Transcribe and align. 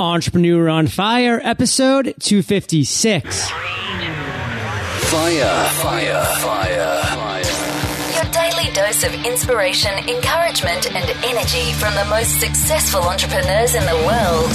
Entrepreneur 0.00 0.70
on 0.70 0.86
Fire, 0.86 1.42
episode 1.44 2.14
256. 2.20 3.50
Fire, 3.50 3.84
fire, 5.74 6.24
fire, 6.40 7.02
fire. 7.02 7.44
Your 8.14 8.24
daily 8.32 8.72
dose 8.72 9.04
of 9.04 9.12
inspiration, 9.26 9.92
encouragement, 10.08 10.86
and 10.94 11.04
energy 11.22 11.74
from 11.74 11.94
the 11.96 12.06
most 12.08 12.40
successful 12.40 13.02
entrepreneurs 13.02 13.74
in 13.74 13.84
the 13.84 13.96
world. 14.06 14.50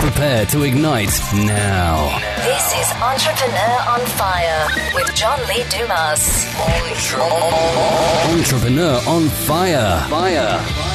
Prepare 0.00 0.46
to 0.46 0.62
ignite 0.62 1.12
now. 1.34 2.18
This 2.38 2.72
is 2.80 2.90
Entrepreneur 3.02 3.82
on 3.86 4.00
Fire 4.16 4.66
with 4.94 5.14
John 5.14 5.38
Lee 5.48 5.62
Dumas. 5.68 6.46
Entrepreneur 8.32 8.98
on 9.06 9.28
fire. 9.28 10.06
Fire. 10.08 10.85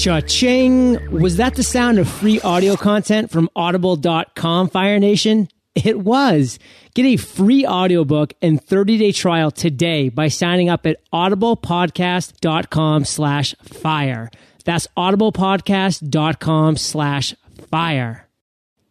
Cha-ching! 0.00 1.10
Was 1.10 1.36
that 1.36 1.56
the 1.56 1.62
sound 1.62 1.98
of 1.98 2.08
free 2.08 2.40
audio 2.40 2.74
content 2.74 3.30
from 3.30 3.50
audible.com, 3.54 4.70
Fire 4.70 4.98
Nation? 4.98 5.50
It 5.74 6.00
was. 6.00 6.58
Get 6.94 7.04
a 7.04 7.18
free 7.18 7.66
audiobook 7.66 8.32
and 8.40 8.64
30-day 8.64 9.12
trial 9.12 9.50
today 9.50 10.08
by 10.08 10.28
signing 10.28 10.70
up 10.70 10.86
at 10.86 10.96
audiblepodcast.com 11.12 13.04
slash 13.04 13.54
fire. 13.62 14.30
That's 14.64 14.86
audiblepodcast.com 14.96 16.76
slash 16.78 17.34
fire. 17.70 18.26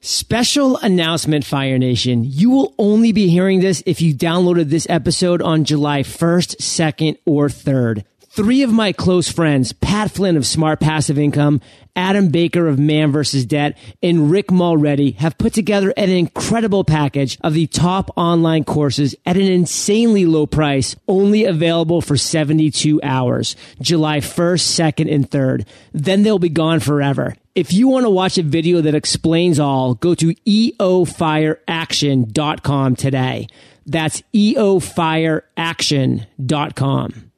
Special 0.01 0.77
announcement, 0.77 1.43
Fire 1.43 1.79
Nation. 1.79 2.23
You 2.23 2.51
will 2.51 2.75
only 2.77 3.13
be 3.13 3.29
hearing 3.29 3.61
this 3.61 3.81
if 3.87 3.99
you 3.99 4.13
downloaded 4.13 4.69
this 4.69 4.85
episode 4.87 5.41
on 5.41 5.63
July 5.65 6.03
1st, 6.03 6.57
2nd, 6.57 7.17
or 7.25 7.47
3rd. 7.47 8.03
Three 8.39 8.63
of 8.63 8.71
my 8.71 8.93
close 8.93 9.29
friends, 9.29 9.73
Pat 9.73 10.11
Flynn 10.11 10.37
of 10.37 10.45
Smart 10.45 10.79
Passive 10.79 11.19
Income, 11.19 11.59
Adam 11.93 12.29
Baker 12.29 12.69
of 12.69 12.79
Man 12.79 13.11
vs. 13.11 13.45
Debt, 13.45 13.77
and 14.01 14.31
Rick 14.31 14.49
Mulready 14.49 15.11
have 15.17 15.37
put 15.37 15.51
together 15.51 15.93
an 15.97 16.09
incredible 16.09 16.85
package 16.85 17.37
of 17.41 17.53
the 17.53 17.67
top 17.67 18.09
online 18.15 18.63
courses 18.63 19.13
at 19.25 19.35
an 19.35 19.43
insanely 19.43 20.25
low 20.25 20.45
price, 20.45 20.95
only 21.05 21.43
available 21.43 21.99
for 21.99 22.15
72 22.15 23.01
hours, 23.03 23.57
July 23.81 24.19
1st, 24.19 24.93
2nd, 24.93 25.13
and 25.13 25.29
3rd. 25.29 25.67
Then 25.91 26.23
they'll 26.23 26.39
be 26.39 26.47
gone 26.47 26.79
forever. 26.79 27.35
If 27.55 27.73
you 27.73 27.89
want 27.89 28.05
to 28.05 28.09
watch 28.09 28.37
a 28.37 28.43
video 28.43 28.79
that 28.79 28.95
explains 28.95 29.59
all, 29.59 29.95
go 29.95 30.15
to 30.15 30.33
eofireaction.com 30.33 32.95
today. 32.95 33.47
That's 33.85 34.23
eofireaction.com. 34.33 37.28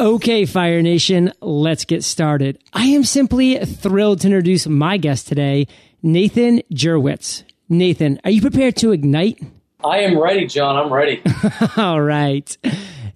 Okay, 0.00 0.44
Fire 0.44 0.82
Nation, 0.82 1.32
let's 1.40 1.84
get 1.84 2.02
started. 2.02 2.58
I 2.72 2.86
am 2.86 3.04
simply 3.04 3.64
thrilled 3.64 4.22
to 4.22 4.26
introduce 4.26 4.66
my 4.66 4.96
guest 4.96 5.28
today, 5.28 5.68
Nathan 6.02 6.62
Jurewicz. 6.72 7.44
Nathan, 7.68 8.20
are 8.24 8.30
you 8.32 8.40
prepared 8.40 8.74
to 8.78 8.90
ignite? 8.90 9.40
I 9.84 10.00
am 10.00 10.18
ready, 10.20 10.46
John. 10.48 10.76
I'm 10.76 10.92
ready. 10.92 11.22
All 11.76 12.02
right. 12.02 12.56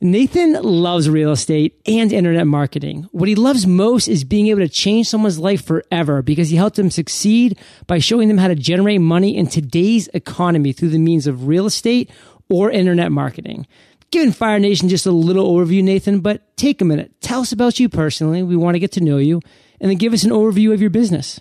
Nathan 0.01 0.53
loves 0.53 1.11
real 1.11 1.33
estate 1.33 1.81
and 1.85 2.13
internet 2.13 2.47
marketing. 2.47 3.09
What 3.11 3.29
he 3.29 3.35
loves 3.35 3.67
most 3.67 4.07
is 4.07 4.23
being 4.23 4.47
able 4.47 4.61
to 4.61 4.69
change 4.69 5.09
someone's 5.09 5.41
life 5.41 5.65
forever 5.65 6.23
because 6.23 6.51
he 6.51 6.57
helped 6.57 6.77
them 6.77 6.93
succeed 6.93 7.59
by 7.89 7.99
showing 7.99 8.29
them 8.29 8.39
how 8.39 8.47
to 8.47 8.55
generate 8.55 9.01
money 9.01 9.37
in 9.37 9.49
today's 9.49 10.07
economy 10.15 10.73
through 10.73 10.91
the 10.91 10.99
means 10.99 11.27
of 11.27 11.49
real 11.49 11.67
estate 11.67 12.09
or 12.49 12.71
internet 12.71 13.11
marketing. 13.11 13.67
Giving 14.11 14.33
Fire 14.33 14.59
Nation 14.59 14.89
just 14.89 15.07
a 15.07 15.13
little 15.13 15.55
overview, 15.55 15.83
Nathan, 15.83 16.21
but 16.21 16.57
take 16.57 16.81
a 16.81 16.85
minute. 16.85 17.13
Tell 17.21 17.41
us 17.41 17.53
about 17.53 17.79
you 17.79 17.89
personally. 17.89 18.43
We 18.43 18.57
want 18.57 18.75
to 18.75 18.79
get 18.79 18.93
to 18.93 19.03
know 19.03 19.19
you, 19.19 19.43
and 19.81 19.91
then 19.91 19.99
give 19.99 20.15
us 20.15 20.25
an 20.25 20.31
overview 20.31 20.73
of 20.73 20.81
your 20.81 20.91
business. 20.91 21.41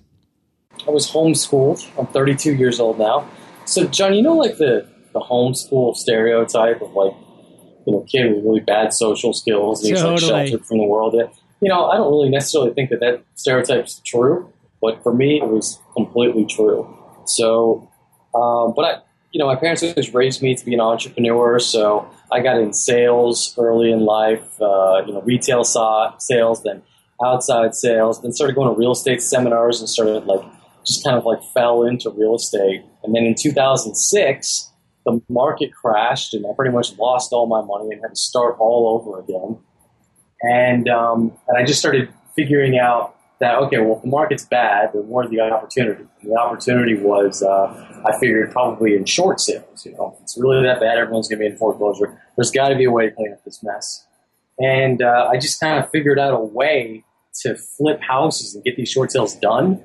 I 0.85 0.91
was 0.91 1.09
homeschooled. 1.09 1.87
I'm 1.97 2.07
32 2.07 2.55
years 2.55 2.79
old 2.79 2.99
now. 2.99 3.29
So, 3.65 3.85
John, 3.87 4.13
you 4.13 4.21
know, 4.21 4.35
like 4.35 4.57
the, 4.57 4.87
the 5.13 5.19
homeschool 5.19 5.95
stereotype 5.95 6.81
of 6.81 6.93
like, 6.93 7.13
you 7.85 7.93
know, 7.93 8.01
kid 8.01 8.33
with 8.33 8.43
really 8.43 8.59
bad 8.59 8.93
social 8.93 9.33
skills 9.33 9.83
and 9.83 9.93
he's 9.93 10.03
like 10.03 10.19
sheltered 10.19 10.65
from 10.65 10.77
the 10.77 10.83
world. 10.83 11.15
You 11.59 11.69
know, 11.69 11.85
I 11.87 11.97
don't 11.97 12.09
really 12.09 12.29
necessarily 12.29 12.73
think 12.73 12.91
that 12.91 12.99
that 12.99 13.23
stereotype's 13.35 14.01
true, 14.05 14.53
but 14.81 15.01
for 15.03 15.13
me, 15.13 15.41
it 15.41 15.47
was 15.47 15.79
completely 15.93 16.45
true. 16.45 16.95
So, 17.25 17.89
um, 18.35 18.73
but 18.75 18.85
I, 18.85 19.01
you 19.37 19.43
know, 19.43 19.49
my 19.49 19.55
parents 19.55 19.83
always 19.83 20.11
raised 20.15 20.41
me 20.41 20.55
to 20.55 20.65
be 20.65 20.73
an 20.73 20.79
entrepreneur, 20.79 21.59
so 21.59 22.09
I 22.31 22.39
got 22.39 22.59
in 22.59 22.73
sales 22.73 23.53
early 23.55 23.91
in 23.91 23.99
life. 23.99 24.59
Uh, 24.59 25.03
you 25.05 25.13
know, 25.13 25.21
retail 25.21 25.63
sales, 25.63 26.63
then 26.63 26.81
outside 27.23 27.75
sales, 27.75 28.19
then 28.23 28.31
started 28.31 28.55
going 28.55 28.73
to 28.73 28.75
real 28.75 28.93
estate 28.93 29.21
seminars 29.21 29.79
and 29.79 29.87
started 29.87 30.25
like 30.25 30.41
just 30.87 31.03
kind 31.03 31.15
of 31.15 31.23
like 31.23 31.37
fell 31.53 31.83
into 31.83 32.09
real 32.09 32.33
estate. 32.33 32.81
And 33.03 33.13
then 33.13 33.25
in 33.25 33.35
2006, 33.35 34.71
the 35.05 35.21
market 35.29 35.69
crashed, 35.71 36.33
and 36.33 36.43
I 36.43 36.49
pretty 36.55 36.73
much 36.73 36.97
lost 36.97 37.31
all 37.31 37.45
my 37.45 37.61
money 37.61 37.91
and 37.91 38.01
had 38.01 38.15
to 38.15 38.15
start 38.15 38.55
all 38.57 38.99
over 38.99 39.19
again. 39.19 39.59
And 40.41 40.89
um, 40.89 41.31
and 41.47 41.59
I 41.59 41.63
just 41.63 41.77
started 41.77 42.11
figuring 42.35 42.79
out 42.79 43.15
that 43.39 43.55
okay, 43.59 43.77
well, 43.79 43.97
if 43.97 44.01
the 44.01 44.07
market's 44.07 44.45
bad, 44.45 44.91
then 44.93 45.07
are 45.13 45.27
the 45.27 45.39
opportunity? 45.39 46.03
And 46.21 46.31
the 46.31 46.35
opportunity 46.35 46.95
was, 46.95 47.43
uh, 47.43 48.01
I 48.05 48.17
figured 48.19 48.51
probably 48.51 48.95
in 48.95 49.05
short 49.05 49.39
sales. 49.39 49.85
You 49.85 49.93
know, 49.93 50.15
if 50.15 50.23
it's 50.23 50.37
really 50.37 50.63
that 50.63 50.79
bad, 50.79 50.97
everyone's 50.97 51.27
going 51.27 51.39
to 51.39 51.45
be 51.45 51.51
in 51.51 51.57
foreclosure. 51.57 52.19
There's 52.35 52.51
got 52.51 52.69
to 52.69 52.75
be 52.75 52.85
a 52.85 52.91
way 52.91 53.09
to 53.09 53.15
clean 53.15 53.33
up 53.33 53.43
this 53.43 53.61
mess. 53.61 54.05
And 54.59 55.03
uh, 55.03 55.29
I 55.31 55.37
just 55.37 55.59
kind 55.59 55.83
of 55.83 55.89
figured 55.91 56.17
out 56.17 56.33
a 56.33 56.39
way 56.39 57.03
to 57.41 57.55
flip 57.55 58.01
houses 58.01 58.55
and 58.55 58.63
get 58.63 58.75
these 58.75 58.89
short 58.89 59.11
sales 59.11 59.35
done 59.35 59.83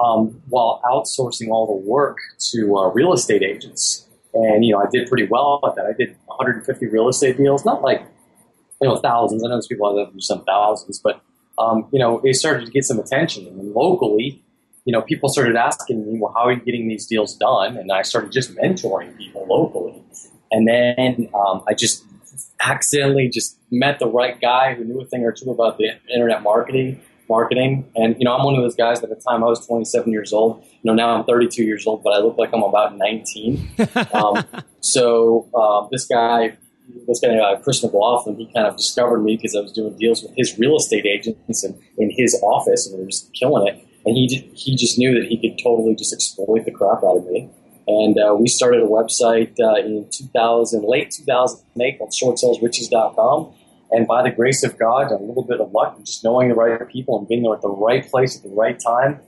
um, 0.00 0.40
while 0.48 0.80
outsourcing 0.84 1.48
all 1.48 1.66
the 1.66 1.88
work 1.88 2.18
to 2.52 2.76
uh, 2.76 2.88
real 2.88 3.12
estate 3.12 3.42
agents. 3.42 4.08
And 4.34 4.64
you 4.64 4.72
know, 4.72 4.80
I 4.80 4.86
did 4.90 5.08
pretty 5.08 5.26
well 5.28 5.60
at 5.66 5.76
that. 5.76 5.86
I 5.86 5.92
did 5.92 6.16
150 6.26 6.86
real 6.86 7.08
estate 7.08 7.36
deals, 7.36 7.64
not 7.64 7.82
like 7.82 8.02
you 8.80 8.88
know 8.88 8.96
thousands. 8.96 9.44
I 9.44 9.48
know 9.48 9.54
there's 9.54 9.66
people 9.66 9.88
out 9.88 9.94
there 9.94 10.04
that 10.06 10.12
do 10.12 10.20
some 10.20 10.44
thousands, 10.44 11.00
but 11.02 11.22
um, 11.58 11.88
you 11.92 11.98
know, 11.98 12.20
it 12.24 12.34
started 12.34 12.66
to 12.66 12.70
get 12.70 12.84
some 12.84 12.98
attention. 12.98 13.46
And 13.46 13.72
locally, 13.72 14.42
you 14.84 14.92
know, 14.92 15.02
people 15.02 15.28
started 15.28 15.56
asking 15.56 16.06
me, 16.06 16.18
well, 16.20 16.32
how 16.34 16.44
are 16.44 16.52
you 16.52 16.60
getting 16.60 16.88
these 16.88 17.06
deals 17.06 17.36
done? 17.36 17.76
And 17.76 17.90
I 17.90 18.02
started 18.02 18.32
just 18.32 18.54
mentoring 18.54 19.16
people 19.16 19.46
locally. 19.48 20.02
And 20.50 20.68
then 20.68 21.28
um, 21.34 21.64
I 21.68 21.74
just 21.74 22.04
accidentally 22.60 23.28
just 23.28 23.58
met 23.70 23.98
the 23.98 24.06
right 24.06 24.40
guy 24.40 24.74
who 24.74 24.84
knew 24.84 25.00
a 25.00 25.06
thing 25.06 25.24
or 25.24 25.32
two 25.32 25.50
about 25.50 25.78
the 25.78 25.90
internet 26.12 26.42
marketing. 26.42 27.00
Marketing, 27.26 27.90
and 27.96 28.16
you 28.18 28.26
know, 28.26 28.36
I'm 28.36 28.44
one 28.44 28.54
of 28.54 28.60
those 28.60 28.74
guys. 28.74 29.00
That 29.00 29.10
at 29.10 29.16
the 29.16 29.24
time, 29.26 29.42
I 29.42 29.46
was 29.46 29.66
27 29.66 30.12
years 30.12 30.34
old. 30.34 30.62
You 30.82 30.90
know, 30.90 30.92
now 30.92 31.16
I'm 31.16 31.24
32 31.24 31.62
years 31.62 31.86
old, 31.86 32.02
but 32.02 32.12
I 32.12 32.18
look 32.18 32.36
like 32.36 32.50
I'm 32.52 32.62
about 32.62 32.98
19. 32.98 33.70
um, 34.12 34.44
so 34.80 35.48
um, 35.54 35.88
this 35.90 36.04
guy 36.04 36.58
this 37.06 37.20
guy, 37.20 37.36
uh, 37.36 37.58
Chris 37.60 37.82
McLaughlin, 37.82 38.36
he 38.36 38.46
kind 38.52 38.66
of 38.66 38.76
discovered 38.76 39.20
me 39.20 39.36
because 39.36 39.54
I 39.56 39.60
was 39.60 39.72
doing 39.72 39.96
deals 39.96 40.22
with 40.22 40.32
his 40.36 40.58
real 40.58 40.76
estate 40.76 41.06
agents 41.06 41.64
and 41.64 41.74
in 41.98 42.10
his 42.16 42.38
office, 42.42 42.86
and 42.86 42.96
we 42.96 43.04
were 43.04 43.10
just 43.10 43.32
killing 43.34 43.66
it. 43.66 43.86
And 44.06 44.16
he 44.16 44.26
ju- 44.26 44.50
he 44.54 44.76
just 44.76 44.98
knew 44.98 45.14
that 45.14 45.28
he 45.28 45.36
could 45.36 45.58
totally 45.62 45.94
just 45.94 46.12
exploit 46.12 46.64
the 46.64 46.70
crap 46.70 47.02
out 47.02 47.18
of 47.18 47.26
me. 47.26 47.50
And 47.86 48.16
uh, 48.18 48.34
we 48.34 48.48
started 48.48 48.82
a 48.82 48.86
website 48.86 49.58
uh, 49.60 49.76
in 49.76 50.08
2000, 50.10 50.84
late 50.84 51.10
2008 51.10 51.98
called 51.98 52.12
shortsalesriches.com. 52.12 53.52
And 53.90 54.06
by 54.06 54.22
the 54.22 54.30
grace 54.30 54.64
of 54.64 54.78
God 54.78 55.12
and 55.12 55.20
a 55.20 55.24
little 55.24 55.44
bit 55.44 55.60
of 55.60 55.70
luck, 55.72 55.94
and 55.96 56.06
just 56.06 56.24
knowing 56.24 56.48
the 56.48 56.54
right 56.54 56.88
people 56.88 57.18
and 57.18 57.28
being 57.28 57.42
there 57.42 57.54
at 57.54 57.60
the 57.60 57.68
right 57.68 58.08
place 58.10 58.36
at 58.36 58.42
the 58.42 58.54
right 58.54 58.78
time, 58.78 59.20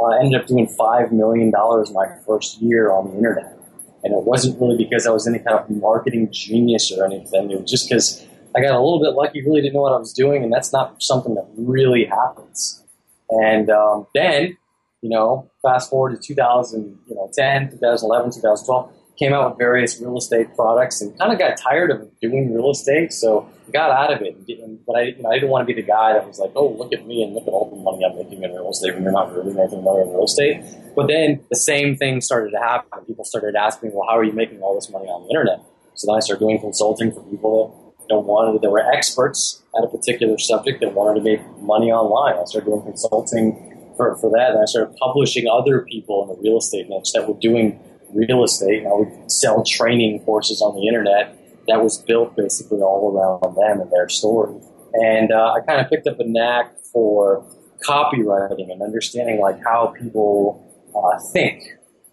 I 0.00 0.18
ended 0.20 0.40
up 0.40 0.46
doing 0.46 0.66
$5 0.66 1.12
million 1.12 1.50
my 1.50 2.06
first 2.26 2.60
year 2.60 2.90
on 2.90 3.10
the 3.10 3.16
internet. 3.16 3.61
And 4.04 4.12
it 4.12 4.24
wasn't 4.24 4.60
really 4.60 4.76
because 4.76 5.06
I 5.06 5.10
was 5.10 5.26
any 5.28 5.38
kind 5.38 5.58
of 5.58 5.70
marketing 5.70 6.28
genius 6.32 6.90
or 6.92 7.04
anything. 7.04 7.50
It 7.50 7.60
was 7.60 7.70
just 7.70 7.88
because 7.88 8.26
I 8.54 8.60
got 8.60 8.72
a 8.72 8.82
little 8.82 9.00
bit 9.00 9.14
lucky, 9.14 9.42
really 9.42 9.60
didn't 9.60 9.74
know 9.74 9.82
what 9.82 9.94
I 9.94 9.98
was 9.98 10.12
doing, 10.12 10.42
and 10.42 10.52
that's 10.52 10.72
not 10.72 11.02
something 11.02 11.34
that 11.34 11.46
really 11.56 12.04
happens. 12.04 12.82
And 13.30 13.70
um, 13.70 14.06
then, 14.14 14.56
you 15.00 15.08
know, 15.08 15.50
fast 15.62 15.88
forward 15.90 16.20
to 16.20 16.28
2010, 16.28 17.70
2011, 17.70 18.30
2012, 18.32 18.92
came 19.22 19.32
out 19.32 19.50
with 19.50 19.58
various 19.58 20.00
real 20.00 20.18
estate 20.18 20.48
products 20.56 21.00
and 21.00 21.16
kind 21.16 21.32
of 21.32 21.38
got 21.38 21.56
tired 21.56 21.90
of 21.92 22.10
doing 22.20 22.52
real 22.52 22.70
estate, 22.70 23.12
so 23.12 23.48
got 23.72 23.90
out 23.90 24.12
of 24.12 24.20
it. 24.20 24.34
And 24.48 24.84
But 24.84 24.96
I, 24.96 25.02
you 25.02 25.22
know, 25.22 25.30
I 25.30 25.34
didn't 25.34 25.50
want 25.50 25.62
to 25.66 25.72
be 25.72 25.80
the 25.80 25.86
guy 25.86 26.14
that 26.14 26.26
was 26.26 26.40
like, 26.40 26.50
oh, 26.56 26.70
look 26.70 26.92
at 26.92 27.06
me 27.06 27.22
and 27.22 27.32
look 27.32 27.46
at 27.46 27.50
all 27.50 27.70
the 27.70 27.76
money 27.76 28.04
I'm 28.04 28.16
making 28.18 28.42
in 28.42 28.50
real 28.50 28.70
estate 28.70 28.94
when 28.94 29.04
you're 29.04 29.12
not 29.12 29.32
really 29.32 29.54
making 29.54 29.84
money 29.84 30.02
in 30.02 30.08
real 30.10 30.24
estate. 30.24 30.64
But 30.96 31.06
then 31.06 31.40
the 31.50 31.56
same 31.56 31.96
thing 31.96 32.20
started 32.20 32.50
to 32.50 32.58
happen. 32.58 33.04
People 33.06 33.24
started 33.24 33.54
asking, 33.54 33.92
well, 33.92 34.06
how 34.08 34.18
are 34.18 34.24
you 34.24 34.32
making 34.32 34.60
all 34.60 34.74
this 34.74 34.90
money 34.90 35.06
on 35.06 35.22
the 35.22 35.28
internet? 35.28 35.60
So 35.94 36.08
then 36.08 36.16
I 36.16 36.20
started 36.20 36.40
doing 36.40 36.58
consulting 36.58 37.12
for 37.12 37.22
people 37.30 37.94
that 38.08 38.18
wanted, 38.18 38.60
that 38.60 38.70
were 38.70 38.82
experts 38.92 39.62
at 39.78 39.84
a 39.84 39.88
particular 39.88 40.36
subject 40.36 40.80
that 40.80 40.94
wanted 40.94 41.20
to 41.20 41.24
make 41.24 41.40
money 41.60 41.92
online. 41.92 42.34
I 42.40 42.44
started 42.44 42.66
doing 42.66 42.82
consulting 42.82 43.94
for, 43.96 44.16
for 44.16 44.30
that, 44.30 44.50
and 44.50 44.58
I 44.58 44.66
started 44.66 44.96
publishing 44.96 45.46
other 45.46 45.82
people 45.82 46.22
in 46.24 46.34
the 46.34 46.42
real 46.42 46.58
estate 46.58 46.88
niche 46.88 47.12
that 47.14 47.28
were 47.28 47.38
doing 47.38 47.78
real 48.14 48.44
estate. 48.44 48.82
And 48.82 48.88
I 48.88 48.92
would 48.92 49.30
sell 49.30 49.64
training 49.64 50.20
courses 50.24 50.60
on 50.60 50.74
the 50.74 50.86
internet 50.86 51.38
that 51.68 51.82
was 51.82 51.98
built 52.02 52.36
basically 52.36 52.80
all 52.80 53.12
around 53.12 53.54
them 53.54 53.80
and 53.80 53.90
their 53.92 54.08
story. 54.08 54.60
And 54.94 55.32
uh, 55.32 55.54
I 55.54 55.60
kind 55.66 55.80
of 55.80 55.88
picked 55.88 56.06
up 56.06 56.18
a 56.20 56.24
knack 56.24 56.74
for 56.92 57.46
copywriting 57.86 58.70
and 58.70 58.82
understanding 58.82 59.40
like 59.40 59.58
how 59.64 59.94
people 59.98 60.68
uh, 60.94 61.18
think 61.32 61.62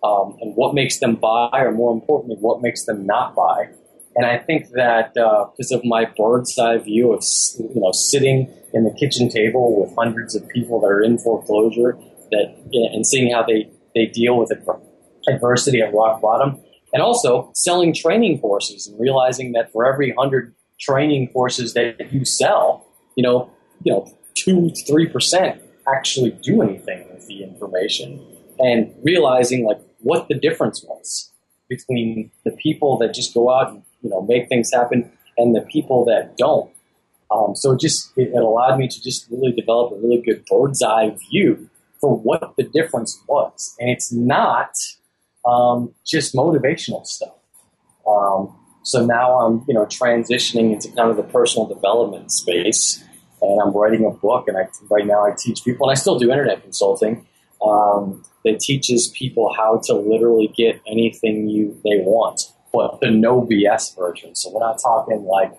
um, 0.03 0.37
and 0.41 0.55
what 0.55 0.73
makes 0.73 0.99
them 0.99 1.15
buy, 1.15 1.49
or 1.53 1.71
more 1.71 1.93
importantly, 1.93 2.37
what 2.39 2.61
makes 2.61 2.85
them 2.85 3.05
not 3.05 3.35
buy. 3.35 3.69
And 4.15 4.25
I 4.25 4.37
think 4.37 4.69
that 4.71 5.15
uh, 5.17 5.45
because 5.51 5.71
of 5.71 5.81
my 5.83 6.05
bird's 6.05 6.57
eye 6.57 6.77
view 6.77 7.13
of 7.13 7.23
you 7.59 7.81
know 7.81 7.91
sitting 7.91 8.51
in 8.73 8.83
the 8.83 8.91
kitchen 8.91 9.29
table 9.29 9.79
with 9.79 9.93
hundreds 9.95 10.35
of 10.35 10.47
people 10.49 10.79
that 10.81 10.87
are 10.87 11.01
in 11.01 11.17
foreclosure, 11.17 11.97
that 12.31 12.55
and 12.71 13.05
seeing 13.05 13.33
how 13.33 13.43
they 13.43 13.69
they 13.95 14.05
deal 14.05 14.37
with 14.37 14.51
adversity 15.27 15.81
at 15.81 15.94
rock 15.94 16.21
bottom, 16.21 16.60
and 16.94 17.01
also 17.01 17.51
selling 17.54 17.94
training 17.94 18.39
courses 18.39 18.88
and 18.88 19.00
realizing 19.00 19.51
that 19.54 19.71
for 19.71 19.92
every 19.92 20.13
hundred 20.18 20.54
training 20.80 21.27
courses 21.30 21.74
that 21.74 22.12
you 22.12 22.25
sell, 22.25 22.86
you 23.16 23.24
know, 23.24 23.50
you 23.83 23.92
know, 23.92 24.12
two 24.36 24.71
three 24.88 25.07
percent 25.07 25.62
actually 25.88 26.31
do 26.31 26.62
anything 26.62 27.07
with 27.12 27.27
the 27.27 27.44
information, 27.44 28.21
and 28.60 28.94
realizing 29.04 29.66
like 29.66 29.80
what 30.00 30.27
the 30.27 30.36
difference 30.36 30.83
was 30.88 31.31
between 31.68 32.31
the 32.45 32.51
people 32.51 32.98
that 32.98 33.13
just 33.13 33.33
go 33.33 33.51
out 33.51 33.71
and 33.71 33.83
you 34.01 34.10
know 34.10 34.21
make 34.21 34.48
things 34.50 34.71
happen 34.74 35.12
and 35.38 35.56
the 35.56 35.62
people 35.62 36.06
that 36.06 36.36
don't. 36.38 36.71
Um, 37.31 37.56
so 37.56 37.74
it 37.74 37.80
just 37.80 38.12
it, 38.18 38.30
it 38.33 38.42
allowed 38.42 38.77
me 38.77 38.88
to 38.88 39.01
just 39.01 39.27
really 39.30 39.51
develop 39.51 39.92
a 39.92 39.95
really 39.95 40.21
good 40.21 40.44
bird's 40.45 40.81
eye 40.81 41.16
view 41.30 41.69
for 42.01 42.18
what 42.18 42.54
the 42.57 42.63
difference 42.63 43.21
was, 43.27 43.75
and 43.80 43.89
it's 43.89 44.12
not 44.12 44.71
um, 45.45 45.94
just 46.06 46.33
motivational 46.33 47.06
stuff. 47.06 47.33
Um, 48.07 48.56
so 48.83 49.06
now 49.06 49.39
I'm 49.39 49.63
you 49.68 49.74
know 49.74 49.86
transitioning 49.86 50.74
into 50.74 50.89
kind 50.95 51.09
of 51.09 51.18
the 51.18 51.24
personal 51.24 51.68
development 51.68 52.31
space, 52.31 53.03
and 53.41 53.62
I'm 53.62 53.71
writing 53.74 54.06
a 54.06 54.12
book, 54.12 54.47
and 54.47 54.57
I 54.57 54.68
right 54.89 55.06
now 55.06 55.25
I 55.25 55.31
teach 55.38 55.63
people, 55.63 55.88
and 55.88 55.97
I 55.97 56.00
still 56.00 56.18
do 56.18 56.31
internet 56.31 56.62
consulting 56.63 57.27
um, 57.65 58.24
that 58.45 58.59
teaches 58.59 59.09
people 59.09 59.53
how 59.53 59.81
to 59.86 59.94
literally 59.94 60.51
get 60.56 60.81
anything 60.88 61.50
you 61.50 61.80
they 61.83 62.00
want, 62.00 62.42
but 62.74 63.00
the 63.01 63.12
no 63.12 63.42
BS 63.42 63.95
version. 63.97 64.35
So 64.35 64.51
we're 64.51 64.62
not 64.62 64.80
talking 64.81 65.24
like 65.24 65.51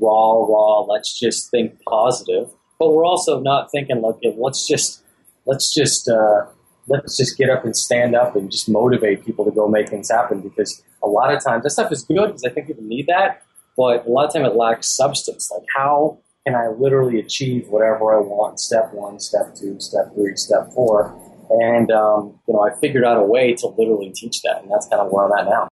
raw, 0.00 0.44
raw. 0.44 0.80
Let's 0.80 1.18
just 1.18 1.50
think 1.50 1.78
positive, 1.88 2.50
but 2.78 2.92
we're 2.92 3.06
also 3.06 3.40
not 3.40 3.70
thinking 3.70 4.00
like 4.00 4.16
let's 4.36 4.66
just 4.66 5.02
let's 5.46 5.74
just 5.74 6.08
uh, 6.08 6.46
let's 6.88 7.16
just 7.16 7.38
get 7.38 7.50
up 7.50 7.64
and 7.64 7.76
stand 7.76 8.14
up 8.14 8.36
and 8.36 8.50
just 8.50 8.68
motivate 8.68 9.24
people 9.24 9.44
to 9.44 9.50
go 9.50 9.68
make 9.68 9.88
things 9.88 10.10
happen. 10.10 10.40
Because 10.40 10.82
a 11.02 11.08
lot 11.08 11.32
of 11.32 11.42
times 11.42 11.64
that 11.64 11.70
stuff 11.70 11.92
is 11.92 12.04
good 12.04 12.26
because 12.26 12.44
I 12.44 12.50
think 12.50 12.66
people 12.66 12.84
need 12.84 13.06
that, 13.06 13.42
but 13.76 14.06
a 14.06 14.10
lot 14.10 14.26
of 14.26 14.32
time 14.32 14.44
it 14.44 14.54
lacks 14.54 14.94
substance. 14.96 15.50
Like 15.50 15.66
how 15.74 16.18
can 16.46 16.54
I 16.54 16.68
literally 16.68 17.20
achieve 17.20 17.68
whatever 17.68 18.14
I 18.14 18.20
want? 18.20 18.60
Step 18.60 18.92
one, 18.92 19.20
step 19.20 19.54
two, 19.54 19.78
step 19.80 20.12
three, 20.14 20.36
step 20.36 20.72
four 20.74 21.16
and, 21.52 21.90
um, 21.90 22.38
you 22.48 22.54
know, 22.54 22.60
I 22.60 22.74
figured 22.80 23.04
out 23.04 23.18
a 23.18 23.22
way 23.22 23.54
to 23.54 23.66
literally 23.66 24.10
teach 24.14 24.40
that. 24.42 24.62
And 24.62 24.70
that's 24.70 24.86
kind 24.88 25.02
of 25.02 25.12
where 25.12 25.26
I'm 25.26 25.38
at 25.38 25.50
now. 25.50 25.68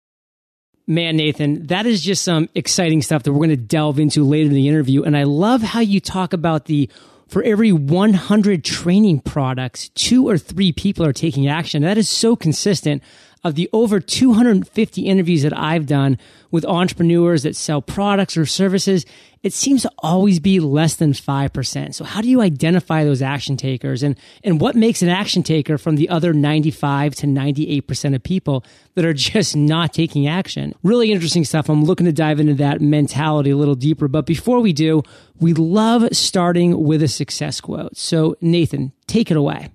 Man, 0.87 1.17
Nathan, 1.17 1.65
that 1.67 1.85
is 1.85 2.01
just 2.01 2.23
some 2.23 2.47
exciting 2.53 3.01
stuff 3.01 3.23
that 3.23 3.33
we're 3.33 3.39
going 3.39 3.49
to 3.49 3.57
delve 3.57 3.99
into 3.99 4.23
later 4.23 4.49
in 4.49 4.53
the 4.53 4.67
interview. 4.67 5.03
And 5.03 5.17
I 5.17 5.23
love 5.23 5.61
how 5.61 5.79
you 5.79 5.99
talk 5.99 6.31
about 6.31 6.65
the 6.65 6.89
for 7.27 7.43
every 7.43 7.71
100 7.71 8.63
training 8.63 9.19
products, 9.19 9.89
two 9.89 10.27
or 10.27 10.37
three 10.37 10.71
people 10.71 11.05
are 11.05 11.13
taking 11.13 11.47
action. 11.47 11.81
That 11.83 11.97
is 11.97 12.09
so 12.09 12.35
consistent 12.35 13.01
of 13.45 13.53
the 13.53 13.69
over 13.71 13.99
250 13.99 15.03
interviews 15.03 15.43
that 15.43 15.57
I've 15.57 15.85
done 15.85 16.17
with 16.49 16.65
entrepreneurs 16.65 17.43
that 17.43 17.55
sell 17.55 17.79
products 17.79 18.35
or 18.35 18.47
services, 18.47 19.05
it 19.43 19.53
seems 19.53 19.83
to 19.83 19.91
always 19.99 20.39
be 20.39 20.59
less 20.59 20.95
than 20.95 21.11
5%. 21.11 21.93
So 21.93 22.03
how 22.03 22.21
do 22.21 22.27
you 22.27 22.41
identify 22.41 23.03
those 23.03 23.21
action 23.21 23.55
takers 23.55 24.01
and, 24.01 24.17
and 24.43 24.59
what 24.59 24.75
makes 24.75 25.03
an 25.03 25.09
action 25.09 25.43
taker 25.43 25.77
from 25.77 25.95
the 25.95 26.09
other 26.09 26.33
95 26.33 27.13
to 27.15 27.27
98% 27.27 28.15
of 28.15 28.23
people 28.23 28.65
that 28.95 29.05
are 29.05 29.13
just 29.13 29.55
not 29.55 29.93
taking 29.93 30.27
action? 30.27 30.73
Really 30.81 31.11
interesting 31.11 31.45
stuff. 31.45 31.69
I'm 31.69 31.83
looking 31.83 32.07
to 32.07 32.11
dive 32.11 32.39
into 32.39 32.55
that 32.55 32.81
mentality 32.81 33.51
a 33.51 33.57
little 33.57 33.75
deeper. 33.75 34.07
But 34.07 34.25
before 34.25 34.59
we 34.59 34.73
do, 34.73 35.03
we 35.39 35.53
love 35.53 36.07
starting 36.13 36.83
with 36.83 37.03
a 37.03 37.07
success 37.07 37.61
quote. 37.61 37.95
So 37.95 38.37
Nathan, 38.41 38.91
take 39.05 39.29
it 39.29 39.37
away. 39.37 39.69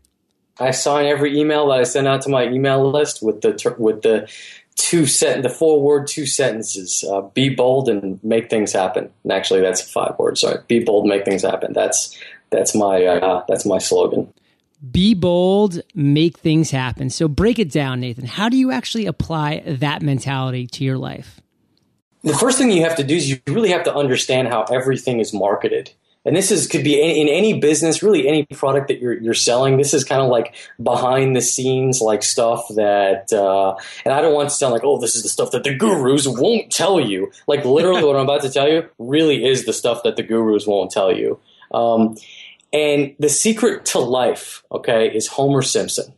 I 0.61 0.71
sign 0.73 1.07
every 1.07 1.39
email 1.39 1.69
that 1.69 1.81
I 1.81 1.83
send 1.85 2.07
out 2.07 2.23
to 2.23 2.29
my 2.29 2.47
email 2.47 2.91
list 2.91 3.23
with 3.23 3.41
the 3.41 3.75
with 3.79 4.03
the 4.03 4.31
two 4.77 5.07
set 5.07 5.43
the 5.43 5.49
four 5.49 5.81
word 5.81 6.07
two 6.07 6.27
sentences: 6.27 7.05
uh, 7.11 7.23
"Be 7.23 7.49
bold 7.49 7.89
and 7.89 8.23
make 8.23 8.51
things 8.51 8.73
happen." 8.73 9.11
And 9.23 9.33
actually, 9.33 9.61
that's 9.61 9.81
five 9.81 10.19
words. 10.19 10.41
Sorry, 10.41 10.59
"Be 10.69 10.81
bold, 10.81 11.07
make 11.07 11.25
things 11.25 11.43
happen." 11.43 11.73
That's 11.73 12.17
that's 12.51 12.75
my 12.75 13.05
uh, 13.05 13.45
that's 13.49 13.65
my 13.65 13.79
slogan. 13.79 14.33
Be 14.91 15.13
bold, 15.13 15.83
make 15.95 16.39
things 16.39 16.71
happen. 16.71 17.11
So 17.11 17.29
break 17.29 17.59
it 17.59 17.71
down, 17.71 18.01
Nathan. 18.01 18.25
How 18.25 18.49
do 18.49 18.57
you 18.57 18.71
actually 18.73 19.05
apply 19.05 19.63
that 19.67 20.01
mentality 20.01 20.67
to 20.69 20.85
your 20.85 20.97
life? 20.97 21.41
The 22.23 22.35
first 22.35 22.57
thing 22.57 22.71
you 22.71 22.83
have 22.85 22.97
to 22.97 23.05
do 23.05 23.15
is 23.15 23.29
you 23.29 23.41
really 23.47 23.71
have 23.71 23.85
to 23.85 23.95
understand 23.95 24.49
how 24.49 24.65
everything 24.65 25.21
is 25.21 25.35
marketed 25.35 25.91
and 26.25 26.37
this 26.37 26.51
is 26.51 26.67
could 26.67 26.85
be 26.85 27.01
in, 27.01 27.29
in, 27.29 27.29
any 27.29 27.59
business, 27.59 28.03
really 28.03 28.29
any 28.29 28.45
product 28.45 28.89
that 28.89 29.01
you're 29.01 29.19
you're 29.21 29.35
selling. 29.35 29.79
This 29.79 29.95
is 29.95 30.05
kind 30.05 30.21
of 30.21 30.29
like 30.29 30.55
behind 30.83 31.35
the 31.35 31.41
scenes 31.41 32.01
like 32.01 32.23
stuff 32.23 32.67
that, 32.77 33.33
uh, 33.33 33.75
and 34.05 34.13
I 34.13 34.21
don't 34.21 34.35
want 34.35 34.51
to 34.51 34.55
sound 34.55 34.73
like, 34.73 34.85
oh, 34.85 34.99
this 34.99 35.17
is 35.17 35.23
the 35.23 35.29
stuff 35.29 35.51
that 35.53 35.65
the 35.65 35.75
gurus 35.75 36.27
won't 36.29 36.71
tell 36.71 37.01
you. 37.01 37.33
Like 37.47 37.65
literally, 37.65 38.05
what 38.05 38.17
I'm 38.17 38.23
about 38.23 38.43
to 38.43 38.51
tell 38.51 38.69
you 38.69 38.89
really 38.99 39.45
is 39.45 39.65
the 39.65 39.73
stuff 39.73 40.03
that 40.03 40.17
the 40.17 40.23
gurus 40.23 40.67
won't 40.67 40.91
tell 40.91 41.15
you. 41.15 41.39
Um, 41.73 42.17
and 42.73 43.15
the 43.19 43.29
secret 43.29 43.85
to 43.87 43.99
life, 43.99 44.63
okay, 44.71 45.09
is 45.09 45.27
Homer 45.27 45.63
Simpson. 45.63 46.13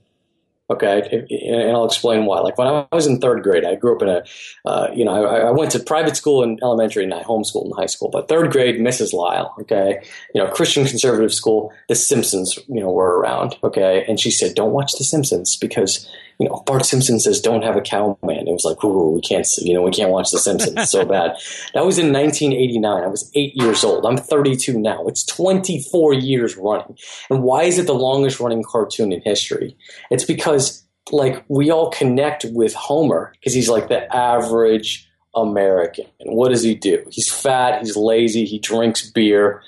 Okay, 0.72 1.26
and 1.30 1.76
I'll 1.76 1.84
explain 1.84 2.24
why. 2.24 2.40
Like 2.40 2.56
when 2.56 2.66
I 2.66 2.86
was 2.92 3.06
in 3.06 3.20
third 3.20 3.42
grade, 3.42 3.64
I 3.64 3.74
grew 3.74 3.94
up 3.94 4.02
in 4.02 4.08
a, 4.08 4.24
uh, 4.64 4.88
you 4.94 5.04
know, 5.04 5.12
I, 5.12 5.48
I, 5.48 5.50
went 5.50 5.70
to 5.72 5.80
private 5.80 6.16
school 6.16 6.42
in 6.42 6.58
elementary 6.62 7.04
and 7.04 7.12
I 7.12 7.22
homeschooled 7.22 7.66
in 7.66 7.72
high 7.72 7.86
school. 7.86 8.08
But 8.08 8.28
third 8.28 8.50
grade, 8.50 8.76
Mrs. 8.76 9.12
Lyle, 9.12 9.54
okay, 9.60 10.02
you 10.34 10.42
know, 10.42 10.50
Christian 10.50 10.86
conservative 10.86 11.34
school, 11.34 11.72
The 11.88 11.94
Simpsons, 11.94 12.58
you 12.68 12.80
know, 12.80 12.90
were 12.90 13.18
around, 13.18 13.56
okay, 13.62 14.04
and 14.08 14.18
she 14.18 14.30
said, 14.30 14.54
"Don't 14.54 14.72
watch 14.72 14.92
The 14.94 15.04
Simpsons 15.04 15.56
because 15.56 16.08
you 16.38 16.48
know, 16.48 16.62
Bart 16.66 16.84
Simpson 16.84 17.20
says, 17.20 17.40
"Don't 17.40 17.62
have 17.62 17.76
a 17.76 17.80
cow 17.80 18.18
man. 18.22 18.48
It 18.48 18.52
was 18.52 18.64
like, 18.64 18.82
"Ooh, 18.84 19.10
we 19.10 19.20
can't, 19.20 19.46
you 19.58 19.74
know, 19.74 19.82
we 19.82 19.90
can't 19.90 20.10
watch 20.10 20.30
The 20.30 20.38
Simpsons. 20.38 20.90
So 20.90 21.04
bad." 21.06 21.36
That 21.74 21.84
was 21.84 21.98
in 21.98 22.12
1989. 22.12 23.02
I 23.02 23.06
was 23.06 23.30
eight 23.34 23.54
years 23.54 23.84
old. 23.84 24.06
I'm 24.06 24.16
32 24.16 24.78
now. 24.78 25.06
It's 25.06 25.24
24 25.26 26.14
years 26.14 26.56
running. 26.56 26.96
And 27.30 27.42
why 27.42 27.64
is 27.64 27.78
it 27.78 27.86
the 27.86 27.94
longest 27.94 28.40
running 28.40 28.62
cartoon 28.62 29.12
in 29.12 29.20
history? 29.22 29.76
It's 30.10 30.24
because 30.24 30.84
like 31.10 31.44
we 31.48 31.70
all 31.70 31.90
connect 31.90 32.44
with 32.46 32.74
Homer 32.74 33.32
because 33.38 33.54
he's 33.54 33.68
like 33.68 33.88
the 33.88 34.14
average 34.14 35.08
American. 35.34 36.06
And 36.20 36.36
what 36.36 36.50
does 36.50 36.62
he 36.62 36.74
do? 36.74 37.04
He's 37.10 37.32
fat. 37.32 37.80
He's 37.80 37.96
lazy. 37.96 38.44
He 38.44 38.58
drinks 38.58 39.10
beer 39.10 39.62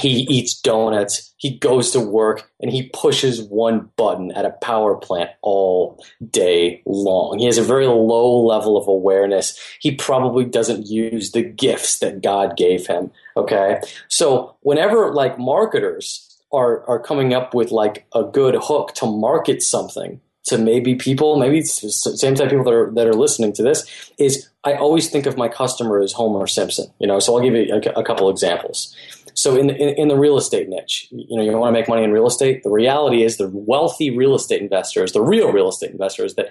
he 0.00 0.26
eats 0.28 0.60
donuts, 0.60 1.32
he 1.36 1.58
goes 1.58 1.90
to 1.92 2.00
work, 2.00 2.50
and 2.60 2.70
he 2.70 2.90
pushes 2.94 3.42
one 3.42 3.90
button 3.96 4.32
at 4.32 4.44
a 4.44 4.50
power 4.50 4.96
plant 4.96 5.30
all 5.42 6.04
day 6.30 6.82
long. 6.86 7.38
He 7.38 7.46
has 7.46 7.58
a 7.58 7.62
very 7.62 7.86
low 7.86 8.44
level 8.44 8.76
of 8.76 8.88
awareness. 8.88 9.58
He 9.80 9.94
probably 9.94 10.44
doesn't 10.44 10.86
use 10.86 11.32
the 11.32 11.42
gifts 11.42 12.00
that 12.00 12.22
God 12.22 12.56
gave 12.56 12.86
him. 12.86 13.10
Okay. 13.36 13.80
So 14.08 14.56
whenever 14.60 15.12
like 15.12 15.38
marketers 15.38 16.24
are, 16.52 16.84
are 16.88 16.98
coming 16.98 17.34
up 17.34 17.54
with 17.54 17.70
like 17.70 18.06
a 18.14 18.24
good 18.24 18.56
hook 18.60 18.94
to 18.94 19.06
market 19.06 19.62
something, 19.62 20.20
to 20.48 20.58
maybe 20.58 20.94
people, 20.94 21.38
maybe 21.38 21.62
same 21.62 22.34
type 22.34 22.46
of 22.46 22.50
people 22.50 22.64
that 22.64 22.74
are 22.74 22.90
that 22.92 23.06
are 23.06 23.14
listening 23.14 23.52
to 23.52 23.62
this, 23.62 24.10
is 24.18 24.48
I 24.64 24.74
always 24.74 25.10
think 25.10 25.26
of 25.26 25.36
my 25.36 25.48
customer 25.48 26.00
as 26.00 26.12
Homer 26.12 26.46
Simpson. 26.46 26.86
You 26.98 27.06
know, 27.06 27.20
so 27.20 27.36
I'll 27.36 27.42
give 27.42 27.54
you 27.54 27.74
a, 27.74 28.00
a 28.00 28.02
couple 28.02 28.28
examples. 28.30 28.94
So 29.38 29.56
in, 29.56 29.70
in, 29.70 29.90
in 29.90 30.08
the 30.08 30.16
real 30.16 30.36
estate 30.36 30.68
niche, 30.68 31.06
you 31.12 31.36
know, 31.36 31.42
you 31.42 31.56
want 31.56 31.72
to 31.72 31.80
make 31.80 31.88
money 31.88 32.02
in 32.02 32.12
real 32.12 32.26
estate. 32.26 32.64
The 32.64 32.70
reality 32.70 33.22
is, 33.22 33.36
the 33.36 33.48
wealthy 33.52 34.10
real 34.10 34.34
estate 34.34 34.60
investors, 34.60 35.12
the 35.12 35.22
real 35.22 35.52
real 35.52 35.68
estate 35.68 35.92
investors 35.92 36.34
that 36.34 36.50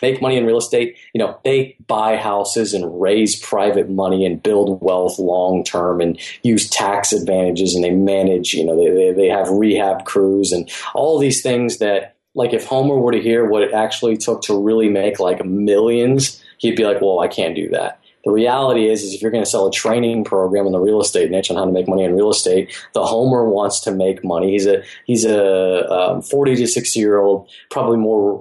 make 0.00 0.22
money 0.22 0.36
in 0.36 0.46
real 0.46 0.58
estate, 0.58 0.96
you 1.12 1.18
know, 1.18 1.36
they 1.42 1.76
buy 1.88 2.16
houses 2.16 2.72
and 2.74 3.00
raise 3.00 3.34
private 3.40 3.90
money 3.90 4.24
and 4.24 4.40
build 4.40 4.80
wealth 4.80 5.18
long 5.18 5.64
term 5.64 6.00
and 6.00 6.20
use 6.44 6.70
tax 6.70 7.12
advantages 7.12 7.74
and 7.74 7.82
they 7.82 7.90
manage, 7.90 8.54
you 8.54 8.64
know, 8.64 8.76
they, 8.76 8.88
they, 8.90 9.12
they 9.12 9.28
have 9.28 9.48
rehab 9.48 10.04
crews 10.04 10.52
and 10.52 10.70
all 10.94 11.18
these 11.18 11.42
things 11.42 11.78
that, 11.78 12.14
like, 12.36 12.52
if 12.52 12.66
Homer 12.66 12.96
were 12.96 13.10
to 13.10 13.20
hear 13.20 13.48
what 13.48 13.62
it 13.62 13.72
actually 13.72 14.16
took 14.16 14.42
to 14.42 14.56
really 14.56 14.88
make 14.88 15.18
like 15.18 15.44
millions, 15.44 16.40
he'd 16.58 16.76
be 16.76 16.84
like, 16.84 17.00
well, 17.00 17.18
I 17.18 17.26
can't 17.26 17.56
do 17.56 17.68
that. 17.70 17.97
The 18.24 18.32
reality 18.32 18.88
is, 18.90 19.02
is 19.04 19.14
if 19.14 19.22
you're 19.22 19.30
going 19.30 19.44
to 19.44 19.50
sell 19.50 19.68
a 19.68 19.70
training 19.70 20.24
program 20.24 20.66
in 20.66 20.72
the 20.72 20.80
real 20.80 21.00
estate 21.00 21.30
niche 21.30 21.50
on 21.50 21.56
how 21.56 21.64
to 21.64 21.70
make 21.70 21.88
money 21.88 22.02
in 22.02 22.14
real 22.14 22.30
estate, 22.30 22.76
the 22.92 23.04
homer 23.04 23.48
wants 23.48 23.80
to 23.80 23.92
make 23.92 24.24
money. 24.24 24.52
He's 24.52 24.66
a 24.66 24.82
he's 25.04 25.24
a 25.24 25.88
um, 25.88 26.22
40 26.22 26.56
to 26.56 26.66
60 26.66 26.98
year 26.98 27.18
old, 27.18 27.48
probably 27.70 27.96
more 27.96 28.36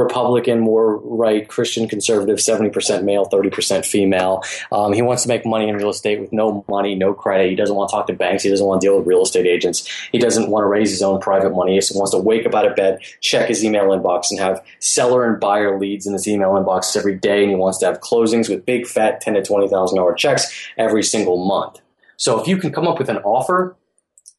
Republican, 0.00 0.60
more 0.60 0.96
right, 0.98 1.46
Christian 1.46 1.88
conservative, 1.88 2.38
70% 2.38 3.04
male, 3.04 3.26
30% 3.26 3.84
female. 3.84 4.42
Um, 4.72 4.92
he 4.92 5.02
wants 5.02 5.24
to 5.24 5.28
make 5.28 5.44
money 5.44 5.68
in 5.68 5.76
real 5.76 5.90
estate 5.90 6.20
with 6.20 6.32
no 6.32 6.64
money, 6.68 6.94
no 6.94 7.12
credit. 7.12 7.50
He 7.50 7.56
doesn't 7.56 7.76
want 7.76 7.90
to 7.90 7.96
talk 7.96 8.06
to 8.06 8.14
banks. 8.14 8.42
He 8.42 8.50
doesn't 8.50 8.66
want 8.66 8.80
to 8.80 8.86
deal 8.86 8.98
with 8.98 9.06
real 9.06 9.22
estate 9.22 9.46
agents. 9.46 9.88
He 10.10 10.18
doesn't 10.18 10.48
want 10.48 10.64
to 10.64 10.68
raise 10.68 10.90
his 10.90 11.02
own 11.02 11.20
private 11.20 11.50
money. 11.50 11.74
He 11.74 11.78
just 11.78 11.94
wants 11.94 12.12
to 12.12 12.18
wake 12.18 12.46
up 12.46 12.54
out 12.54 12.66
of 12.66 12.74
bed, 12.76 13.00
check 13.20 13.48
his 13.48 13.62
email 13.62 13.84
inbox, 13.88 14.30
and 14.30 14.40
have 14.40 14.64
seller 14.78 15.30
and 15.30 15.38
buyer 15.38 15.78
leads 15.78 16.06
in 16.06 16.14
his 16.14 16.26
email 16.26 16.50
inbox 16.50 16.96
every 16.96 17.14
day. 17.14 17.42
And 17.42 17.50
he 17.50 17.56
wants 17.56 17.78
to 17.78 17.86
have 17.86 18.00
closings 18.00 18.48
with 18.48 18.64
big 18.64 18.86
fat 18.86 19.17
ten 19.20 19.34
to 19.34 19.42
twenty 19.42 19.68
thousand 19.68 19.98
dollar 19.98 20.14
checks 20.14 20.70
every 20.76 21.02
single 21.02 21.44
month. 21.46 21.80
So 22.16 22.40
if 22.40 22.48
you 22.48 22.56
can 22.56 22.72
come 22.72 22.88
up 22.88 22.98
with 22.98 23.08
an 23.08 23.18
offer 23.18 23.76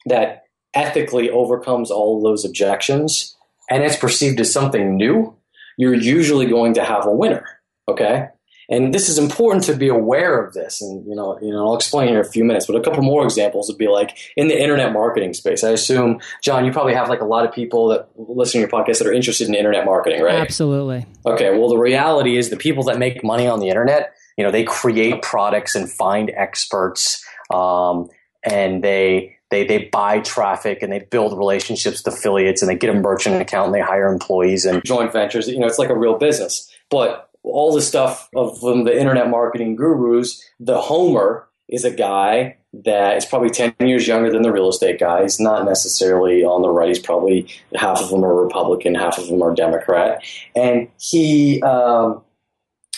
that 0.05 0.43
ethically 0.73 1.29
overcomes 1.29 1.89
all 1.89 2.17
of 2.17 2.23
those 2.23 2.45
objections 2.45 3.35
and 3.69 3.83
it's 3.83 3.95
perceived 3.95 4.39
as 4.39 4.51
something 4.51 4.95
new, 4.95 5.35
you're 5.77 5.93
usually 5.93 6.45
going 6.45 6.73
to 6.73 6.83
have 6.83 7.05
a 7.05 7.13
winner. 7.13 7.45
Okay. 7.87 8.27
And 8.71 8.93
this 8.93 9.09
is 9.09 9.17
important 9.17 9.63
to 9.63 9.75
be 9.75 9.87
aware 9.87 10.45
of 10.45 10.53
this. 10.53 10.79
And, 10.79 11.03
you 11.07 11.15
know, 11.15 11.39
you 11.41 11.51
know, 11.51 11.67
I'll 11.67 11.75
explain 11.75 12.09
in 12.09 12.17
a 12.17 12.23
few 12.23 12.43
minutes, 12.43 12.67
but 12.67 12.75
a 12.75 12.81
couple 12.81 13.01
more 13.01 13.23
examples 13.23 13.67
would 13.67 13.79
be 13.79 13.87
like 13.87 14.15
in 14.37 14.47
the 14.47 14.61
internet 14.61 14.93
marketing 14.93 15.33
space. 15.33 15.63
I 15.63 15.71
assume, 15.71 16.19
John, 16.43 16.65
you 16.65 16.71
probably 16.71 16.93
have 16.93 17.09
like 17.09 17.21
a 17.21 17.25
lot 17.25 17.45
of 17.45 17.51
people 17.51 17.87
that 17.87 18.09
listen 18.15 18.61
to 18.61 18.67
your 18.67 18.69
podcast 18.69 18.99
that 18.99 19.07
are 19.07 19.13
interested 19.13 19.47
in 19.47 19.55
internet 19.55 19.85
marketing, 19.85 20.21
right? 20.21 20.35
Absolutely. 20.35 21.07
Okay. 21.25 21.57
Well, 21.57 21.69
the 21.69 21.79
reality 21.79 22.37
is 22.37 22.51
the 22.51 22.57
people 22.57 22.83
that 22.83 22.99
make 22.99 23.23
money 23.23 23.47
on 23.47 23.59
the 23.59 23.69
internet, 23.69 24.13
you 24.39 24.45
know, 24.45 24.51
they 24.51 24.63
create 24.63 25.21
products 25.21 25.75
and 25.75 25.91
find 25.91 26.31
experts, 26.33 27.21
um, 27.53 28.07
and 28.41 28.81
they, 28.81 29.35
they, 29.49 29.67
they 29.67 29.89
buy 29.91 30.21
traffic 30.21 30.81
and 30.81 30.93
they 30.93 30.99
build 30.99 31.37
relationships 31.37 32.01
with 32.05 32.13
affiliates 32.13 32.61
and 32.61 32.71
they 32.71 32.75
get 32.75 32.89
a 32.89 32.97
merchant 32.97 33.41
account 33.41 33.65
and 33.65 33.75
they 33.75 33.81
hire 33.81 34.07
employees 34.07 34.63
and 34.63 34.81
joint 34.85 35.11
ventures. 35.11 35.49
You 35.49 35.59
know, 35.59 35.67
it's 35.67 35.77
like 35.77 35.89
a 35.89 35.97
real 35.97 36.17
business. 36.17 36.73
But 36.89 37.29
all 37.43 37.75
the 37.75 37.81
stuff 37.81 38.29
of 38.33 38.61
the 38.61 38.97
internet 38.97 39.29
marketing 39.29 39.75
gurus, 39.75 40.41
the 40.57 40.79
Homer 40.79 41.49
is 41.67 41.83
a 41.83 41.91
guy 41.91 42.55
that 42.85 43.17
is 43.17 43.25
probably 43.25 43.49
10 43.49 43.75
years 43.81 44.07
younger 44.07 44.31
than 44.31 44.43
the 44.43 44.53
real 44.53 44.69
estate 44.69 45.01
guy. 45.01 45.23
He's 45.23 45.41
not 45.41 45.65
necessarily 45.65 46.45
on 46.45 46.61
the 46.61 46.69
right. 46.69 46.87
He's 46.87 46.97
probably 46.97 47.45
half 47.75 47.99
of 47.99 48.09
them 48.09 48.23
are 48.23 48.41
Republican, 48.41 48.95
half 48.95 49.17
of 49.17 49.27
them 49.27 49.41
are 49.41 49.53
Democrat. 49.53 50.23
And 50.55 50.87
he, 50.97 51.61
um, 51.61 52.21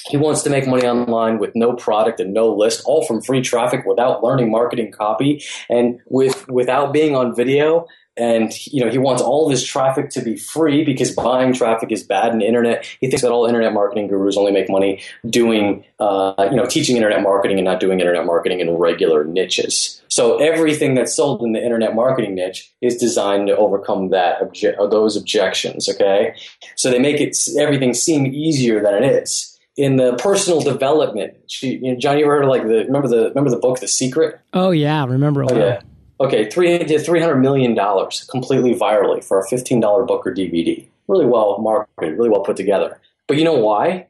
he 0.05 0.17
wants 0.17 0.41
to 0.43 0.49
make 0.49 0.67
money 0.67 0.87
online 0.87 1.39
with 1.39 1.55
no 1.55 1.73
product 1.73 2.19
and 2.19 2.33
no 2.33 2.53
list, 2.53 2.81
all 2.85 3.05
from 3.05 3.21
free 3.21 3.41
traffic 3.41 3.85
without 3.85 4.23
learning 4.23 4.51
marketing 4.51 4.91
copy 4.91 5.43
and 5.69 5.99
with 6.07 6.47
without 6.47 6.93
being 6.93 7.15
on 7.15 7.35
video. 7.35 7.87
And 8.17 8.51
you 8.67 8.83
know 8.83 8.91
he 8.91 8.97
wants 8.97 9.21
all 9.21 9.47
this 9.47 9.63
traffic 9.63 10.09
to 10.11 10.21
be 10.21 10.35
free 10.35 10.83
because 10.83 11.11
buying 11.11 11.53
traffic 11.53 11.93
is 11.93 12.03
bad 12.03 12.33
and 12.33 12.43
internet. 12.43 12.85
He 12.99 13.07
thinks 13.07 13.21
that 13.21 13.31
all 13.31 13.45
internet 13.45 13.73
marketing 13.73 14.07
gurus 14.07 14.35
only 14.35 14.51
make 14.51 14.69
money 14.69 15.01
doing 15.29 15.85
uh, 15.97 16.49
you 16.51 16.57
know 16.57 16.65
teaching 16.65 16.97
internet 16.97 17.23
marketing 17.23 17.57
and 17.57 17.65
not 17.65 17.79
doing 17.79 18.01
internet 18.01 18.25
marketing 18.25 18.59
in 18.59 18.69
regular 18.71 19.23
niches. 19.23 20.01
So 20.09 20.37
everything 20.39 20.93
that's 20.93 21.15
sold 21.15 21.41
in 21.41 21.53
the 21.53 21.63
internet 21.63 21.95
marketing 21.95 22.35
niche 22.35 22.69
is 22.81 22.97
designed 22.97 23.47
to 23.47 23.55
overcome 23.55 24.09
that 24.09 24.41
obje- 24.41 24.75
those 24.91 25.15
objections 25.15 25.87
okay? 25.87 26.35
So 26.75 26.91
they 26.91 26.99
make 26.99 27.21
it 27.21 27.37
everything 27.57 27.93
seem 27.93 28.25
easier 28.25 28.83
than 28.83 29.01
it 29.01 29.05
is 29.05 29.50
in 29.77 29.95
the 29.95 30.13
personal 30.15 30.59
development 30.61 31.33
you 31.61 31.79
know, 31.93 31.97
john 31.97 32.17
you 32.17 32.25
ever 32.25 32.35
heard 32.35 32.43
of 32.43 32.49
like 32.49 32.63
the 32.63 32.85
remember 32.85 33.07
the 33.07 33.29
remember 33.29 33.49
the 33.49 33.57
book 33.57 33.79
the 33.79 33.87
secret 33.87 34.39
oh 34.53 34.71
yeah 34.71 35.05
remember 35.05 35.43
oh, 35.43 35.55
yeah 35.55 35.81
Okay, 36.21 36.47
three 36.51 36.77
did 36.77 37.03
three 37.03 37.19
hundred 37.19 37.37
million 37.37 37.73
dollars 37.73 38.23
completely 38.29 38.75
virally 38.75 39.23
for 39.23 39.39
a 39.39 39.47
fifteen 39.47 39.79
dollar 39.79 40.03
book 40.03 40.25
or 40.25 40.33
DVD. 40.33 40.87
Really 41.07 41.25
well 41.25 41.57
marketed, 41.57 42.15
really 42.15 42.29
well 42.29 42.43
put 42.43 42.55
together. 42.55 43.01
But 43.27 43.37
you 43.37 43.43
know 43.43 43.55
why? 43.55 44.07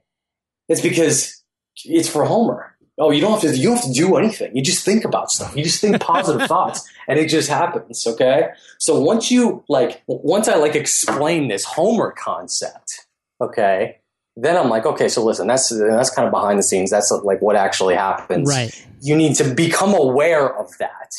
It's 0.68 0.82
because 0.82 1.42
it's 1.86 2.10
for 2.10 2.26
Homer. 2.26 2.76
Oh, 2.98 3.12
you 3.12 3.22
don't 3.22 3.32
have 3.32 3.42
to. 3.42 3.58
You 3.58 3.70
don't 3.70 3.78
have 3.78 3.86
to 3.86 3.94
do 3.94 4.18
anything. 4.18 4.54
You 4.54 4.62
just 4.62 4.84
think 4.84 5.06
about 5.06 5.32
stuff. 5.32 5.56
You 5.56 5.64
just 5.64 5.80
think 5.80 6.02
positive 6.02 6.48
thoughts, 6.50 6.86
and 7.08 7.18
it 7.18 7.30
just 7.30 7.48
happens. 7.48 8.06
Okay. 8.06 8.50
So 8.78 9.00
once 9.00 9.32
you 9.32 9.64
like, 9.70 10.04
once 10.08 10.50
I 10.50 10.56
like 10.56 10.76
explain 10.76 11.48
this 11.48 11.64
Homer 11.64 12.12
concept, 12.12 13.08
okay, 13.40 14.01
then 14.36 14.56
I'm 14.58 14.70
like, 14.70 14.86
okay, 14.86 15.10
so 15.10 15.24
listen, 15.24 15.48
that's 15.48 15.70
that's 15.70 16.10
kind 16.10 16.26
of 16.26 16.32
behind 16.32 16.58
the 16.58 16.64
scenes. 16.64 16.90
That's 16.90 17.12
like 17.24 17.42
what 17.42 17.56
actually 17.56 17.96
happens. 17.96 18.48
Right. 18.48 18.88
You 19.02 19.16
need 19.16 19.36
to 19.36 19.54
become 19.54 19.94
aware 19.94 20.58
of 20.58 20.78
that 20.78 21.12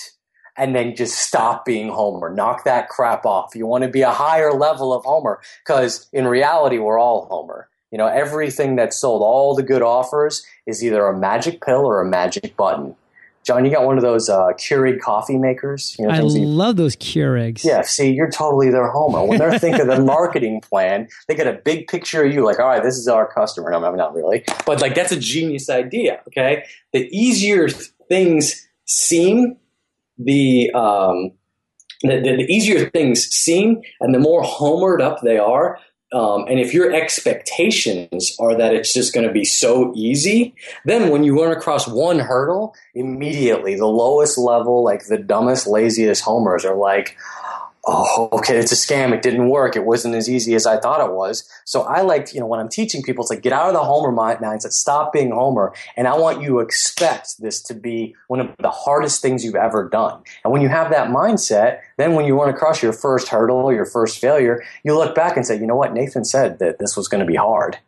and 0.56 0.74
then 0.74 0.94
just 0.94 1.18
stop 1.18 1.64
being 1.64 1.88
Homer. 1.88 2.32
Knock 2.32 2.64
that 2.64 2.88
crap 2.88 3.24
off. 3.24 3.54
You 3.54 3.66
want 3.66 3.84
to 3.84 3.88
be 3.88 4.02
a 4.02 4.10
higher 4.10 4.52
level 4.52 4.92
of 4.92 5.04
Homer 5.04 5.40
because 5.64 6.08
in 6.12 6.26
reality, 6.26 6.78
we're 6.78 6.98
all 6.98 7.26
Homer. 7.26 7.68
You 7.90 7.98
know, 7.98 8.06
everything 8.06 8.76
that's 8.76 8.98
sold, 8.98 9.22
all 9.22 9.54
the 9.54 9.62
good 9.62 9.82
offers 9.82 10.46
is 10.66 10.82
either 10.82 11.06
a 11.06 11.16
magic 11.16 11.62
pill 11.62 11.84
or 11.84 12.00
a 12.00 12.06
magic 12.06 12.56
button. 12.56 12.96
John, 13.44 13.64
you 13.64 13.72
got 13.72 13.84
one 13.84 13.98
of 13.98 14.02
those 14.02 14.28
uh, 14.28 14.48
Keurig 14.52 15.00
coffee 15.00 15.36
makers. 15.36 15.96
You 15.98 16.06
know, 16.06 16.12
I 16.12 16.20
love 16.20 16.76
those 16.76 16.94
Keurigs. 16.94 17.64
Yeah, 17.64 17.82
see, 17.82 18.12
you're 18.12 18.30
totally 18.30 18.70
their 18.70 18.88
homer. 18.88 19.24
When 19.24 19.38
they're 19.38 19.58
thinking 19.58 19.80
of 19.80 19.88
the 19.88 20.00
marketing 20.04 20.60
plan, 20.60 21.08
they 21.26 21.34
get 21.34 21.48
a 21.48 21.54
big 21.54 21.88
picture 21.88 22.22
of 22.24 22.32
you, 22.32 22.44
like, 22.44 22.60
all 22.60 22.68
right, 22.68 22.82
this 22.82 22.96
is 22.96 23.08
our 23.08 23.32
customer. 23.32 23.70
No, 23.70 23.84
I'm 23.84 23.96
not 23.96 24.14
really, 24.14 24.44
but 24.64 24.80
like 24.80 24.94
that's 24.94 25.10
a 25.10 25.18
genius 25.18 25.68
idea. 25.68 26.20
Okay, 26.28 26.64
the 26.92 27.08
easier 27.10 27.68
things 28.08 28.66
seem, 28.84 29.56
the, 30.18 30.70
um, 30.72 31.32
the, 32.02 32.20
the, 32.20 32.36
the 32.36 32.46
easier 32.52 32.90
things 32.90 33.24
seem 33.24 33.80
and 34.00 34.14
the 34.14 34.18
more 34.18 34.42
homered 34.42 35.00
up 35.00 35.20
they 35.22 35.38
are, 35.38 35.78
um, 36.12 36.44
and 36.48 36.60
if 36.60 36.74
your 36.74 36.92
expectations 36.92 38.36
are 38.38 38.54
that 38.56 38.74
it's 38.74 38.92
just 38.92 39.14
going 39.14 39.26
to 39.26 39.32
be 39.32 39.44
so 39.44 39.92
easy, 39.94 40.54
then 40.84 41.10
when 41.10 41.24
you 41.24 41.42
run 41.42 41.52
across 41.52 41.88
one 41.88 42.18
hurdle, 42.18 42.74
immediately 42.94 43.76
the 43.76 43.86
lowest 43.86 44.36
level, 44.36 44.84
like 44.84 45.06
the 45.06 45.18
dumbest, 45.18 45.66
laziest 45.66 46.22
homers 46.22 46.64
are 46.64 46.76
like, 46.76 47.16
oh, 47.84 48.28
okay, 48.32 48.58
it's 48.58 48.70
a 48.70 48.76
scam. 48.76 49.12
It 49.12 49.22
didn't 49.22 49.48
work. 49.48 49.74
It 49.74 49.84
wasn't 49.84 50.14
as 50.14 50.30
easy 50.30 50.54
as 50.54 50.66
I 50.66 50.78
thought 50.78 51.04
it 51.04 51.12
was. 51.12 51.48
So 51.64 51.82
I 51.82 52.02
like, 52.02 52.32
you 52.32 52.40
know, 52.40 52.46
when 52.46 52.60
I'm 52.60 52.68
teaching 52.68 53.02
people, 53.02 53.24
it's 53.24 53.30
like 53.30 53.42
get 53.42 53.52
out 53.52 53.68
of 53.68 53.74
the 53.74 53.82
Homer 53.82 54.12
mindset, 54.12 54.72
stop 54.72 55.12
being 55.12 55.32
Homer, 55.32 55.74
and 55.96 56.06
I 56.06 56.16
want 56.16 56.42
you 56.42 56.48
to 56.48 56.58
expect 56.60 57.40
this 57.40 57.60
to 57.62 57.74
be 57.74 58.14
one 58.28 58.40
of 58.40 58.50
the 58.58 58.70
hardest 58.70 59.20
things 59.20 59.44
you've 59.44 59.56
ever 59.56 59.88
done. 59.88 60.22
And 60.44 60.52
when 60.52 60.62
you 60.62 60.68
have 60.68 60.90
that 60.90 61.08
mindset, 61.08 61.80
then 61.96 62.14
when 62.14 62.24
you 62.24 62.38
run 62.38 62.48
across 62.48 62.82
your 62.82 62.92
first 62.92 63.28
hurdle, 63.28 63.72
your 63.72 63.86
first 63.86 64.20
failure, 64.20 64.62
you 64.84 64.94
look 64.96 65.14
back 65.14 65.36
and 65.36 65.44
say, 65.44 65.58
you 65.58 65.66
know 65.66 65.76
what, 65.76 65.92
Nathan 65.92 66.24
said 66.24 66.60
that 66.60 66.78
this 66.78 66.96
was 66.96 67.08
going 67.08 67.20
to 67.20 67.26
be 67.26 67.36
hard. 67.36 67.78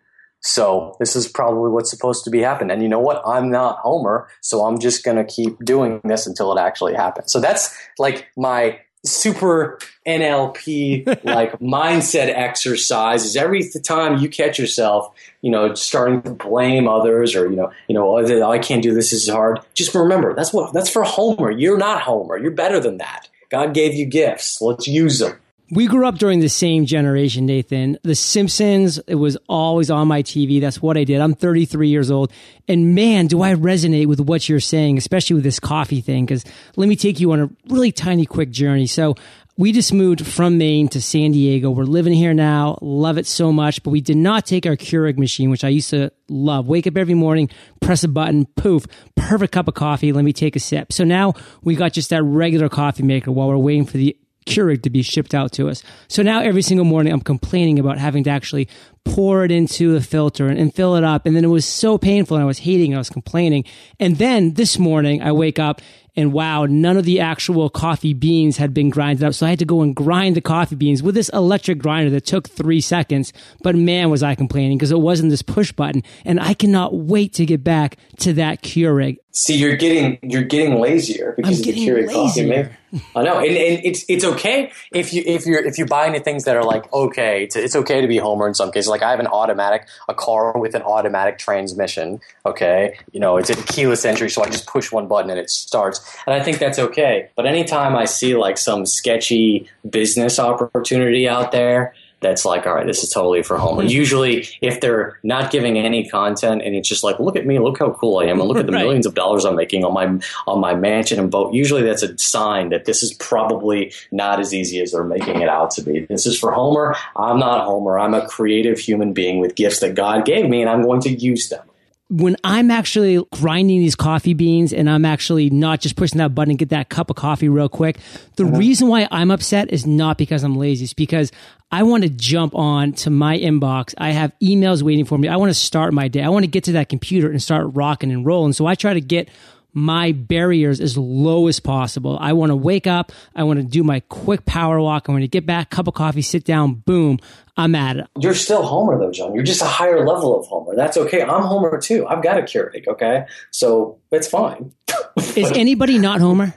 So 0.40 0.94
this 0.98 1.16
is 1.16 1.26
probably 1.26 1.70
what's 1.70 1.88
supposed 1.88 2.22
to 2.24 2.30
be 2.30 2.40
happening. 2.40 2.70
And 2.72 2.82
you 2.82 2.88
know 2.88 3.00
what? 3.00 3.22
I'm 3.26 3.50
not 3.50 3.78
Homer, 3.78 4.28
so 4.42 4.64
I'm 4.64 4.78
just 4.78 5.02
going 5.02 5.16
to 5.16 5.24
keep 5.24 5.58
doing 5.64 6.02
this 6.04 6.26
until 6.26 6.54
it 6.54 6.60
actually 6.60 6.94
happens. 6.94 7.32
So 7.32 7.40
that's 7.40 7.74
like 7.98 8.28
my 8.36 8.78
super 9.04 9.78
NLP 10.06 11.06
like 11.24 11.58
mindset 11.60 12.28
exercise 12.28 13.24
is 13.24 13.36
every 13.36 13.68
time 13.82 14.18
you 14.18 14.28
catch 14.28 14.58
yourself, 14.58 15.14
you 15.42 15.50
know, 15.50 15.74
starting 15.74 16.22
to 16.22 16.30
blame 16.30 16.88
others 16.88 17.34
or 17.34 17.50
you 17.50 17.56
know, 17.56 17.72
you 17.88 17.94
know, 17.94 18.18
oh, 18.18 18.50
I 18.50 18.58
can't 18.58 18.82
do 18.82 18.92
this. 18.94 19.10
This 19.10 19.22
is 19.24 19.28
hard. 19.28 19.60
Just 19.74 19.94
remember 19.94 20.34
that's 20.34 20.52
what 20.52 20.72
that's 20.72 20.90
for 20.90 21.04
Homer. 21.04 21.50
You're 21.50 21.78
not 21.78 22.02
Homer. 22.02 22.38
You're 22.38 22.50
better 22.50 22.80
than 22.80 22.98
that. 22.98 23.28
God 23.50 23.74
gave 23.74 23.94
you 23.94 24.06
gifts. 24.06 24.60
Let's 24.60 24.88
use 24.88 25.18
them. 25.18 25.38
We 25.74 25.88
grew 25.88 26.06
up 26.06 26.18
during 26.18 26.38
the 26.38 26.48
same 26.48 26.86
generation, 26.86 27.46
Nathan. 27.46 27.98
The 28.04 28.14
Simpsons, 28.14 28.98
it 29.08 29.16
was 29.16 29.36
always 29.48 29.90
on 29.90 30.06
my 30.06 30.22
TV. 30.22 30.60
That's 30.60 30.80
what 30.80 30.96
I 30.96 31.02
did. 31.02 31.20
I'm 31.20 31.34
33 31.34 31.88
years 31.88 32.12
old. 32.12 32.32
And 32.68 32.94
man, 32.94 33.26
do 33.26 33.42
I 33.42 33.54
resonate 33.54 34.06
with 34.06 34.20
what 34.20 34.48
you're 34.48 34.60
saying, 34.60 34.98
especially 34.98 35.34
with 35.34 35.42
this 35.42 35.58
coffee 35.58 36.00
thing. 36.00 36.28
Cause 36.28 36.44
let 36.76 36.88
me 36.88 36.94
take 36.94 37.18
you 37.18 37.32
on 37.32 37.40
a 37.40 37.50
really 37.68 37.90
tiny 37.90 38.24
quick 38.24 38.50
journey. 38.50 38.86
So 38.86 39.16
we 39.56 39.72
just 39.72 39.92
moved 39.92 40.24
from 40.24 40.58
Maine 40.58 40.86
to 40.90 41.02
San 41.02 41.32
Diego. 41.32 41.72
We're 41.72 41.82
living 41.82 42.12
here 42.12 42.34
now. 42.34 42.78
Love 42.80 43.18
it 43.18 43.26
so 43.26 43.52
much, 43.52 43.82
but 43.82 43.90
we 43.90 44.00
did 44.00 44.16
not 44.16 44.46
take 44.46 44.66
our 44.66 44.76
Keurig 44.76 45.18
machine, 45.18 45.50
which 45.50 45.64
I 45.64 45.70
used 45.70 45.90
to 45.90 46.12
love. 46.28 46.68
Wake 46.68 46.86
up 46.86 46.96
every 46.96 47.14
morning, 47.14 47.50
press 47.80 48.04
a 48.04 48.08
button, 48.08 48.46
poof, 48.54 48.86
perfect 49.16 49.52
cup 49.52 49.66
of 49.66 49.74
coffee. 49.74 50.12
Let 50.12 50.24
me 50.24 50.32
take 50.32 50.54
a 50.54 50.60
sip. 50.60 50.92
So 50.92 51.02
now 51.02 51.34
we 51.64 51.74
got 51.74 51.94
just 51.94 52.10
that 52.10 52.22
regular 52.22 52.68
coffee 52.68 53.02
maker 53.02 53.32
while 53.32 53.48
we're 53.48 53.56
waiting 53.56 53.86
for 53.86 53.96
the 53.96 54.16
Keurig 54.46 54.82
to 54.82 54.90
be 54.90 55.02
shipped 55.02 55.34
out 55.34 55.52
to 55.52 55.68
us. 55.68 55.82
So 56.08 56.22
now 56.22 56.40
every 56.40 56.62
single 56.62 56.84
morning 56.84 57.12
I'm 57.12 57.20
complaining 57.20 57.78
about 57.78 57.98
having 57.98 58.24
to 58.24 58.30
actually 58.30 58.68
pour 59.04 59.44
it 59.44 59.50
into 59.50 59.92
the 59.92 60.00
filter 60.00 60.46
and, 60.46 60.58
and, 60.58 60.74
fill 60.74 60.96
it 60.96 61.04
up. 61.04 61.26
And 61.26 61.36
then 61.36 61.44
it 61.44 61.48
was 61.48 61.66
so 61.66 61.98
painful 61.98 62.36
and 62.36 62.42
I 62.42 62.46
was 62.46 62.60
hating. 62.60 62.94
I 62.94 62.98
was 62.98 63.10
complaining. 63.10 63.64
And 64.00 64.16
then 64.16 64.54
this 64.54 64.78
morning 64.78 65.22
I 65.22 65.32
wake 65.32 65.58
up 65.58 65.82
And 66.16 66.32
wow, 66.32 66.66
none 66.66 66.96
of 66.96 67.04
the 67.04 67.20
actual 67.20 67.68
coffee 67.68 68.14
beans 68.14 68.56
had 68.56 68.72
been 68.72 68.88
grinded 68.88 69.24
up. 69.24 69.34
So 69.34 69.46
I 69.46 69.50
had 69.50 69.58
to 69.58 69.64
go 69.64 69.82
and 69.82 69.96
grind 69.96 70.36
the 70.36 70.40
coffee 70.40 70.76
beans 70.76 71.02
with 71.02 71.14
this 71.14 71.28
electric 71.30 71.78
grinder 71.78 72.10
that 72.10 72.24
took 72.24 72.48
three 72.48 72.80
seconds. 72.80 73.32
But 73.62 73.74
man, 73.74 74.10
was 74.10 74.22
I 74.22 74.34
complaining 74.34 74.78
because 74.78 74.92
it 74.92 75.00
wasn't 75.00 75.30
this 75.30 75.42
push 75.42 75.72
button. 75.72 76.02
And 76.24 76.38
I 76.38 76.54
cannot 76.54 76.94
wait 76.94 77.32
to 77.34 77.46
get 77.46 77.64
back 77.64 77.98
to 78.20 78.32
that 78.34 78.62
Keurig. 78.62 79.18
See, 79.36 79.56
you're 79.56 79.74
getting 79.74 80.20
you're 80.22 80.44
getting 80.44 80.80
lazier 80.80 81.34
because 81.36 81.56
I'm 81.56 81.60
of 81.60 81.66
the 81.66 81.72
getting 81.72 81.88
Keurig 81.88 82.06
coffee 82.06 82.42
lazier. 82.42 82.46
maker. 82.46 82.78
I 83.16 83.22
know, 83.24 83.38
and, 83.38 83.48
and 83.48 83.80
it's 83.84 84.04
it's 84.08 84.24
okay 84.24 84.70
if 84.92 85.12
you 85.12 85.24
if 85.26 85.44
you're 85.44 85.64
if 85.64 85.76
you 85.76 85.86
buy 85.86 86.06
into 86.06 86.20
things 86.20 86.44
that 86.44 86.56
are 86.56 86.62
like 86.62 86.90
okay, 86.92 87.42
it's, 87.42 87.56
it's 87.56 87.74
okay 87.74 88.00
to 88.00 88.06
be 88.06 88.18
Homer 88.18 88.46
in 88.46 88.54
some 88.54 88.70
cases. 88.70 88.86
Like 88.86 89.02
I 89.02 89.10
have 89.10 89.18
an 89.18 89.26
automatic 89.26 89.88
a 90.08 90.14
car 90.14 90.56
with 90.56 90.76
an 90.76 90.82
automatic 90.82 91.38
transmission. 91.38 92.20
Okay, 92.46 92.96
you 93.10 93.18
know 93.18 93.36
it's 93.36 93.50
a 93.50 93.56
keyless 93.56 94.04
entry, 94.04 94.30
so 94.30 94.44
I 94.44 94.46
just 94.46 94.68
push 94.68 94.92
one 94.92 95.08
button 95.08 95.30
and 95.30 95.40
it 95.40 95.50
starts, 95.50 96.16
and 96.28 96.34
I 96.34 96.40
think 96.40 96.60
that's 96.60 96.78
okay. 96.78 97.28
But 97.34 97.46
anytime 97.46 97.96
I 97.96 98.04
see 98.04 98.36
like 98.36 98.56
some 98.56 98.86
sketchy 98.86 99.68
business 99.90 100.38
opportunity 100.38 101.28
out 101.28 101.50
there. 101.50 101.92
That's 102.24 102.44
like, 102.46 102.66
all 102.66 102.74
right, 102.74 102.86
this 102.86 103.04
is 103.04 103.10
totally 103.10 103.42
for 103.42 103.58
Homer. 103.58 103.82
Usually, 103.82 104.48
if 104.62 104.80
they're 104.80 105.18
not 105.22 105.52
giving 105.52 105.78
any 105.78 106.08
content 106.08 106.62
and 106.64 106.74
it's 106.74 106.88
just 106.88 107.04
like, 107.04 107.20
look 107.20 107.36
at 107.36 107.44
me, 107.44 107.58
look 107.58 107.78
how 107.78 107.90
cool 107.90 108.18
I 108.18 108.24
am, 108.24 108.40
and 108.40 108.48
look 108.48 108.56
at 108.56 108.66
the 108.66 108.72
Right. 108.74 108.82
millions 108.82 109.04
of 109.04 109.14
dollars 109.14 109.44
I'm 109.44 109.54
making 109.56 109.84
on 109.84 109.92
my 109.92 110.06
on 110.46 110.58
my 110.60 110.74
mansion 110.74 111.20
and 111.20 111.30
boat. 111.30 111.52
Usually, 111.52 111.82
that's 111.82 112.02
a 112.02 112.16
sign 112.18 112.70
that 112.70 112.86
this 112.86 113.02
is 113.02 113.12
probably 113.14 113.92
not 114.10 114.40
as 114.40 114.54
easy 114.54 114.80
as 114.80 114.92
they're 114.92 115.04
making 115.04 115.42
it 115.42 115.48
out 115.48 115.70
to 115.72 115.82
be. 115.82 116.06
This 116.06 116.24
is 116.26 116.38
for 116.38 116.50
Homer. 116.50 116.94
I'm 117.14 117.38
not 117.38 117.66
Homer. 117.66 117.98
I'm 117.98 118.14
a 118.14 118.26
creative 118.26 118.78
human 118.78 119.12
being 119.12 119.38
with 119.38 119.54
gifts 119.54 119.80
that 119.80 119.94
God 119.94 120.24
gave 120.24 120.48
me, 120.48 120.62
and 120.62 120.70
I'm 120.70 120.82
going 120.82 121.02
to 121.02 121.10
use 121.10 121.50
them. 121.50 121.64
When 122.10 122.36
I'm 122.44 122.70
actually 122.70 123.24
grinding 123.32 123.80
these 123.80 123.94
coffee 123.94 124.34
beans 124.34 124.72
and 124.72 124.90
I'm 124.90 125.04
actually 125.04 125.48
not 125.50 125.80
just 125.80 125.96
pushing 125.96 126.18
that 126.18 126.34
button 126.34 126.50
and 126.50 126.58
get 126.58 126.68
that 126.68 126.90
cup 126.90 127.08
of 127.08 127.16
coffee 127.16 127.48
real 127.48 127.68
quick, 127.68 127.98
the 128.36 128.44
uh-huh. 128.44 128.56
reason 128.56 128.88
why 128.88 129.08
I'm 129.10 129.30
upset 129.30 129.72
is 129.72 129.86
not 129.86 130.18
because 130.18 130.44
I'm 130.44 130.56
lazy. 130.56 130.84
It's 130.84 130.92
because 130.92 131.32
I 131.70 131.82
want 131.82 132.02
to 132.04 132.10
jump 132.10 132.54
on 132.54 132.92
to 132.92 133.10
my 133.10 133.38
inbox. 133.38 133.94
I 133.98 134.10
have 134.10 134.32
emails 134.42 134.82
waiting 134.82 135.06
for 135.06 135.16
me. 135.16 135.28
I 135.28 135.36
want 135.36 135.50
to 135.50 135.54
start 135.54 135.94
my 135.94 136.08
day. 136.08 136.22
I 136.22 136.28
want 136.28 136.44
to 136.44 136.50
get 136.50 136.64
to 136.64 136.72
that 136.72 136.88
computer 136.88 137.30
and 137.30 137.42
start 137.42 137.68
rocking 137.72 138.12
and 138.12 138.24
rolling. 138.24 138.52
So 138.52 138.66
I 138.66 138.74
try 138.74 138.94
to 138.94 139.00
get 139.00 139.28
my 139.74 140.12
barriers 140.12 140.80
as 140.80 140.96
low 140.96 141.48
as 141.48 141.60
possible. 141.60 142.16
I 142.20 142.32
want 142.32 142.50
to 142.50 142.56
wake 142.56 142.86
up. 142.86 143.12
I 143.34 143.42
want 143.42 143.58
to 143.58 143.64
do 143.64 143.82
my 143.82 144.00
quick 144.00 144.46
power 144.46 144.80
walk. 144.80 145.08
I 145.08 145.12
want 145.12 145.22
to 145.22 145.28
get 145.28 145.44
back, 145.44 145.70
cup 145.70 145.88
of 145.88 145.94
coffee, 145.94 146.22
sit 146.22 146.44
down, 146.44 146.74
boom, 146.74 147.18
I'm 147.56 147.74
at 147.74 147.96
it. 147.96 148.06
You're 148.18 148.34
still 148.34 148.62
Homer, 148.62 148.98
though, 148.98 149.10
John. 149.10 149.34
You're 149.34 149.44
just 149.44 149.62
a 149.62 149.66
higher 149.66 150.06
level 150.06 150.38
of 150.38 150.46
Homer. 150.46 150.74
That's 150.74 150.96
okay. 150.96 151.22
I'm 151.22 151.42
Homer 151.42 151.80
too. 151.80 152.06
I've 152.06 152.22
got 152.22 152.38
a 152.38 152.42
Keurig. 152.42 152.86
Okay, 152.88 153.26
so 153.50 153.98
it's 154.10 154.28
fine. 154.28 154.72
Is 155.36 155.52
anybody 155.52 155.98
not 155.98 156.20
Homer? 156.20 156.54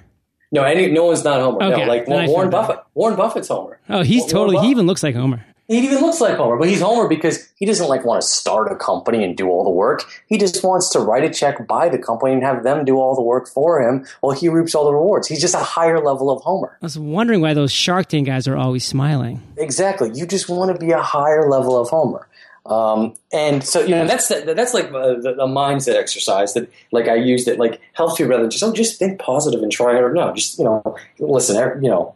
No, 0.52 0.64
any, 0.64 0.92
no 0.92 1.06
one's 1.06 1.24
not 1.24 1.42
Homer. 1.42 1.62
Okay, 1.62 1.86
no, 1.86 1.88
like 1.88 2.08
Warren. 2.08 2.50
Buffett. 2.50 2.80
Warren 2.94 3.16
Buffett's 3.16 3.48
Homer. 3.50 3.80
Oh, 3.90 4.02
he's 4.02 4.22
Warren 4.22 4.32
totally, 4.32 4.58
he 4.66 4.72
even 4.72 4.88
looks 4.88 5.04
like 5.04 5.16
Homer. 5.16 5.46
He 5.68 5.80
even 5.80 6.00
looks 6.00 6.22
like 6.22 6.38
Homer, 6.38 6.58
but 6.58 6.70
he's 6.70 6.80
Homer 6.80 7.10
because 7.10 7.52
he 7.56 7.66
doesn't 7.66 7.90
like 7.90 8.06
want 8.06 8.22
to 8.22 8.28
start 8.28 8.72
a 8.72 8.76
company 8.76 9.24
and 9.24 9.36
do 9.36 9.50
all 9.50 9.66
the 9.66 9.70
work. 9.70 10.06
He 10.28 10.38
just 10.38 10.64
wants 10.64 10.90
to 10.92 11.00
write 11.00 11.26
a 11.26 11.30
check, 11.30 11.68
buy 11.68 11.90
the 11.90 11.98
company, 11.98 12.34
and 12.34 12.44
have 12.44 12.64
them 12.64 12.86
do 12.86 12.98
all 12.98 13.16
the 13.16 13.22
work 13.22 13.50
for 13.50 13.82
him 13.82 14.06
while 14.22 14.34
he 14.34 14.48
reaps 14.48 14.74
all 14.76 14.86
the 14.86 14.94
rewards. 14.94 15.28
He's 15.28 15.42
just 15.42 15.56
a 15.56 15.60
higher 15.60 16.00
level 16.00 16.30
of 16.30 16.42
Homer. 16.42 16.78
I 16.82 16.86
was 16.86 16.98
wondering 16.98 17.42
why 17.42 17.54
those 17.54 17.74
Shark 17.74 18.08
Tank 18.08 18.28
guys 18.28 18.48
are 18.48 18.56
always 18.56 18.86
smiling. 18.86 19.42
Exactly. 19.58 20.12
You 20.14 20.26
just 20.26 20.48
want 20.48 20.74
to 20.74 20.80
be 20.80 20.92
a 20.92 21.02
higher 21.02 21.50
level 21.50 21.78
of 21.78 21.90
Homer. 21.90 22.28
Um, 22.66 23.14
and 23.32 23.64
so 23.64 23.82
you 23.82 23.92
know 23.92 24.06
that's 24.06 24.28
that's 24.28 24.74
like 24.74 24.88
a, 24.88 25.16
the, 25.22 25.38
a 25.40 25.48
mindset 25.48 25.96
exercise 25.96 26.54
that 26.54 26.70
like 26.92 27.08
I 27.08 27.16
use 27.16 27.46
that 27.46 27.60
like 27.60 27.80
helps 27.94 28.20
you 28.20 28.26
rather 28.26 28.44
than 28.44 28.52
just 28.52 28.62
oh 28.62 28.74
just 28.74 29.00
think 29.00 29.20
positive 29.20 29.64
and 29.64 29.72
try 29.72 29.94
harder. 29.94 30.14
No, 30.14 30.34
just 30.34 30.60
you 30.60 30.66
know 30.66 30.98
listen. 31.18 31.82
You 31.82 31.90
know, 31.90 32.16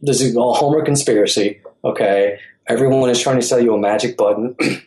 this 0.00 0.20
is 0.20 0.36
a 0.36 0.40
Homer 0.40 0.84
conspiracy. 0.84 1.60
Okay, 1.84 2.38
everyone 2.66 3.10
is 3.10 3.20
trying 3.20 3.36
to 3.36 3.46
sell 3.46 3.60
you 3.60 3.74
a 3.74 3.78
magic 3.78 4.16
button. 4.16 4.56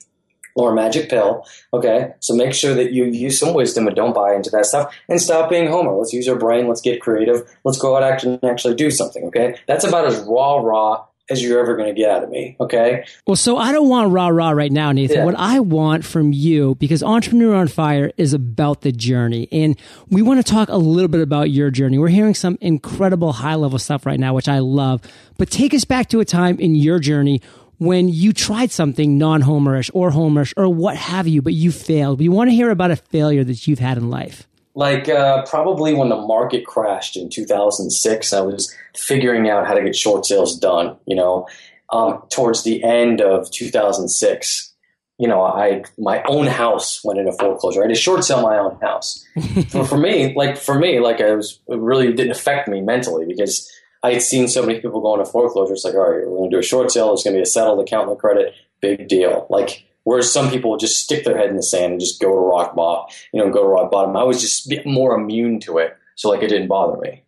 Or 0.59 0.71
a 0.71 0.75
magic 0.75 1.07
pill, 1.07 1.45
okay? 1.71 2.13
So 2.19 2.33
make 2.33 2.51
sure 2.51 2.73
that 2.73 2.91
you 2.91 3.05
use 3.05 3.37
some 3.39 3.53
wisdom 3.53 3.85
and 3.85 3.95
don't 3.95 4.15
buy 4.15 4.33
into 4.33 4.49
that 4.49 4.65
stuff, 4.65 4.91
and 5.07 5.21
stop 5.21 5.51
being 5.51 5.67
Homer. 5.67 5.95
Let's 5.95 6.13
use 6.13 6.27
our 6.27 6.35
brain. 6.35 6.67
Let's 6.67 6.81
get 6.81 6.99
creative. 6.99 7.47
Let's 7.63 7.77
go 7.77 7.95
out 7.95 8.23
and 8.23 8.43
actually 8.43 8.73
do 8.73 8.89
something, 8.89 9.25
okay? 9.25 9.59
That's 9.67 9.83
about 9.83 10.07
as 10.07 10.17
raw, 10.21 10.55
raw 10.55 11.05
as 11.29 11.43
you're 11.43 11.59
ever 11.59 11.75
going 11.75 11.93
to 11.93 11.99
get 11.99 12.09
out 12.09 12.23
of 12.23 12.29
me, 12.29 12.55
okay? 12.59 13.05
Well, 13.25 13.35
so 13.35 13.57
I 13.57 13.71
don't 13.71 13.89
want 13.89 14.11
rah 14.11 14.29
rah 14.29 14.49
right 14.49 14.71
now, 14.71 14.91
Nathan. 14.91 15.17
Yeah. 15.17 15.25
What 15.25 15.35
I 15.37 15.59
want 15.59 16.05
from 16.05 16.31
you, 16.31 16.75
because 16.75 17.03
Entrepreneur 17.03 17.53
on 17.53 17.67
Fire 17.67 18.11
is 18.17 18.33
about 18.33 18.81
the 18.81 18.91
journey. 18.91 19.49
And 19.51 19.77
we 20.09 20.21
want 20.21 20.43
to 20.43 20.49
talk 20.49 20.69
a 20.69 20.77
little 20.77 21.09
bit 21.09 21.21
about 21.21 21.51
your 21.51 21.69
journey. 21.69 21.97
We're 21.97 22.07
hearing 22.07 22.33
some 22.33 22.57
incredible 22.61 23.33
high 23.33 23.55
level 23.55 23.77
stuff 23.77 24.05
right 24.05 24.19
now, 24.19 24.33
which 24.33 24.47
I 24.47 24.59
love. 24.59 25.01
But 25.37 25.49
take 25.49 25.73
us 25.73 25.83
back 25.83 26.07
to 26.09 26.19
a 26.19 26.25
time 26.25 26.59
in 26.59 26.75
your 26.75 26.99
journey 26.99 27.41
when 27.77 28.09
you 28.09 28.33
tried 28.33 28.71
something 28.71 29.17
non 29.17 29.41
homerish 29.41 29.89
or 29.93 30.11
homerish 30.11 30.53
or 30.57 30.69
what 30.69 30.95
have 30.95 31.27
you, 31.27 31.41
but 31.41 31.53
you 31.53 31.71
failed. 31.71 32.19
We 32.19 32.29
want 32.29 32.49
to 32.49 32.55
hear 32.55 32.69
about 32.69 32.91
a 32.91 32.95
failure 32.95 33.43
that 33.43 33.67
you've 33.67 33.79
had 33.79 33.97
in 33.97 34.09
life. 34.09 34.47
Like 34.75 35.09
uh, 35.09 35.43
probably 35.45 35.93
when 35.93 36.09
the 36.09 36.17
market 36.17 36.65
crashed 36.65 37.17
in 37.17 37.29
2006, 37.29 38.33
I 38.33 38.41
was 38.41 38.73
figuring 38.95 39.49
out 39.49 39.65
how 39.65 39.73
to 39.73 39.83
get 39.83 39.95
short 39.95 40.25
sales 40.25 40.57
done. 40.59 40.95
You 41.05 41.15
know, 41.15 41.47
um, 41.91 42.21
towards 42.29 42.63
the 42.63 42.83
end 42.83 43.21
of 43.21 43.49
2006, 43.49 44.73
you 45.17 45.27
know, 45.27 45.41
I 45.41 45.83
my 45.97 46.21
own 46.23 46.45
house 46.45 47.03
went 47.03 47.19
into 47.19 47.31
foreclosure. 47.31 47.81
I 47.81 47.85
had 47.85 47.95
to 47.95 47.99
short 47.99 48.23
sell 48.23 48.43
my 48.43 48.57
own 48.57 48.79
house. 48.79 49.25
for, 49.69 49.83
for 49.83 49.97
me, 49.97 50.35
like 50.35 50.57
for 50.57 50.77
me, 50.77 50.99
like 50.99 51.21
I 51.21 51.33
was 51.33 51.59
it 51.67 51.79
really 51.79 52.13
didn't 52.13 52.31
affect 52.31 52.67
me 52.67 52.81
mentally 52.81 53.25
because 53.25 53.71
I 54.03 54.13
had 54.13 54.21
seen 54.21 54.47
so 54.47 54.65
many 54.65 54.79
people 54.79 55.01
go 55.01 55.13
into 55.13 55.29
foreclosure. 55.29 55.73
It's 55.73 55.83
like, 55.83 55.95
all 55.95 56.11
right, 56.11 56.27
we're 56.27 56.37
going 56.37 56.51
to 56.51 56.55
do 56.55 56.59
a 56.59 56.63
short 56.63 56.91
sale. 56.91 57.13
It's 57.13 57.23
going 57.23 57.33
to 57.33 57.39
be 57.39 57.43
a 57.43 57.45
settled 57.45 57.79
account 57.79 58.09
and 58.09 58.11
the 58.11 58.19
credit. 58.19 58.53
Big 58.81 59.07
deal. 59.07 59.47
Like 59.49 59.87
whereas 60.03 60.31
some 60.31 60.49
people 60.49 60.77
just 60.77 61.03
stick 61.03 61.25
their 61.25 61.37
head 61.37 61.49
in 61.49 61.57
the 61.57 61.63
sand 61.63 61.93
and 61.93 61.99
just 61.99 62.21
go 62.21 62.29
to 62.29 62.39
rock 62.39 62.75
bottom. 62.75 63.13
You 63.33 63.43
know, 63.43 63.51
go 63.51 63.63
to 63.63 63.67
rock 63.67 63.91
bottom. 63.91 64.15
I 64.15 64.23
was 64.23 64.39
just 64.39 64.71
more 64.85 65.13
immune 65.19 65.59
to 65.61 65.79
it, 65.79 65.97
so 66.15 66.29
like 66.29 66.41
it 66.41 66.47
didn't 66.47 66.69
bother 66.69 66.97
me. 67.01 67.23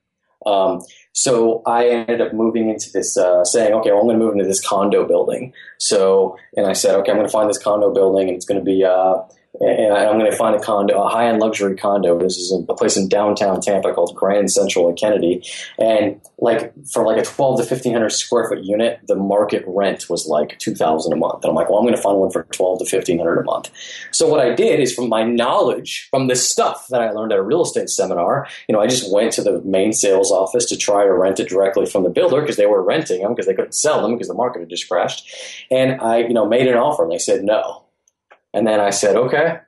Um, 0.45 0.81
so 1.11 1.61
I 1.65 1.89
ended 1.89 2.21
up 2.21 2.33
moving 2.33 2.69
into 2.69 2.89
this, 2.91 3.17
uh, 3.17 3.43
saying, 3.43 3.73
okay, 3.73 3.91
well, 3.91 3.99
I'm 3.99 4.07
going 4.07 4.19
to 4.19 4.23
move 4.23 4.33
into 4.33 4.45
this 4.45 4.65
condo 4.65 5.05
building. 5.05 5.53
So, 5.77 6.37
and 6.55 6.65
I 6.65 6.73
said, 6.73 6.95
okay, 6.95 7.11
I'm 7.11 7.17
going 7.17 7.27
to 7.27 7.31
find 7.31 7.49
this 7.49 7.61
condo 7.61 7.93
building, 7.93 8.29
and 8.29 8.37
it's 8.37 8.45
going 8.45 8.59
to 8.59 8.63
be, 8.63 8.85
uh, 8.85 9.17
and 9.59 9.93
I'm 9.93 10.17
going 10.17 10.29
to 10.29 10.37
find 10.37 10.55
a 10.55 10.59
condo, 10.59 11.01
a 11.01 11.09
high-end 11.09 11.39
luxury 11.39 11.75
condo. 11.75 12.17
This 12.19 12.37
is 12.37 12.51
a 12.51 12.73
place 12.73 12.97
in 12.97 13.09
downtown 13.09 13.61
Tampa 13.61 13.93
called 13.93 14.15
Grand 14.15 14.51
Central 14.51 14.89
at 14.89 14.97
Kennedy, 14.97 15.43
and 15.77 16.21
like 16.37 16.73
for 16.91 17.05
like 17.05 17.17
a 17.17 17.23
12 17.23 17.57
to 17.57 17.63
1500 17.63 18.09
square 18.09 18.47
foot 18.47 18.63
unit, 18.63 18.99
the 19.07 19.15
market 19.15 19.63
rent 19.67 20.09
was 20.09 20.27
like 20.27 20.57
2,000 20.59 21.11
a 21.11 21.15
month. 21.15 21.43
And 21.43 21.49
I'm 21.49 21.55
like, 21.55 21.69
well, 21.69 21.79
I'm 21.79 21.85
going 21.85 21.95
to 21.95 22.01
find 22.01 22.17
one 22.17 22.31
for 22.31 22.43
12 22.43 22.79
to 22.79 22.83
1500 22.83 23.39
a 23.39 23.43
month. 23.43 23.71
So 24.11 24.27
what 24.27 24.39
I 24.39 24.53
did 24.53 24.79
is, 24.79 24.93
from 24.93 25.09
my 25.09 25.23
knowledge, 25.23 26.07
from 26.09 26.27
this 26.27 26.47
stuff 26.47 26.87
that 26.89 27.01
I 27.01 27.11
learned 27.11 27.31
at 27.31 27.39
a 27.39 27.43
real 27.43 27.63
estate 27.63 27.89
seminar, 27.89 28.47
you 28.67 28.73
know, 28.73 28.81
I 28.81 28.87
just 28.87 29.11
went 29.11 29.33
to 29.33 29.41
the 29.41 29.61
main 29.61 29.93
sales 29.93 30.31
office 30.31 30.65
to 30.67 30.77
try 30.77 31.03
to 31.03 31.13
rent 31.13 31.39
it 31.39 31.49
directly 31.49 31.85
from 31.85 32.03
the 32.03 32.09
builder 32.09 32.41
because 32.41 32.57
they 32.57 32.65
were 32.65 32.83
renting 32.83 33.21
them 33.21 33.33
because 33.33 33.47
they 33.47 33.53
couldn't 33.53 33.75
sell 33.75 34.01
them 34.01 34.13
because 34.13 34.27
the 34.27 34.33
market 34.33 34.59
had 34.59 34.69
just 34.69 34.87
crashed. 34.87 35.29
And 35.71 35.99
I, 36.01 36.19
you 36.19 36.33
know, 36.33 36.45
made 36.45 36.67
an 36.67 36.77
offer 36.77 37.03
and 37.03 37.11
they 37.11 37.17
said 37.17 37.43
no. 37.43 37.83
And 38.53 38.65
then 38.65 38.79
I 38.79 38.89
said, 38.89 39.15
okay, 39.15 39.59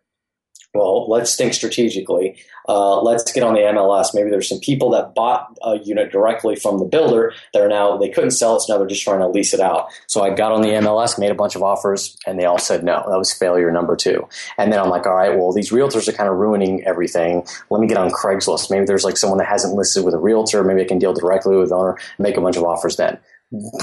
well, 0.73 1.09
let's 1.09 1.35
think 1.35 1.53
strategically. 1.53 2.37
Uh, 2.69 3.01
let's 3.01 3.29
get 3.31 3.43
on 3.43 3.53
the 3.53 3.59
MLS. 3.59 4.13
Maybe 4.13 4.29
there's 4.29 4.47
some 4.47 4.59
people 4.59 4.89
that 4.91 5.13
bought 5.13 5.57
a 5.61 5.77
unit 5.79 6.11
directly 6.11 6.55
from 6.55 6.79
the 6.79 6.85
builder 6.85 7.33
that 7.53 7.61
are 7.61 7.67
now, 7.67 7.97
they 7.97 8.07
couldn't 8.07 8.31
sell 8.31 8.55
it, 8.55 8.61
so 8.61 8.73
now 8.73 8.77
they're 8.77 8.87
just 8.87 9.03
trying 9.03 9.19
to 9.19 9.27
lease 9.27 9.53
it 9.53 9.59
out. 9.59 9.89
So 10.07 10.23
I 10.23 10.29
got 10.29 10.53
on 10.53 10.61
the 10.61 10.69
MLS, 10.69 11.19
made 11.19 11.31
a 11.31 11.35
bunch 11.35 11.55
of 11.55 11.63
offers, 11.63 12.15
and 12.25 12.39
they 12.39 12.45
all 12.45 12.57
said 12.57 12.85
no. 12.85 13.03
That 13.09 13.17
was 13.17 13.33
failure 13.33 13.69
number 13.69 13.97
two. 13.97 14.27
And 14.57 14.71
then 14.71 14.79
I'm 14.79 14.89
like, 14.89 15.05
all 15.05 15.15
right, 15.15 15.37
well, 15.37 15.51
these 15.51 15.71
realtors 15.71 16.07
are 16.07 16.13
kind 16.13 16.29
of 16.29 16.37
ruining 16.37 16.85
everything. 16.85 17.45
Let 17.69 17.81
me 17.81 17.87
get 17.87 17.97
on 17.97 18.09
Craigslist. 18.09 18.71
Maybe 18.71 18.85
there's 18.85 19.03
like 19.03 19.17
someone 19.17 19.39
that 19.39 19.47
hasn't 19.47 19.73
listed 19.73 20.05
with 20.05 20.13
a 20.13 20.19
realtor. 20.19 20.63
Maybe 20.63 20.81
I 20.81 20.85
can 20.85 20.99
deal 20.99 21.13
directly 21.13 21.57
with 21.57 21.69
the 21.69 21.75
owner, 21.75 21.97
make 22.17 22.37
a 22.37 22.41
bunch 22.41 22.55
of 22.55 22.63
offers 22.63 22.95
then 22.95 23.19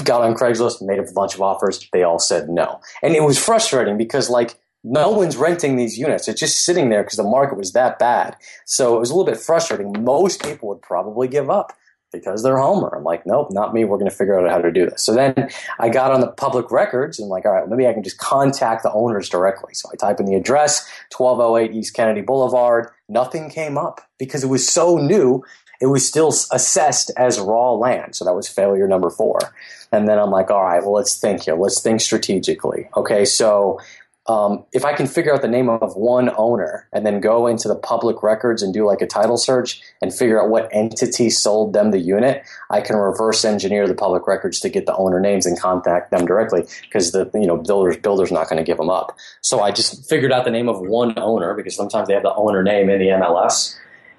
got 0.03 0.21
on 0.21 0.33
Craigslist, 0.33 0.81
made 0.81 0.97
a 0.97 1.11
bunch 1.13 1.35
of 1.35 1.41
offers. 1.41 1.87
They 1.93 2.01
all 2.01 2.17
said 2.17 2.49
no. 2.49 2.81
And 3.03 3.13
it 3.13 3.21
was 3.21 3.37
frustrating 3.37 3.97
because 3.97 4.27
like 4.27 4.57
no 4.83 5.11
one's 5.11 5.37
renting 5.37 5.75
these 5.75 5.97
units. 5.97 6.27
It's 6.27 6.39
just 6.39 6.63
sitting 6.63 6.89
there 6.89 7.03
because 7.03 7.17
the 7.17 7.23
market 7.23 7.57
was 7.57 7.73
that 7.73 7.99
bad. 7.99 8.35
So 8.65 8.95
it 8.95 8.99
was 8.99 9.09
a 9.09 9.15
little 9.15 9.31
bit 9.31 9.41
frustrating. 9.41 10.03
Most 10.03 10.41
people 10.43 10.69
would 10.69 10.81
probably 10.81 11.27
give 11.27 11.49
up 11.49 11.73
because 12.11 12.43
they're 12.43 12.57
Homer. 12.57 12.89
I'm 12.95 13.03
like, 13.03 13.25
nope, 13.25 13.49
not 13.51 13.73
me. 13.73 13.83
We're 13.83 13.97
going 13.97 14.09
to 14.09 14.15
figure 14.15 14.39
out 14.39 14.49
how 14.49 14.59
to 14.59 14.71
do 14.71 14.89
this. 14.89 15.03
So 15.03 15.13
then 15.13 15.49
I 15.79 15.89
got 15.89 16.11
on 16.11 16.21
the 16.21 16.27
public 16.27 16.71
records 16.71 17.19
and 17.19 17.29
like, 17.29 17.45
all 17.45 17.51
right, 17.51 17.67
maybe 17.67 17.87
I 17.87 17.93
can 17.93 18.03
just 18.03 18.17
contact 18.17 18.83
the 18.83 18.91
owners 18.93 19.29
directly. 19.29 19.73
So 19.73 19.89
I 19.91 19.95
type 19.95 20.19
in 20.19 20.25
the 20.25 20.35
address, 20.35 20.89
1208 21.15 21.75
East 21.75 21.93
Kennedy 21.93 22.21
Boulevard. 22.21 22.89
Nothing 23.07 23.49
came 23.49 23.77
up 23.77 24.01
because 24.17 24.43
it 24.43 24.47
was 24.47 24.67
so 24.67 24.97
new. 24.97 25.43
It 25.81 25.87
was 25.87 26.05
still 26.05 26.29
assessed 26.29 27.11
as 27.15 27.39
raw 27.39 27.73
land. 27.73 28.15
So 28.15 28.25
that 28.25 28.33
was 28.33 28.49
failure 28.49 28.87
number 28.87 29.09
four. 29.09 29.39
And 29.91 30.07
then 30.07 30.19
I'm 30.19 30.29
like, 30.29 30.51
all 30.51 30.63
right, 30.63 30.81
well, 30.81 30.93
let's 30.93 31.17
think 31.17 31.43
here. 31.43 31.55
Let's 31.55 31.81
think 31.81 32.01
strategically. 32.01 32.89
Okay, 32.95 33.23
so 33.25 33.79
um, 34.29 34.63
if 34.73 34.85
I 34.85 34.93
can 34.93 35.07
figure 35.07 35.33
out 35.33 35.41
the 35.41 35.47
name 35.47 35.69
of 35.69 35.95
one 35.95 36.29
owner 36.37 36.87
and 36.93 37.03
then 37.03 37.19
go 37.19 37.47
into 37.47 37.67
the 37.67 37.75
public 37.75 38.21
records 38.21 38.61
and 38.61 38.71
do 38.71 38.85
like 38.85 39.01
a 39.01 39.07
title 39.07 39.37
search 39.37 39.81
and 40.03 40.13
figure 40.13 40.39
out 40.39 40.51
what 40.51 40.69
entity 40.71 41.31
sold 41.31 41.73
them 41.73 41.89
the 41.89 41.97
unit, 41.97 42.43
I 42.69 42.81
can 42.81 42.95
reverse 42.95 43.43
engineer 43.43 43.87
the 43.87 43.95
public 43.95 44.27
records 44.27 44.59
to 44.59 44.69
get 44.69 44.85
the 44.85 44.95
owner 44.95 45.19
names 45.19 45.47
and 45.47 45.59
contact 45.59 46.11
them 46.11 46.27
directly 46.27 46.67
because 46.83 47.11
the 47.11 47.27
you 47.33 47.47
know 47.47 47.57
builder's 47.57 47.97
builder's 47.97 48.31
not 48.31 48.47
going 48.47 48.63
to 48.63 48.63
give 48.63 48.77
them 48.77 48.91
up. 48.91 49.17
So 49.41 49.61
I 49.61 49.71
just 49.71 50.07
figured 50.07 50.31
out 50.31 50.45
the 50.45 50.51
name 50.51 50.69
of 50.69 50.79
one 50.79 51.17
owner 51.17 51.55
because 51.55 51.75
sometimes 51.75 52.07
they 52.07 52.13
have 52.13 52.23
the 52.23 52.35
owner 52.35 52.61
name 52.61 52.87
in 52.91 52.99
the 52.99 53.07
MLS, 53.07 53.75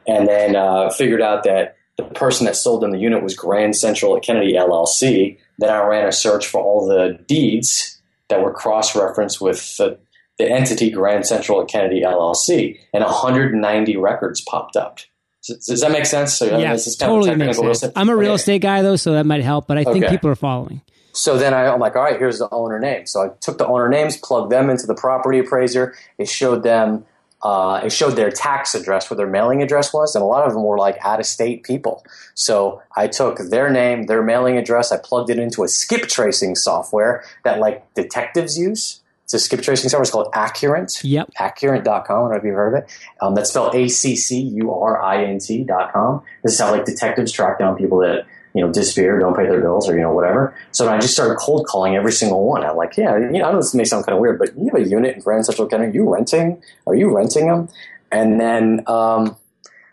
and 0.09 0.27
then 0.27 0.57
uh, 0.57 0.91
figured 0.91 1.23
out 1.23 1.45
that 1.45 1.77
the 1.97 2.03
person 2.03 2.47
that 2.47 2.57
sold 2.57 2.83
them 2.83 2.91
the 2.91 2.99
unit 2.99 3.23
was 3.23 3.37
Grand 3.37 3.77
Central 3.77 4.17
at 4.17 4.25
Kennedy 4.25 4.55
LLC. 4.55 5.39
Then 5.59 5.71
I 5.71 5.87
ran 5.87 6.09
a 6.09 6.13
search 6.13 6.49
for 6.49 6.61
all 6.61 6.89
the 6.89 7.17
deeds 7.29 8.00
that 8.31 8.43
were 8.43 8.53
cross-referenced 8.53 9.41
with 9.41 9.77
the, 9.77 9.99
the 10.39 10.51
entity 10.51 10.91
Grand 10.91 11.27
Central 11.27 11.61
at 11.61 11.69
Kennedy 11.69 12.03
LLC, 12.03 12.79
and 12.95 13.05
190 13.05 13.97
records 13.97 14.41
popped 14.41 14.77
up. 14.77 15.01
Does, 15.47 15.67
does 15.67 15.81
that 15.81 15.93
make 15.93 16.07
sense? 16.07 16.37
So, 16.37 16.59
yeah, 16.59 16.73
this 16.73 16.87
is 16.87 16.97
kind 16.97 17.11
totally 17.11 17.31
of 17.33 17.39
makes 17.39 17.59
sense. 17.79 17.93
I'm 17.97 18.09
a 18.09 18.17
real 18.17 18.33
okay. 18.33 18.37
estate 18.37 18.63
guy 18.63 18.83
though, 18.83 18.97
so 18.97 19.13
that 19.13 19.27
might 19.27 19.43
help. 19.43 19.67
But 19.67 19.79
I 19.79 19.85
think 19.85 20.05
Okay. 20.05 20.15
people 20.15 20.31
are 20.31 20.35
following. 20.37 20.83
So 21.13 21.37
then 21.39 21.55
I, 21.55 21.67
I'm 21.67 21.81
like, 21.81 21.97
all 21.97 22.03
right, 22.03 22.19
here's 22.19 22.39
the 22.39 22.49
owner 22.53 22.79
name. 22.79 23.07
So 23.07 23.21
I 23.23 23.29
took 23.41 23.59
the 23.59 23.67
owner 23.67 23.89
names, 23.89 24.17
plugged 24.17 24.53
them 24.53 24.71
into 24.71 24.87
the 24.87 24.95
property 24.95 25.39
appraiser. 25.39 25.95
It 26.19 26.29
showed 26.29 26.63
them, 26.63 27.05
uh, 27.43 27.81
it 27.85 27.91
showed 27.91 28.17
their 28.17 28.31
tax 28.31 28.75
address, 28.75 29.09
where 29.09 29.17
their 29.17 29.27
mailing 29.27 29.63
address 29.63 29.93
was, 29.93 30.15
and 30.15 30.23
a 30.23 30.27
lot 30.27 30.47
of 30.47 30.53
them 30.53 30.63
were 30.63 30.79
like 30.79 30.99
out 31.03 31.21
of 31.21 31.27
state 31.27 31.63
people. 31.63 32.05
So 32.35 32.83
I 32.97 33.07
took 33.09 33.39
their 33.39 33.71
name, 33.71 34.05
their 34.05 34.23
mailing 34.23 34.57
address, 34.57 34.93
I 34.93 34.99
plugged 34.99 35.31
it 35.31 35.39
into 35.39 35.63
a 35.63 35.69
skip 35.69 36.03
tracing 36.03 36.55
software 36.55 37.25
that 37.45 37.59
like 37.59 37.93
detectives 37.95 38.59
use. 38.59 39.01
It's 39.25 39.35
a 39.35 39.39
skip 39.39 39.63
tracing 39.63 39.89
software. 39.89 40.03
It's 40.03 40.11
called 40.11 40.33
Accurint. 40.33 41.01
Yep. 41.05 41.31
Accurint.com. 41.39 41.95
I 41.95 42.03
don't 42.03 42.31
know 42.31 42.37
if 42.37 42.43
you've 42.43 42.55
heard 42.55 42.75
of 42.75 42.83
it. 42.83 42.91
Um, 43.21 43.37
that's 43.37 43.51
spelled 43.51 43.77
A 43.77 43.87
C 43.87 44.17
C 44.17 44.41
U 44.41 44.75
R 44.75 45.01
I 45.01 45.25
N 45.25 45.39
T.com. 45.39 46.23
This 46.43 46.55
is 46.55 46.61
how 46.61 46.73
like 46.73 46.85
detectives 46.85 47.31
track 47.31 47.61
down 47.61 47.77
people 47.77 47.99
that 47.99 48.27
you 48.55 48.65
know 48.65 48.73
disappear, 48.73 49.19
don't 49.19 49.37
pay 49.37 49.47
their 49.47 49.61
bills, 49.61 49.89
or 49.89 49.95
you 49.95 50.03
know 50.03 50.13
whatever. 50.13 50.55
So 50.73 50.89
I 50.89 50.99
just 50.99 51.15
started 51.15 51.37
cold 51.37 51.67
calling 51.67 51.97
every 51.97 52.13
single 52.13 52.47
one. 52.47 52.65
I'm 52.65 52.77
like, 52.77 52.97
yeah, 52.97 53.17
you 53.17 53.31
know, 53.31 53.45
I 53.45 53.53
know 53.53 53.59
this 53.59 53.75
may 53.75 53.85
sound 53.85 54.07
kind 54.07 54.17
of 54.17 54.21
weird, 54.21 54.39
but 54.39 54.57
you 54.57 54.71
have 54.73 54.87
a 54.87 54.89
unit 54.89 55.17
in 55.17 55.23
Grand 55.23 55.47
Central 55.47 55.69
County. 55.69 55.87
Are 55.87 55.91
you 55.91 56.13
renting? 56.13 56.63
Are 56.87 56.95
you 56.95 57.15
renting 57.15 57.49
them? 57.49 57.69
And 58.13 58.41
then, 58.41 58.83
um, 58.87 59.37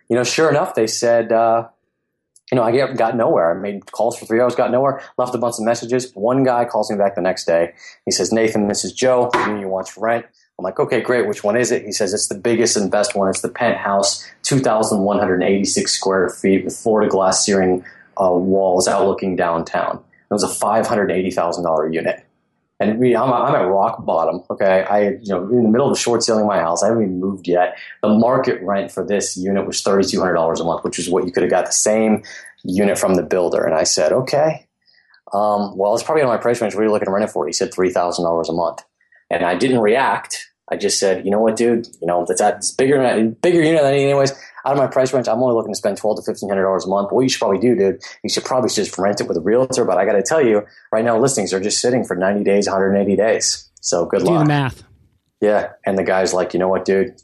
you 0.10 0.16
know, 0.16 0.24
sure 0.24 0.50
enough, 0.50 0.76
they 0.76 0.88
said. 0.88 1.32
Uh, 1.32 1.70
you 2.52 2.56
know, 2.56 2.64
I 2.64 2.72
get, 2.72 2.96
got 2.96 3.18
nowhere. 3.18 3.52
I 3.52 3.60
made 3.60 3.92
calls 3.92 4.18
for 4.18 4.26
three 4.26 4.40
hours, 4.40 4.56
got 4.56 4.72
nowhere, 4.72 5.02
left 5.18 5.36
a 5.36 5.38
bunch 5.38 5.56
of 5.60 5.66
messages. 5.66 6.14
One 6.16 6.44
guy 6.44 6.64
calls 6.64 6.90
me 6.90 6.98
back 6.98 7.16
the 7.16 7.22
next 7.22 7.44
day. 7.44 7.74
He 8.06 8.12
says, 8.12 8.32
Nathan, 8.32 8.70
this 8.70 8.86
is 8.86 8.94
Joe. 8.94 9.30
You 9.36 9.68
want 9.68 9.88
to 9.88 10.00
rent. 10.00 10.26
I'm 10.58 10.64
like, 10.64 10.80
okay, 10.80 11.02
great. 11.02 11.28
Which 11.28 11.44
one 11.44 11.56
is 11.56 11.72
it? 11.72 11.86
He 11.86 11.92
says, 11.92 12.14
it's 12.14 12.30
the 12.30 12.38
biggest 12.38 12.78
and 12.78 12.90
best 12.90 13.16
one. 13.16 13.30
It's 13.30 13.42
the 13.42 13.50
penthouse, 13.50 14.28
2,186 14.44 15.92
square 15.92 16.30
feet 16.30 16.66
with 16.66 16.76
Florida 16.76 17.10
glass 17.10 17.46
ceiling 17.46 17.86
uh, 18.20 18.32
walls 18.32 18.88
outlooking 18.88 19.36
downtown. 19.36 20.04
It 20.30 20.34
was 20.34 20.44
a 20.44 20.48
$580,000 20.48 21.94
unit. 21.94 22.24
And 22.80 23.00
we, 23.00 23.16
I'm, 23.16 23.34
I'm 23.34 23.56
at 23.56 23.68
rock 23.68 24.06
bottom. 24.06 24.44
Okay, 24.52 24.84
I 24.84 25.10
you 25.10 25.30
know 25.30 25.48
in 25.50 25.64
the 25.64 25.70
middle 25.70 25.90
of 25.90 25.98
short 25.98 26.22
selling 26.24 26.46
my 26.46 26.60
house. 26.60 26.84
I 26.84 26.90
haven't 26.90 27.04
even 27.04 27.20
moved 27.20 27.48
yet. 27.48 27.76
The 28.04 28.10
market 28.10 28.62
rent 28.62 28.92
for 28.92 29.04
this 29.04 29.36
unit 29.36 29.66
was 29.66 29.82
thirty 29.82 30.08
two 30.08 30.20
hundred 30.20 30.36
dollars 30.36 30.60
a 30.60 30.64
month, 30.64 30.84
which 30.84 31.00
is 31.00 31.10
what 31.10 31.26
you 31.26 31.32
could 31.32 31.42
have 31.42 31.50
got 31.50 31.66
the 31.66 31.72
same 31.72 32.22
unit 32.64 33.00
from 33.00 33.16
the 33.16 33.24
builder. 33.24 33.64
And 33.64 33.74
I 33.74 33.84
said, 33.84 34.12
okay, 34.12 34.68
um, 35.34 35.76
well, 35.76 35.96
it's 35.96 36.04
probably 36.04 36.22
on 36.22 36.30
my 36.30 36.38
price 36.38 36.62
range. 36.62 36.76
What 36.76 36.82
are 36.82 36.86
you 36.86 36.92
looking 36.92 37.08
to 37.08 37.12
rent 37.12 37.26
it 37.26 37.32
for? 37.32 37.48
He 37.48 37.54
said 37.54 37.74
three 37.74 37.90
thousand 37.90 38.26
dollars 38.26 38.48
a 38.48 38.54
month, 38.54 38.84
and 39.32 39.44
I 39.44 39.56
didn't 39.56 39.80
react. 39.80 40.48
I 40.70 40.78
just 40.78 41.00
said, 41.00 41.26
you 41.26 41.32
know 41.32 41.40
what, 41.40 41.56
dude, 41.56 41.88
you 42.00 42.08
know 42.08 42.26
that's 42.28 42.40
that's 42.40 42.72
bigger 42.74 43.00
bigger 43.42 43.62
unit 43.64 43.82
than 43.82 43.94
anyways. 43.94 44.34
Out 44.68 44.74
of 44.74 44.78
my 44.78 44.88
price 44.88 45.14
range, 45.14 45.30
I'm 45.30 45.42
only 45.42 45.56
looking 45.56 45.72
to 45.72 45.78
spend 45.78 45.98
twelve 45.98 46.18
to 46.18 46.24
fifteen 46.24 46.50
hundred 46.50 46.64
dollars 46.64 46.86
a 46.86 46.90
month. 46.90 47.12
What 47.14 47.22
you 47.22 47.30
should 47.30 47.40
probably 47.40 47.60
do, 47.60 47.74
dude, 47.74 48.02
you 48.22 48.30
should 48.30 48.44
probably 48.44 48.70
just 48.70 48.98
rent 48.98 49.22
it 49.22 49.28
with 49.28 49.38
a 49.38 49.42
realtor. 49.42 49.86
But 49.86 49.98
I 49.98 50.04
got 50.06 50.14
to 50.14 50.22
tell 50.24 50.46
you, 50.46 50.64
right 50.92 51.06
now 51.06 51.18
listings 51.18 51.54
are 51.54 51.62
just 51.62 51.80
sitting 51.80 52.04
for 52.04 52.18
ninety 52.18 52.44
days, 52.44 52.68
one 52.68 52.74
hundred 52.74 52.96
and 52.96 52.98
eighty 53.08 53.16
days. 53.16 53.70
So 53.80 54.06
good 54.06 54.24
luck. 54.24 54.34
Do 54.34 54.40
the 54.40 54.46
math. 54.46 54.84
Yeah, 55.40 55.72
and 55.86 55.98
the 55.98 56.04
guy's 56.04 56.34
like, 56.34 56.54
you 56.54 56.60
know 56.60 56.68
what, 56.68 56.84
dude, 56.84 57.16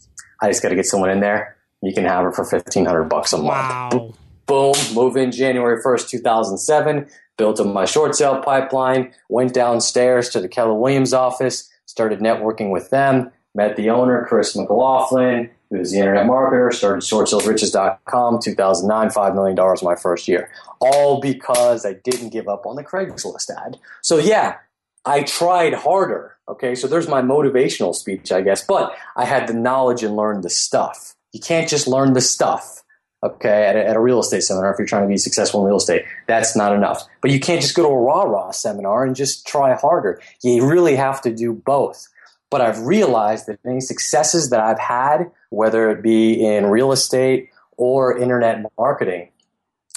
I 0.41 0.47
just 0.49 0.63
got 0.63 0.69
to 0.69 0.75
get 0.75 0.85
someone 0.85 1.09
in 1.09 1.19
there. 1.19 1.57
You 1.81 1.93
can 1.93 2.05
have 2.05 2.23
her 2.23 2.31
for 2.31 2.45
fifteen 2.45 2.85
hundred 2.85 3.05
bucks 3.09 3.33
a 3.33 3.37
month 3.37 3.93
Wow. 3.93 4.13
boom, 4.45 4.73
move 4.93 5.17
in 5.17 5.31
January 5.31 5.81
1st, 5.81 6.09
2007, 6.09 7.07
built 7.37 7.59
up 7.59 7.67
my 7.67 7.85
short 7.85 8.15
sale 8.15 8.41
pipeline, 8.41 9.13
went 9.29 9.53
downstairs 9.53 10.29
to 10.29 10.39
the 10.39 10.47
Keller 10.47 10.73
Williams 10.73 11.13
office, 11.13 11.69
started 11.85 12.19
networking 12.19 12.69
with 12.71 12.89
them, 12.89 13.31
met 13.55 13.75
the 13.75 13.89
owner, 13.89 14.25
Chris 14.27 14.55
McLaughlin, 14.55 15.49
who 15.73 15.79
was 15.79 15.91
the 15.91 15.99
internet 15.99 16.25
marketer, 16.25 16.73
started 16.73 17.01
shortsalesriches.com, 17.01 18.39
2009, 18.41 19.09
$5 19.09 19.35
million 19.35 19.77
my 19.83 19.95
first 19.95 20.27
year. 20.27 20.49
All 20.79 21.19
because 21.19 21.85
I 21.85 21.93
didn't 21.93 22.29
give 22.29 22.47
up 22.47 22.65
on 22.65 22.75
the 22.75 22.83
Craigslist 22.83 23.49
ad. 23.49 23.79
So 24.01 24.17
yeah, 24.17 24.57
I 25.05 25.23
tried 25.23 25.73
harder. 25.73 26.37
Okay, 26.47 26.75
so 26.75 26.87
there's 26.87 27.07
my 27.07 27.21
motivational 27.21 27.95
speech, 27.95 28.31
I 28.31 28.41
guess, 28.41 28.63
but 28.65 28.93
I 29.15 29.25
had 29.25 29.47
the 29.47 29.53
knowledge 29.53 30.03
and 30.03 30.15
learned 30.15 30.43
the 30.43 30.49
stuff. 30.49 31.15
You 31.31 31.39
can't 31.39 31.69
just 31.69 31.87
learn 31.87 32.13
the 32.13 32.21
stuff 32.21 32.83
okay, 33.23 33.65
at 33.65 33.75
a, 33.75 33.87
at 33.87 33.95
a 33.95 33.99
real 33.99 34.19
estate 34.19 34.43
seminar 34.43 34.71
if 34.71 34.77
you're 34.77 34.87
trying 34.87 35.03
to 35.03 35.07
be 35.07 35.17
successful 35.17 35.61
in 35.61 35.67
real 35.67 35.77
estate. 35.77 36.03
That's 36.27 36.55
not 36.55 36.75
enough. 36.75 37.03
But 37.21 37.31
you 37.31 37.39
can't 37.39 37.61
just 37.61 37.75
go 37.75 37.83
to 37.83 37.89
a 37.89 37.97
rah 37.97 38.23
rah 38.23 38.51
seminar 38.51 39.05
and 39.05 39.15
just 39.15 39.47
try 39.47 39.73
harder. 39.73 40.21
You 40.43 40.67
really 40.67 40.95
have 40.95 41.21
to 41.21 41.33
do 41.33 41.53
both. 41.53 42.07
But 42.53 42.61
I've 42.61 42.81
realized 42.81 43.47
that 43.47 43.57
any 43.65 43.81
successes 43.81 44.51
that 44.51 44.59
I've 44.59 44.77
had, 44.77 45.31
whether 45.49 45.89
it 45.89 46.03
be 46.03 46.45
in 46.45 46.67
real 46.67 46.91
estate 46.91 47.49
or 47.77 48.15
internet 48.15 48.63
marketing, 48.77 49.31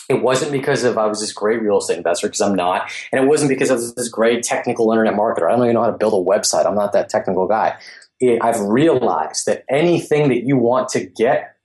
it 0.09 0.23
wasn't 0.23 0.53
because 0.53 0.83
of 0.83 0.97
I 0.97 1.05
was 1.05 1.21
this 1.21 1.35
great 1.35 1.61
real 1.61 1.77
estate 1.77 1.99
investor 1.99 2.29
because 2.29 2.41
I'm 2.41 2.55
not, 2.55 2.91
and 3.13 3.23
it 3.23 3.29
wasn't 3.29 3.51
because 3.51 3.71
I 3.71 3.75
was 3.75 3.95
this 3.95 4.09
great 4.09 4.43
technical 4.43 4.91
internet 4.91 5.13
marketer. 5.13 5.47
I 5.47 5.55
don't 5.55 5.65
even 5.65 5.75
know 5.75 5.83
how 5.83 5.91
to 5.91 5.99
build 5.99 6.15
a 6.15 6.31
website. 6.31 6.65
I'm 6.65 6.75
not 6.75 6.95
that 6.95 7.11
technical 7.11 7.47
guy. 7.47 7.77
It, 8.21 8.43
I've 8.43 8.61
realized 8.61 9.45
that 9.45 9.67
anything 9.69 10.31
that 10.31 10.47
you 10.47 10.57
want 10.57 10.89
to 10.91 11.05
get 11.05 11.56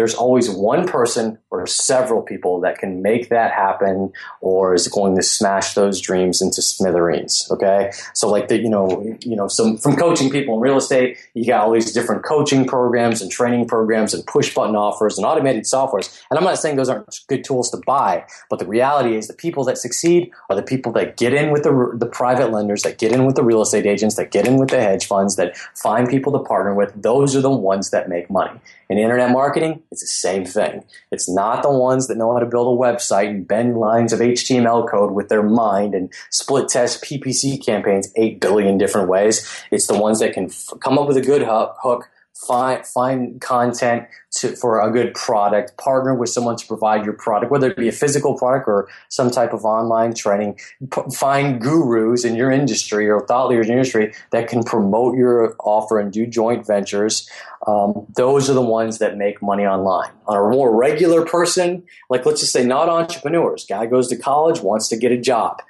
there's 0.00 0.14
always 0.14 0.48
one 0.48 0.88
person 0.88 1.36
or 1.50 1.66
several 1.66 2.22
people 2.22 2.58
that 2.62 2.78
can 2.78 3.02
make 3.02 3.28
that 3.28 3.52
happen 3.52 4.10
or 4.40 4.74
is 4.74 4.88
going 4.88 5.14
to 5.14 5.22
smash 5.22 5.74
those 5.74 6.00
dreams 6.00 6.40
into 6.40 6.62
smithereens 6.62 7.46
okay? 7.50 7.92
So 8.14 8.30
like 8.30 8.48
the 8.48 8.58
you 8.58 8.70
know 8.70 9.14
you 9.20 9.36
know 9.36 9.46
some 9.46 9.76
from 9.76 9.96
coaching 9.96 10.30
people 10.30 10.54
in 10.54 10.60
real 10.60 10.78
estate 10.78 11.18
you 11.34 11.44
got 11.44 11.64
all 11.64 11.72
these 11.72 11.92
different 11.92 12.24
coaching 12.24 12.66
programs 12.66 13.20
and 13.20 13.30
training 13.30 13.68
programs 13.68 14.14
and 14.14 14.26
push 14.26 14.54
button 14.54 14.74
offers 14.74 15.18
and 15.18 15.26
automated 15.26 15.64
softwares. 15.64 16.18
And 16.30 16.38
i'm 16.38 16.44
not 16.44 16.58
saying 16.58 16.76
those 16.76 16.88
aren't 16.88 17.20
good 17.26 17.44
tools 17.44 17.70
to 17.72 17.76
buy 17.86 18.24
but 18.48 18.58
the 18.58 18.66
reality 18.66 19.16
is 19.16 19.28
the 19.28 19.34
people 19.34 19.64
that 19.64 19.76
succeed 19.76 20.30
are 20.48 20.56
the 20.56 20.62
people 20.62 20.92
that 20.92 21.18
get 21.18 21.34
in 21.34 21.50
with 21.50 21.64
the, 21.64 21.92
the 21.94 22.06
private 22.06 22.50
lenders 22.50 22.82
that 22.84 22.96
get 22.96 23.12
in 23.12 23.26
with 23.26 23.36
the 23.36 23.44
real 23.44 23.60
estate 23.60 23.84
agents 23.84 24.14
that 24.14 24.30
get 24.30 24.46
in 24.46 24.56
with 24.56 24.70
the 24.70 24.80
hedge 24.80 25.06
funds 25.06 25.36
that 25.36 25.56
find 25.74 26.08
people 26.08 26.32
to 26.32 26.38
partner 26.40 26.74
with. 26.74 26.92
Those 27.00 27.36
are 27.36 27.40
the 27.40 27.50
ones 27.50 27.90
that 27.90 28.08
make 28.08 28.30
money. 28.30 28.58
In 28.88 28.98
internet 28.98 29.30
marketing, 29.30 29.82
it's 29.90 30.02
the 30.02 30.06
same 30.06 30.44
thing. 30.44 30.84
It's 31.10 31.28
not 31.28 31.62
the 31.62 31.70
ones 31.70 32.06
that 32.06 32.16
know 32.16 32.32
how 32.32 32.38
to 32.38 32.46
build 32.46 32.78
a 32.78 32.80
website 32.80 33.28
and 33.28 33.46
bend 33.46 33.76
lines 33.76 34.12
of 34.12 34.20
HTML 34.20 34.88
code 34.88 35.12
with 35.12 35.28
their 35.28 35.42
mind 35.42 35.94
and 35.94 36.12
split 36.30 36.68
test 36.68 37.02
PPC 37.02 37.64
campaigns 37.64 38.12
8 38.14 38.40
billion 38.40 38.78
different 38.78 39.08
ways. 39.08 39.48
It's 39.70 39.88
the 39.88 39.98
ones 39.98 40.20
that 40.20 40.32
can 40.32 40.44
f- 40.44 40.70
come 40.80 40.98
up 40.98 41.08
with 41.08 41.16
a 41.16 41.22
good 41.22 41.42
hook, 41.42 41.76
hook 41.82 42.08
find, 42.46 42.86
find 42.86 43.40
content 43.40 44.06
to, 44.32 44.54
for 44.56 44.80
a 44.80 44.90
good 44.90 45.14
product, 45.14 45.76
partner 45.76 46.14
with 46.14 46.30
someone 46.30 46.56
to 46.56 46.66
provide 46.66 47.04
your 47.04 47.14
product, 47.14 47.50
whether 47.50 47.70
it 47.70 47.76
be 47.76 47.88
a 47.88 47.92
physical 47.92 48.36
product 48.36 48.68
or 48.68 48.88
some 49.08 49.30
type 49.30 49.52
of 49.52 49.64
online 49.64 50.14
training. 50.14 50.58
P- 50.92 51.02
find 51.14 51.60
gurus 51.60 52.24
in 52.24 52.34
your 52.34 52.50
industry 52.50 53.08
or 53.08 53.26
thought 53.26 53.48
leaders 53.48 53.66
in 53.66 53.72
your 53.72 53.78
industry 53.78 54.14
that 54.30 54.48
can 54.48 54.62
promote 54.62 55.16
your 55.16 55.54
offer 55.60 55.98
and 55.98 56.12
do 56.12 56.26
joint 56.26 56.66
ventures. 56.66 57.28
Um, 57.66 58.06
those 58.16 58.48
are 58.48 58.54
the 58.54 58.62
ones 58.62 58.98
that 58.98 59.16
make 59.16 59.42
money 59.42 59.66
online. 59.66 60.10
On 60.26 60.36
a 60.36 60.50
more 60.50 60.74
regular 60.74 61.26
person, 61.26 61.82
like 62.08 62.24
let's 62.24 62.40
just 62.40 62.52
say 62.52 62.64
not 62.64 62.88
entrepreneurs, 62.88 63.66
guy 63.66 63.86
goes 63.86 64.08
to 64.08 64.16
college, 64.16 64.60
wants 64.60 64.88
to 64.88 64.96
get 64.96 65.12
a 65.12 65.18
job. 65.18 65.60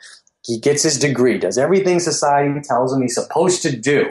He 0.45 0.59
gets 0.59 0.83
his 0.83 0.99
degree, 0.99 1.39
does 1.39 1.59
everything 1.59 2.01
society 2.01 2.61
tells 2.61 2.95
him 2.95 3.03
he's 3.03 3.15
supposed 3.15 3.63
to 3.63 3.77
do. 3.77 4.11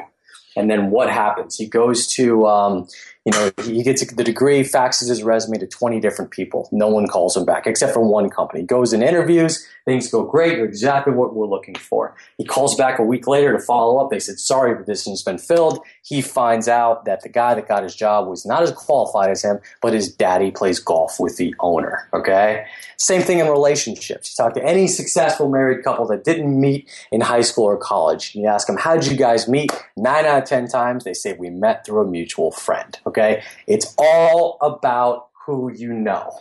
And 0.55 0.69
then 0.69 0.89
what 0.89 1.09
happens? 1.09 1.55
He 1.57 1.67
goes 1.67 2.07
to, 2.15 2.45
um, 2.47 2.88
You 3.25 3.33
know, 3.33 3.51
he 3.63 3.83
gets 3.83 4.03
the 4.12 4.23
degree, 4.23 4.62
faxes 4.62 5.09
his 5.09 5.21
resume 5.21 5.59
to 5.59 5.67
20 5.67 5.99
different 5.99 6.31
people. 6.31 6.67
No 6.71 6.88
one 6.88 7.05
calls 7.05 7.35
him 7.38 7.45
back 7.45 7.67
except 7.67 7.93
for 7.93 7.99
one 7.99 8.29
company. 8.29 8.62
He 8.62 8.65
Goes 8.65 8.91
in 8.93 9.03
interviews, 9.03 9.67
things 9.85 10.09
go 10.09 10.23
great. 10.23 10.57
You're 10.57 10.65
exactly 10.65 11.13
what 11.13 11.35
we're 11.35 11.45
looking 11.45 11.75
for. 11.75 12.15
He 12.38 12.45
calls 12.45 12.75
back 12.75 12.97
a 12.97 13.03
week 13.03 13.27
later 13.27 13.51
to 13.51 13.59
follow 13.63 13.99
up. 13.99 14.09
They 14.09 14.19
said, 14.19 14.39
sorry, 14.39 14.73
the 14.73 14.79
position's 14.83 15.21
been 15.21 15.38
filled. 15.38 15.79
He 16.10 16.24
finds 16.24 16.67
out 16.67 17.06
that 17.06 17.22
the 17.22 17.30
guy 17.30 17.54
that 17.54 17.67
got 17.67 17.84
his 17.84 17.93
job 17.93 18.28
was 18.28 18.43
not 18.43 18.63
as 18.63 18.72
qualified 18.72 19.30
as 19.30 19.43
him, 19.43 19.60
but 19.80 19.93
his 19.93 20.12
daddy 20.12 20.50
plays 20.50 20.80
golf 20.80 21.19
with 21.19 21.38
the 21.38 21.54
owner. 21.60 22.10
Okay. 22.15 22.65
Same 22.98 23.22
thing 23.22 23.38
in 23.38 23.48
relationships. 23.48 24.34
You 24.34 24.43
talk 24.43 24.56
to 24.56 24.65
any 24.65 24.88
successful 24.88 25.50
married 25.50 25.84
couple 25.84 26.08
that 26.08 26.24
didn't 26.24 26.60
meet 26.60 26.89
in 27.12 27.22
high 27.22 27.41
school 27.41 27.65
or 27.65 27.78
college. 27.78 28.34
You 28.34 28.48
ask 28.48 28.65
them, 28.65 28.76
how 28.76 28.95
did 28.95 29.06
you 29.06 29.15
guys 29.15 29.48
meet? 29.48 29.72
Nine 29.95 30.26
out 30.26 30.41
of 30.41 30.50
10 30.50 30.67
times, 30.67 31.04
they 31.04 31.13
say, 31.13 31.34
we 31.34 31.52
met 31.52 31.86
through 31.86 32.02
a 32.02 32.08
mutual 32.10 32.50
friend. 32.50 32.98
Okay. 33.06 33.43
It's 33.67 33.93
all 34.00 34.58
about 34.62 35.28
who 35.45 35.72
you 35.72 35.93
know. 35.93 36.32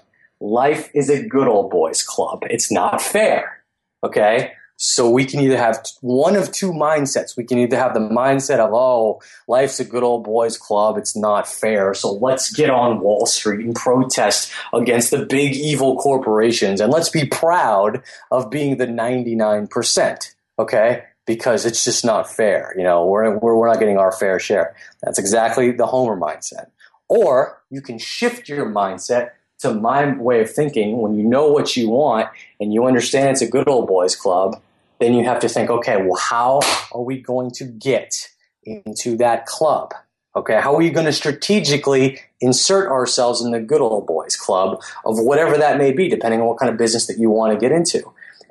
Life 0.41 0.89
is 0.95 1.11
a 1.11 1.23
good 1.23 1.47
old 1.47 1.71
boys 1.71 2.03
club. 2.03 2.43
It's 2.49 2.73
not 2.73 3.03
fair. 3.03 3.63
Okay. 4.03 4.53
So 4.81 5.11
we 5.11 5.25
can 5.25 5.41
either 5.41 5.59
have 5.59 5.85
one 6.03 6.37
of 6.37 6.53
two 6.53 6.71
mindsets. 6.71 7.37
We 7.37 7.43
can 7.43 7.59
either 7.59 7.77
have 7.77 7.95
the 7.95 8.01
mindset 8.01 8.61
of, 8.61 8.73
oh, 8.73 9.21
life's 9.49 9.81
a 9.81 9.85
good 9.85 10.05
old 10.05 10.23
boys 10.23 10.57
club. 10.57 10.97
It's 10.97 11.17
not 11.17 11.49
fair. 11.49 11.95
So 11.95 12.13
let's 12.13 12.53
get 12.53 12.71
on 12.71 13.01
Wall 13.01 13.27
Street 13.27 13.67
and 13.67 13.75
protest 13.75 14.53
against 14.73 15.11
the 15.11 15.27
big 15.27 15.57
evil 15.57 15.97
corporations. 15.97 16.81
And 16.81 16.93
let's 16.93 17.09
be 17.09 17.27
proud 17.27 18.05
of 18.31 18.51
being 18.51 18.77
the 18.77 18.87
99%. 18.87 20.35
Okay. 20.61 21.03
Because 21.27 21.67
it's 21.67 21.85
just 21.85 22.05
not 22.05 22.31
fair. 22.31 22.73
You 22.77 22.85
know, 22.85 23.05
we're, 23.05 23.37
we're, 23.37 23.57
we're 23.57 23.69
not 23.69 23.81
getting 23.81 23.99
our 23.99 24.13
fair 24.13 24.39
share. 24.39 24.77
That's 25.03 25.19
exactly 25.19 25.73
the 25.73 25.87
Homer 25.87 26.17
mindset. 26.17 26.71
Or 27.09 27.61
you 27.69 27.83
can 27.83 27.99
shift 27.99 28.49
your 28.49 28.67
mindset 28.67 29.31
to 29.59 29.75
my 29.75 30.17
way 30.17 30.41
of 30.41 30.49
thinking 30.49 30.99
when 30.99 31.15
you 31.15 31.25
know 31.25 31.49
what 31.49 31.77
you 31.77 31.91
want 31.91 32.29
and 32.61 32.73
you 32.73 32.87
understand 32.87 33.31
it's 33.31 33.43
a 33.43 33.49
good 33.49 33.69
old 33.69 33.89
boys 33.89 34.15
club 34.15 34.63
then 35.01 35.15
you 35.15 35.25
have 35.25 35.41
to 35.41 35.49
think, 35.49 35.71
okay, 35.71 35.97
well, 36.03 36.19
how 36.19 36.61
are 36.93 37.03
we 37.03 37.21
going 37.21 37.51
to 37.53 37.65
get 37.65 38.29
into 38.65 39.17
that 39.17 39.47
club? 39.47 39.95
Okay, 40.37 40.61
how 40.61 40.75
are 40.75 40.79
we 40.79 40.91
going 40.91 41.07
to 41.07 41.13
strategically 41.13 42.21
insert 42.41 42.89
ourselves 42.91 43.43
in 43.43 43.51
the 43.51 43.61
good 43.61 43.81
old 43.81 44.07
boys 44.07 44.37
club 44.37 44.81
of 45.05 45.19
whatever 45.19 45.57
that 45.57 45.79
may 45.79 45.91
be, 45.91 46.09
depending 46.09 46.41
on 46.41 46.47
what 46.47 46.59
kind 46.59 46.71
of 46.71 46.79
business 46.79 47.07
that 47.07 47.19
you 47.19 47.31
want 47.31 47.53
to 47.53 47.59
get 47.59 47.73
into? 47.73 48.03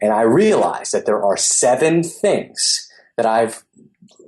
And 0.01 0.11
I 0.11 0.21
realized 0.21 0.93
that 0.93 1.05
there 1.05 1.23
are 1.23 1.37
seven 1.37 2.03
things 2.03 2.91
that 3.15 3.25
I've 3.25 3.63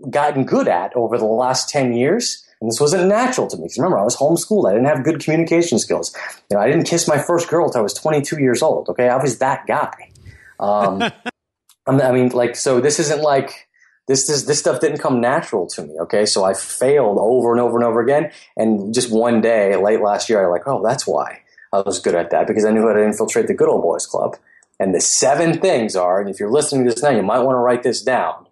gotten 0.10 0.46
good 0.46 0.68
at 0.68 0.96
over 0.96 1.18
the 1.18 1.26
last 1.26 1.70
10 1.70 1.94
years. 1.94 2.46
And 2.62 2.70
this 2.70 2.80
wasn't 2.80 3.08
natural 3.08 3.48
to 3.48 3.58
me. 3.58 3.64
Because 3.64 3.78
remember, 3.78 4.00
I 4.00 4.04
was 4.04 4.18
homeschooled. 4.18 4.70
I 4.70 4.74
didn't 4.74 4.88
have 4.88 5.04
good 5.04 5.24
communication 5.24 5.80
skills. 5.80 6.16
You 6.50 6.58
know, 6.58 6.62
I 6.62 6.68
didn't 6.68 6.86
kiss 6.86 7.08
my 7.08 7.18
first 7.18 7.48
girl 7.50 7.66
until 7.66 7.80
I 7.80 7.84
was 7.84 7.94
22 7.94 8.40
years 8.40 8.62
old. 8.62 8.90
Okay, 8.90 9.08
I 9.08 9.16
was 9.18 9.38
that 9.40 9.66
guy. 9.66 10.12
Um, 10.60 11.04
I 11.88 12.12
mean, 12.12 12.30
like, 12.30 12.56
so 12.56 12.80
this 12.80 13.00
isn't 13.00 13.22
like 13.22 13.68
this, 14.08 14.28
this 14.28 14.44
this 14.44 14.60
stuff 14.60 14.80
didn't 14.80 15.00
come 15.00 15.20
natural 15.22 15.68
to 15.68 15.84
me. 15.84 15.96
Okay, 16.02 16.26
so 16.26 16.44
I 16.44 16.54
failed 16.54 17.18
over 17.20 17.52
and 17.52 17.62
over 17.62 17.78
and 17.78 17.86
over 17.86 18.02
again, 18.02 18.32
and 18.58 18.94
just 18.94 19.12
one 19.12 19.42
day, 19.42 19.76
late 19.76 20.02
last 20.02 20.30
year, 20.30 20.44
I 20.44 20.50
like, 20.50 20.68
oh, 20.68 20.84
that's 20.84 21.08
why 21.08 21.42
I 21.74 21.82
was 21.82 22.00
good 22.00 22.16
at 22.16 22.30
that 22.32 22.48
because 22.48 22.66
I 22.66 22.72
knew 22.72 22.88
how 22.88 22.94
to 22.94 23.04
infiltrate 23.04 23.48
the 23.48 23.54
good 23.54 23.70
old 23.70 23.84
boys 23.84 24.06
club. 24.06 24.38
And 24.80 24.96
the 24.96 25.02
seven 25.02 25.60
things 25.60 25.96
are, 25.96 26.22
and 26.22 26.30
if 26.30 26.40
you're 26.40 26.52
listening 26.52 26.86
to 26.86 26.94
this 26.94 27.04
now, 27.04 27.10
you 27.10 27.22
might 27.22 27.42
want 27.42 27.56
to 27.56 27.60
write 27.60 27.84
this 27.84 28.02
down: 28.02 28.48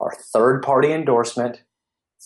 are 0.00 0.14
third 0.32 0.62
party 0.62 0.92
endorsement, 0.92 1.62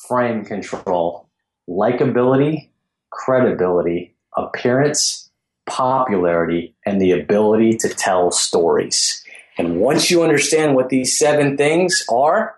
frame 0.08 0.44
control, 0.44 1.28
likability, 1.68 2.70
credibility, 3.10 4.14
appearance, 4.36 5.30
popularity, 5.66 6.74
and 6.86 7.00
the 7.00 7.10
ability 7.12 7.76
to 7.78 7.88
tell 7.88 8.30
stories. 8.30 9.24
And 9.60 9.78
once 9.78 10.10
you 10.10 10.22
understand 10.22 10.74
what 10.74 10.88
these 10.88 11.18
seven 11.18 11.58
things 11.58 12.02
are, 12.08 12.56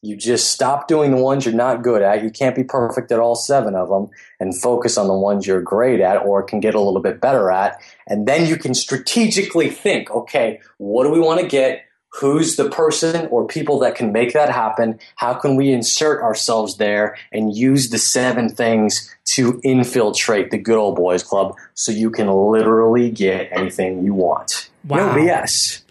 you 0.00 0.16
just 0.16 0.50
stop 0.50 0.88
doing 0.88 1.10
the 1.10 1.18
ones 1.18 1.44
you're 1.44 1.54
not 1.54 1.82
good 1.82 2.00
at. 2.00 2.24
You 2.24 2.30
can't 2.30 2.56
be 2.56 2.64
perfect 2.64 3.12
at 3.12 3.20
all 3.20 3.36
seven 3.36 3.74
of 3.76 3.90
them 3.90 4.08
and 4.40 4.58
focus 4.58 4.96
on 4.96 5.08
the 5.08 5.14
ones 5.14 5.46
you're 5.46 5.60
great 5.60 6.00
at 6.00 6.16
or 6.16 6.42
can 6.42 6.58
get 6.58 6.74
a 6.74 6.80
little 6.80 7.02
bit 7.02 7.20
better 7.20 7.52
at. 7.52 7.80
And 8.08 8.26
then 8.26 8.46
you 8.46 8.56
can 8.56 8.72
strategically 8.72 9.68
think, 9.68 10.10
okay, 10.10 10.60
what 10.78 11.04
do 11.04 11.10
we 11.10 11.20
want 11.20 11.40
to 11.40 11.46
get? 11.46 11.84
Who's 12.20 12.56
the 12.56 12.68
person 12.68 13.26
or 13.26 13.46
people 13.46 13.78
that 13.80 13.94
can 13.94 14.10
make 14.10 14.32
that 14.32 14.50
happen? 14.50 14.98
How 15.16 15.34
can 15.34 15.54
we 15.54 15.70
insert 15.70 16.22
ourselves 16.22 16.78
there 16.78 17.16
and 17.30 17.54
use 17.54 17.90
the 17.90 17.98
seven 17.98 18.48
things 18.48 19.14
to 19.34 19.60
infiltrate 19.62 20.50
the 20.50 20.58
good 20.58 20.78
old 20.78 20.96
boys 20.96 21.22
club 21.22 21.56
so 21.74 21.92
you 21.92 22.10
can 22.10 22.26
literally 22.26 23.10
get 23.10 23.48
anything 23.52 24.02
you 24.02 24.14
want? 24.14 24.70
Wow. 24.84 25.14
No 25.14 25.22
BS. 25.22 25.81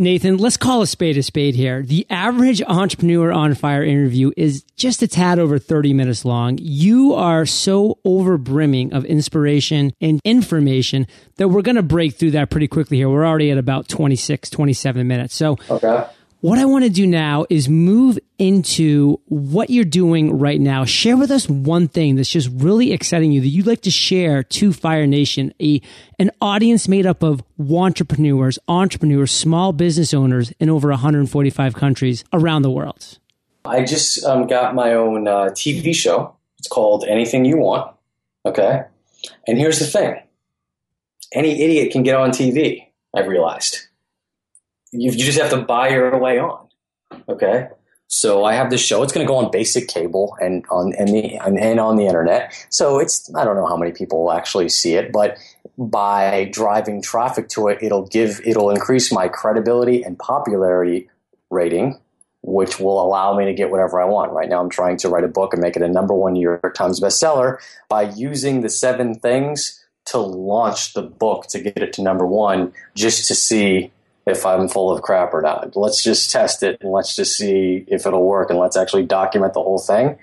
Nathan, 0.00 0.38
let's 0.38 0.56
call 0.56 0.80
a 0.80 0.86
spade 0.86 1.18
a 1.18 1.22
spade 1.22 1.54
here. 1.54 1.82
The 1.82 2.06
average 2.08 2.62
entrepreneur 2.62 3.30
on 3.30 3.54
fire 3.54 3.84
interview 3.84 4.32
is 4.34 4.62
just 4.74 5.02
a 5.02 5.06
tad 5.06 5.38
over 5.38 5.58
30 5.58 5.92
minutes 5.92 6.24
long. 6.24 6.56
You 6.58 7.12
are 7.12 7.44
so 7.44 7.98
overbrimming 8.06 8.94
of 8.94 9.04
inspiration 9.04 9.92
and 10.00 10.18
information 10.24 11.06
that 11.36 11.48
we're 11.48 11.60
going 11.60 11.76
to 11.76 11.82
break 11.82 12.14
through 12.14 12.30
that 12.30 12.48
pretty 12.48 12.66
quickly 12.66 12.96
here. 12.96 13.10
We're 13.10 13.26
already 13.26 13.50
at 13.50 13.58
about 13.58 13.88
26, 13.88 14.48
27 14.48 15.06
minutes. 15.06 15.34
So, 15.34 15.58
okay. 15.68 16.06
What 16.42 16.58
I 16.58 16.64
want 16.64 16.84
to 16.84 16.90
do 16.90 17.06
now 17.06 17.44
is 17.50 17.68
move 17.68 18.18
into 18.38 19.20
what 19.26 19.68
you're 19.68 19.84
doing 19.84 20.38
right 20.38 20.58
now. 20.58 20.86
Share 20.86 21.18
with 21.18 21.30
us 21.30 21.46
one 21.46 21.86
thing 21.86 22.16
that's 22.16 22.30
just 22.30 22.48
really 22.50 22.92
exciting 22.94 23.30
you 23.30 23.42
that 23.42 23.48
you'd 23.48 23.66
like 23.66 23.82
to 23.82 23.90
share 23.90 24.42
to 24.44 24.72
Fire 24.72 25.06
Nation, 25.06 25.52
a 25.60 25.82
an 26.18 26.30
audience 26.40 26.88
made 26.88 27.04
up 27.04 27.22
of 27.22 27.42
entrepreneurs, 27.70 28.58
entrepreneurs, 28.68 29.30
small 29.30 29.74
business 29.74 30.14
owners 30.14 30.50
in 30.58 30.70
over 30.70 30.88
145 30.88 31.74
countries 31.74 32.24
around 32.32 32.62
the 32.62 32.70
world. 32.70 33.18
I 33.66 33.84
just 33.84 34.24
um, 34.24 34.46
got 34.46 34.74
my 34.74 34.94
own 34.94 35.28
uh, 35.28 35.50
TV 35.50 35.94
show. 35.94 36.36
It's 36.58 36.68
called 36.68 37.04
Anything 37.06 37.44
You 37.44 37.58
Want. 37.58 37.94
Okay, 38.46 38.84
and 39.46 39.58
here's 39.58 39.78
the 39.78 39.84
thing: 39.84 40.22
any 41.34 41.62
idiot 41.62 41.92
can 41.92 42.02
get 42.02 42.14
on 42.14 42.30
TV. 42.30 42.86
I've 43.14 43.28
realized 43.28 43.89
you, 44.92 45.10
you 45.12 45.24
just 45.24 45.38
have 45.38 45.50
to 45.50 45.62
buy 45.62 45.88
your 45.90 46.18
way 46.18 46.38
on. 46.38 46.68
Okay. 47.28 47.68
So 48.12 48.44
I 48.44 48.54
have 48.54 48.70
this 48.70 48.84
show. 48.84 49.04
It's 49.04 49.12
going 49.12 49.24
to 49.24 49.28
go 49.28 49.36
on 49.36 49.52
basic 49.52 49.86
cable 49.86 50.36
and 50.40 50.64
on 50.68 50.92
and 50.98 51.08
the 51.08 51.36
and, 51.36 51.56
and 51.58 51.78
on 51.78 51.94
the 51.96 52.06
internet. 52.06 52.52
So 52.68 52.98
it's 52.98 53.32
I 53.36 53.44
don't 53.44 53.54
know 53.54 53.66
how 53.66 53.76
many 53.76 53.92
people 53.92 54.24
will 54.24 54.32
actually 54.32 54.68
see 54.68 54.94
it, 54.94 55.12
but 55.12 55.38
by 55.78 56.50
driving 56.52 57.02
traffic 57.02 57.48
to 57.50 57.68
it, 57.68 57.78
it'll 57.80 58.06
give 58.08 58.40
it'll 58.44 58.70
increase 58.70 59.12
my 59.12 59.28
credibility 59.28 60.02
and 60.02 60.18
popularity 60.18 61.08
rating, 61.50 62.00
which 62.42 62.80
will 62.80 63.00
allow 63.00 63.36
me 63.36 63.44
to 63.44 63.54
get 63.54 63.70
whatever 63.70 64.00
I 64.00 64.06
want. 64.06 64.32
Right 64.32 64.48
now, 64.48 64.60
I'm 64.60 64.70
trying 64.70 64.96
to 64.98 65.08
write 65.08 65.24
a 65.24 65.28
book 65.28 65.52
and 65.52 65.62
make 65.62 65.76
it 65.76 65.82
a 65.82 65.88
number 65.88 66.12
one 66.12 66.32
New 66.32 66.42
York 66.42 66.74
Times 66.74 67.00
bestseller 67.00 67.58
by 67.88 68.10
using 68.10 68.62
the 68.62 68.70
seven 68.70 69.14
things 69.20 69.84
to 70.06 70.18
launch 70.18 70.94
the 70.94 71.02
book 71.02 71.46
to 71.50 71.60
get 71.60 71.78
it 71.78 71.92
to 71.92 72.02
number 72.02 72.26
one, 72.26 72.72
just 72.96 73.28
to 73.28 73.36
see 73.36 73.92
if 74.30 74.46
I'm 74.46 74.68
full 74.68 74.90
of 74.90 75.02
crap 75.02 75.34
or 75.34 75.42
not. 75.42 75.76
Let's 75.76 76.02
just 76.02 76.30
test 76.30 76.62
it 76.62 76.78
and 76.80 76.90
let's 76.90 77.14
just 77.16 77.36
see 77.36 77.84
if 77.88 78.06
it'll 78.06 78.24
work 78.24 78.50
and 78.50 78.58
let's 78.58 78.76
actually 78.76 79.04
document 79.04 79.54
the 79.54 79.62
whole 79.62 79.78
thing. 79.78 80.18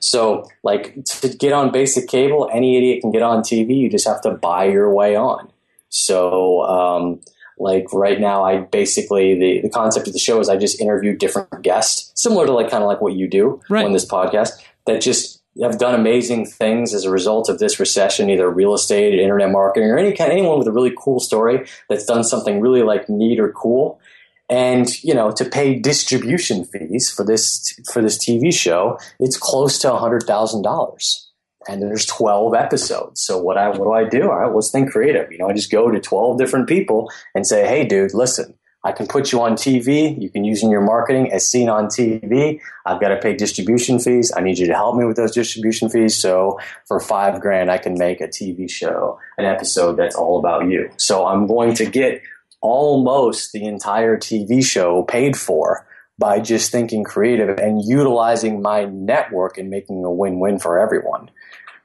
So, 0.00 0.48
like, 0.62 1.04
to 1.04 1.28
get 1.28 1.52
on 1.52 1.72
basic 1.72 2.08
cable, 2.08 2.48
any 2.52 2.76
idiot 2.76 3.00
can 3.00 3.10
get 3.10 3.22
on 3.22 3.42
TV. 3.42 3.76
You 3.76 3.90
just 3.90 4.06
have 4.06 4.20
to 4.22 4.30
buy 4.30 4.64
your 4.64 4.92
way 4.94 5.16
on. 5.16 5.50
So, 5.88 6.62
um, 6.62 7.20
like 7.58 7.92
right 7.92 8.20
now, 8.20 8.44
I 8.44 8.58
basically 8.58 9.38
the, 9.38 9.60
the 9.62 9.70
concept 9.70 10.06
of 10.06 10.12
the 10.12 10.18
show 10.18 10.38
is 10.40 10.48
I 10.48 10.56
just 10.56 10.80
interview 10.80 11.16
different 11.16 11.62
guests, 11.62 12.12
similar 12.14 12.46
to 12.46 12.52
like 12.52 12.70
kind 12.70 12.82
of 12.82 12.88
like 12.88 13.00
what 13.00 13.14
you 13.14 13.28
do 13.28 13.60
right. 13.68 13.84
on 13.84 13.92
this 13.92 14.06
podcast, 14.06 14.50
that 14.86 15.00
just 15.00 15.37
have 15.62 15.78
done 15.78 15.94
amazing 15.94 16.46
things 16.46 16.94
as 16.94 17.04
a 17.04 17.10
result 17.10 17.48
of 17.48 17.58
this 17.58 17.80
recession, 17.80 18.30
either 18.30 18.48
real 18.50 18.74
estate, 18.74 19.18
internet 19.18 19.50
marketing, 19.50 19.90
or 19.90 19.98
any 19.98 20.12
kind 20.12 20.32
anyone 20.32 20.58
with 20.58 20.68
a 20.68 20.72
really 20.72 20.92
cool 20.96 21.20
story 21.20 21.66
that's 21.88 22.04
done 22.04 22.24
something 22.24 22.60
really 22.60 22.82
like 22.82 23.08
neat 23.08 23.40
or 23.40 23.52
cool. 23.52 24.00
And 24.48 24.88
you 25.04 25.14
know, 25.14 25.30
to 25.32 25.44
pay 25.44 25.78
distribution 25.78 26.64
fees 26.64 27.10
for 27.10 27.24
this 27.24 27.78
for 27.92 28.00
this 28.00 28.18
TV 28.18 28.52
show, 28.52 28.98
it's 29.20 29.36
close 29.36 29.78
to 29.80 29.94
hundred 29.94 30.22
thousand 30.22 30.62
dollars. 30.62 31.24
And 31.68 31.82
there's 31.82 32.06
12 32.06 32.54
episodes. 32.54 33.20
So 33.20 33.36
what 33.36 33.58
I 33.58 33.68
what 33.68 33.78
do 33.78 33.92
I 33.92 34.08
do? 34.08 34.30
All 34.30 34.38
right, 34.38 34.54
let's 34.54 34.70
think 34.70 34.90
creative. 34.90 35.30
You 35.30 35.38
know, 35.38 35.50
I 35.50 35.52
just 35.52 35.70
go 35.70 35.90
to 35.90 36.00
12 36.00 36.38
different 36.38 36.66
people 36.66 37.10
and 37.34 37.46
say, 37.46 37.66
"Hey, 37.66 37.84
dude, 37.84 38.14
listen, 38.14 38.57
I 38.84 38.92
can 38.92 39.06
put 39.06 39.32
you 39.32 39.40
on 39.40 39.52
TV. 39.52 40.20
You 40.20 40.30
can 40.30 40.44
use 40.44 40.62
in 40.62 40.70
your 40.70 40.80
marketing 40.80 41.32
as 41.32 41.48
seen 41.48 41.68
on 41.68 41.86
TV. 41.86 42.60
I've 42.86 43.00
got 43.00 43.08
to 43.08 43.16
pay 43.16 43.34
distribution 43.34 43.98
fees. 43.98 44.32
I 44.36 44.40
need 44.40 44.58
you 44.58 44.66
to 44.66 44.74
help 44.74 44.96
me 44.96 45.04
with 45.04 45.16
those 45.16 45.32
distribution 45.32 45.88
fees. 45.88 46.16
So 46.16 46.60
for 46.86 47.00
five 47.00 47.40
grand, 47.40 47.70
I 47.70 47.78
can 47.78 47.98
make 47.98 48.20
a 48.20 48.28
TV 48.28 48.70
show, 48.70 49.18
an 49.36 49.44
episode 49.44 49.96
that's 49.96 50.14
all 50.14 50.38
about 50.38 50.68
you. 50.68 50.90
So 50.96 51.26
I'm 51.26 51.46
going 51.46 51.74
to 51.74 51.86
get 51.86 52.22
almost 52.60 53.52
the 53.52 53.64
entire 53.64 54.16
TV 54.16 54.64
show 54.64 55.02
paid 55.02 55.36
for 55.36 55.86
by 56.18 56.40
just 56.40 56.72
thinking 56.72 57.04
creative 57.04 57.58
and 57.58 57.82
utilizing 57.84 58.60
my 58.60 58.84
network 58.86 59.56
and 59.56 59.70
making 59.70 60.04
a 60.04 60.10
win-win 60.10 60.58
for 60.58 60.78
everyone. 60.78 61.30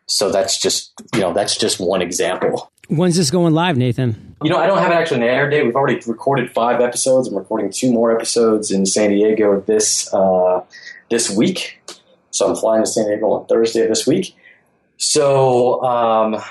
So 0.05 0.31
that's 0.31 0.59
just 0.59 0.93
you 1.13 1.21
know 1.21 1.33
that's 1.33 1.57
just 1.57 1.79
one 1.79 2.01
example. 2.01 2.71
When's 2.89 3.15
this 3.15 3.31
going 3.31 3.53
live, 3.53 3.77
Nathan? 3.77 4.35
You 4.43 4.49
know, 4.49 4.57
I 4.57 4.67
don't 4.67 4.77
have 4.77 4.91
an 4.91 4.97
actual 4.97 5.23
air 5.23 5.49
date. 5.49 5.63
We've 5.63 5.75
already 5.75 6.01
recorded 6.05 6.51
five 6.51 6.81
episodes. 6.81 7.29
I'm 7.29 7.35
recording 7.35 7.71
two 7.71 7.91
more 7.91 8.13
episodes 8.13 8.71
in 8.71 8.85
San 8.85 9.09
Diego 9.09 9.61
this 9.61 10.13
uh, 10.13 10.61
this 11.09 11.29
week. 11.35 11.79
So 12.31 12.49
I'm 12.49 12.55
flying 12.55 12.83
to 12.83 12.87
San 12.87 13.07
Diego 13.07 13.31
on 13.31 13.45
Thursday 13.45 13.81
of 13.81 13.89
this 13.89 14.05
week. 14.05 14.35
So 14.97 15.81
um, 15.83 16.41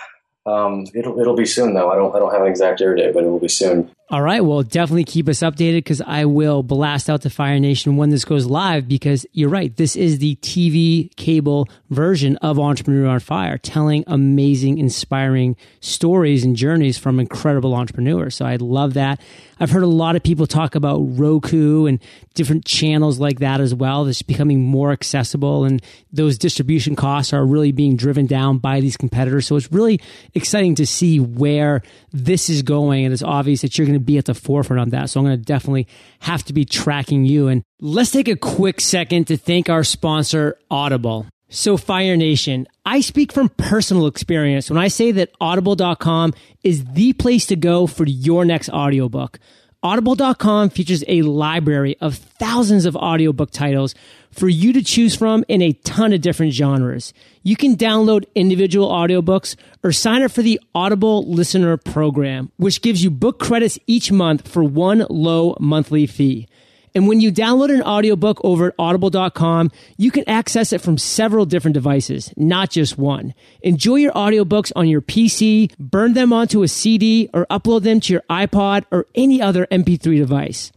um, 0.44 0.86
it'll 0.94 1.20
it'll 1.20 1.36
be 1.36 1.46
soon 1.46 1.74
though. 1.74 1.90
I 1.90 1.96
don't 1.96 2.14
I 2.14 2.18
don't 2.18 2.32
have 2.32 2.42
an 2.42 2.48
exact 2.48 2.80
air 2.80 2.94
date, 2.94 3.14
but 3.14 3.22
it 3.22 3.28
will 3.28 3.38
be 3.38 3.48
soon. 3.48 3.90
All 4.10 4.20
right. 4.20 4.44
Well, 4.44 4.62
definitely 4.62 5.04
keep 5.04 5.28
us 5.28 5.38
updated 5.38 5.76
because 5.76 6.02
I 6.02 6.26
will 6.26 6.62
blast 6.62 7.08
out 7.08 7.22
to 7.22 7.30
Fire 7.30 7.58
Nation 7.58 7.96
when 7.96 8.10
this 8.10 8.26
goes 8.26 8.44
live 8.44 8.86
because 8.86 9.24
you're 9.32 9.48
right. 9.48 9.74
This 9.74 9.96
is 9.96 10.18
the 10.18 10.36
TV 10.36 11.14
cable 11.16 11.66
version 11.88 12.36
of 12.38 12.58
Entrepreneur 12.58 13.06
on 13.06 13.20
Fire, 13.20 13.56
telling 13.56 14.04
amazing, 14.06 14.76
inspiring 14.78 15.56
stories 15.80 16.44
and 16.44 16.56
journeys 16.56 16.98
from 16.98 17.20
incredible 17.20 17.74
entrepreneurs. 17.74 18.34
So 18.34 18.44
I 18.44 18.56
love 18.56 18.94
that. 18.94 19.20
I've 19.62 19.70
heard 19.70 19.84
a 19.84 19.86
lot 19.86 20.16
of 20.16 20.24
people 20.24 20.48
talk 20.48 20.74
about 20.74 20.98
Roku 20.98 21.86
and 21.86 22.00
different 22.34 22.64
channels 22.64 23.20
like 23.20 23.38
that 23.38 23.60
as 23.60 23.72
well. 23.72 24.04
That's 24.04 24.20
becoming 24.20 24.60
more 24.60 24.90
accessible 24.90 25.64
and 25.64 25.80
those 26.12 26.36
distribution 26.36 26.96
costs 26.96 27.32
are 27.32 27.46
really 27.46 27.70
being 27.70 27.96
driven 27.96 28.26
down 28.26 28.58
by 28.58 28.80
these 28.80 28.96
competitors. 28.96 29.46
So 29.46 29.54
it's 29.54 29.70
really 29.70 30.00
exciting 30.34 30.74
to 30.74 30.86
see 30.86 31.20
where 31.20 31.82
this 32.10 32.50
is 32.50 32.62
going. 32.62 33.04
And 33.04 33.12
it's 33.12 33.22
obvious 33.22 33.62
that 33.62 33.78
you're 33.78 33.86
going 33.86 33.98
to 33.98 34.04
be 34.04 34.18
at 34.18 34.24
the 34.24 34.34
forefront 34.34 34.80
on 34.80 34.88
that. 34.90 35.10
So 35.10 35.20
I'm 35.20 35.26
going 35.26 35.38
to 35.38 35.44
definitely 35.44 35.86
have 36.18 36.42
to 36.46 36.52
be 36.52 36.64
tracking 36.64 37.24
you. 37.24 37.46
And 37.46 37.62
let's 37.80 38.10
take 38.10 38.26
a 38.26 38.36
quick 38.36 38.80
second 38.80 39.28
to 39.28 39.36
thank 39.36 39.70
our 39.70 39.84
sponsor, 39.84 40.58
Audible. 40.72 41.26
So 41.54 41.76
Fire 41.76 42.16
Nation, 42.16 42.66
I 42.86 43.02
speak 43.02 43.30
from 43.30 43.50
personal 43.50 44.06
experience 44.06 44.70
when 44.70 44.78
I 44.78 44.88
say 44.88 45.12
that 45.12 45.32
audible.com 45.38 46.32
is 46.64 46.82
the 46.82 47.12
place 47.12 47.44
to 47.46 47.56
go 47.56 47.86
for 47.86 48.06
your 48.06 48.46
next 48.46 48.70
audiobook. 48.70 49.38
Audible.com 49.82 50.70
features 50.70 51.04
a 51.08 51.20
library 51.20 51.98
of 52.00 52.14
thousands 52.14 52.86
of 52.86 52.96
audiobook 52.96 53.50
titles 53.50 53.94
for 54.30 54.48
you 54.48 54.72
to 54.72 54.82
choose 54.82 55.14
from 55.14 55.44
in 55.46 55.60
a 55.60 55.74
ton 55.74 56.14
of 56.14 56.22
different 56.22 56.54
genres. 56.54 57.12
You 57.42 57.56
can 57.56 57.76
download 57.76 58.24
individual 58.34 58.88
audiobooks 58.88 59.54
or 59.84 59.92
sign 59.92 60.22
up 60.22 60.30
for 60.30 60.40
the 60.40 60.58
Audible 60.74 61.30
Listener 61.30 61.76
Program, 61.76 62.50
which 62.56 62.80
gives 62.80 63.04
you 63.04 63.10
book 63.10 63.38
credits 63.38 63.78
each 63.86 64.10
month 64.10 64.48
for 64.48 64.64
one 64.64 65.04
low 65.10 65.54
monthly 65.60 66.06
fee. 66.06 66.48
And 66.94 67.08
when 67.08 67.20
you 67.20 67.32
download 67.32 67.72
an 67.72 67.82
audiobook 67.82 68.40
over 68.44 68.68
at 68.68 68.74
audible.com, 68.78 69.70
you 69.96 70.10
can 70.10 70.28
access 70.28 70.72
it 70.72 70.80
from 70.80 70.98
several 70.98 71.46
different 71.46 71.74
devices, 71.74 72.32
not 72.36 72.70
just 72.70 72.98
one. 72.98 73.34
Enjoy 73.62 73.96
your 73.96 74.12
audiobooks 74.12 74.72
on 74.76 74.88
your 74.88 75.00
PC, 75.00 75.74
burn 75.78 76.12
them 76.12 76.32
onto 76.32 76.62
a 76.62 76.68
CD, 76.68 77.30
or 77.32 77.46
upload 77.46 77.82
them 77.82 78.00
to 78.00 78.12
your 78.12 78.22
iPod 78.28 78.84
or 78.90 79.06
any 79.14 79.40
other 79.40 79.66
MP3 79.66 80.18
device. 80.18 80.72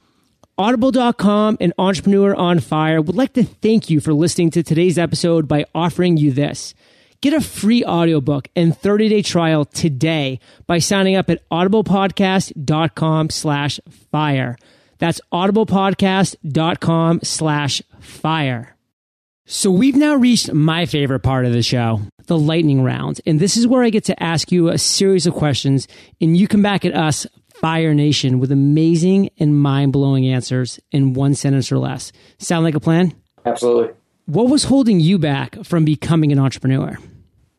Audible.com 0.58 1.58
and 1.60 1.74
Entrepreneur 1.78 2.34
on 2.34 2.60
Fire 2.60 3.02
would 3.02 3.16
like 3.16 3.34
to 3.34 3.44
thank 3.44 3.90
you 3.90 4.00
for 4.00 4.14
listening 4.14 4.52
to 4.52 4.64
today's 4.64 4.98
episode 4.98 5.50
by 5.50 5.66
offering 5.76 6.16
you 6.16 6.32
this. 6.32 6.74
Get 7.20 7.34
a 7.34 7.42
free 7.42 7.84
audiobook 7.84 8.48
and 8.56 8.72
30-day 8.72 9.22
trial 9.22 9.66
today 9.66 10.40
by 10.66 10.80
signing 10.80 11.16
up 11.16 11.30
at 11.30 11.48
audiblepodcast.com 11.50 13.32
slash 13.32 13.80
fire. 14.12 14.56
That's 14.98 15.22
audiblepodcast.com 15.32 17.20
slash 17.24 17.82
fire. 18.00 18.76
So 19.48 19.70
we've 19.70 19.96
now 19.96 20.16
reached 20.16 20.52
my 20.54 20.88
favorite 20.88 21.20
part 21.20 21.46
of 21.46 21.54
the 21.54 21.62
show, 21.62 22.02
the 22.26 22.38
lightning 22.38 22.82
round. 22.82 23.22
And 23.28 23.40
this 23.40 23.58
is 23.58 23.68
where 23.68 23.84
I 23.84 23.92
get 23.92 24.06
to 24.06 24.24
ask 24.24 24.52
you 24.52 24.70
a 24.70 24.78
series 24.78 25.28
of 25.28 25.36
questions 25.36 25.88
and 26.20 26.36
you 26.36 26.48
come 26.48 26.64
back 26.64 26.84
at 26.84 26.96
us, 26.96 27.28
Fire 27.54 27.94
Nation, 27.94 28.40
with 28.40 28.52
amazing 28.52 29.30
and 29.38 29.62
mind 29.62 29.94
blowing 29.94 30.28
answers 30.28 30.80
in 30.92 31.14
one 31.14 31.36
sentence 31.36 31.72
or 31.72 31.78
less. 31.78 32.12
Sound 32.40 32.64
like 32.64 32.76
a 32.76 32.80
plan? 32.80 33.14
Absolutely. 33.46 33.94
What 34.26 34.50
was 34.50 34.64
holding 34.64 35.00
you 35.00 35.20
back 35.20 35.64
from 35.64 35.86
becoming 35.86 36.32
an 36.32 36.40
entrepreneur? 36.40 36.98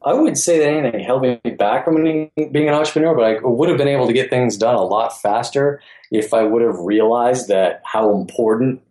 I 0.07 0.13
wouldn't 0.13 0.39
say 0.39 0.61
that 0.61 0.69
anything 0.69 1.01
held 1.01 1.23
me 1.23 1.41
back 1.59 1.85
from 1.85 2.03
being, 2.03 2.31
being 2.37 2.69
an 2.69 2.75
entrepreneur, 2.75 3.13
but 3.13 3.25
I 3.25 3.41
would 3.43 3.69
have 3.69 3.77
been 3.77 3.89
able 3.89 4.07
to 4.07 4.13
get 4.13 4.31
things 4.31 4.57
done 4.57 4.77
a 4.77 4.85
lot 4.85 5.21
faster 5.21 5.83
if 6.13 6.33
I 6.33 6.45
would 6.45 6.63
have 6.63 6.79
realized 6.79 7.49
that 7.49 7.83
how 7.85 8.15
important 8.15 8.83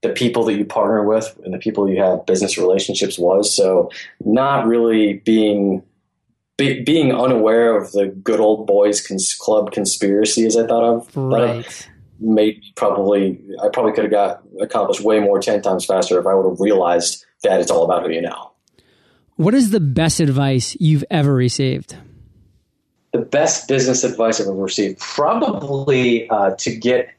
the 0.00 0.08
people 0.08 0.44
that 0.44 0.54
you 0.54 0.64
partner 0.64 1.06
with 1.06 1.38
and 1.44 1.52
the 1.52 1.58
people 1.58 1.90
you 1.90 2.00
have 2.02 2.24
business 2.24 2.56
relationships 2.56 3.18
was. 3.18 3.54
So 3.54 3.90
not 4.24 4.66
really 4.66 5.14
being 5.26 5.82
be, 6.56 6.82
being 6.82 7.14
unaware 7.14 7.76
of 7.76 7.92
the 7.92 8.06
good 8.06 8.40
old 8.40 8.66
boys 8.66 9.06
cons- 9.06 9.34
club 9.34 9.72
conspiracy 9.72 10.46
as 10.46 10.56
I 10.56 10.66
thought 10.66 10.84
of. 10.84 11.16
Right. 11.16 11.88
Made 12.18 12.62
probably 12.76 13.40
I 13.62 13.68
probably 13.68 13.92
could 13.92 14.04
have 14.04 14.10
got 14.10 14.42
accomplished 14.60 15.02
way 15.02 15.20
more 15.20 15.40
ten 15.40 15.60
times 15.60 15.84
faster 15.84 16.18
if 16.18 16.26
I 16.26 16.34
would 16.34 16.48
have 16.48 16.60
realized 16.60 17.26
that 17.42 17.60
it's 17.60 17.70
all 17.70 17.84
about 17.84 18.04
who 18.04 18.12
you 18.12 18.22
know. 18.22 18.51
What 19.42 19.54
is 19.54 19.70
the 19.70 19.80
best 19.80 20.20
advice 20.20 20.76
you've 20.78 21.02
ever 21.10 21.34
received? 21.34 21.96
The 23.12 23.18
best 23.18 23.66
business 23.66 24.04
advice 24.04 24.40
I've 24.40 24.46
ever 24.46 24.54
received, 24.54 25.00
probably 25.00 26.30
uh, 26.30 26.54
to 26.58 26.76
get 26.76 27.10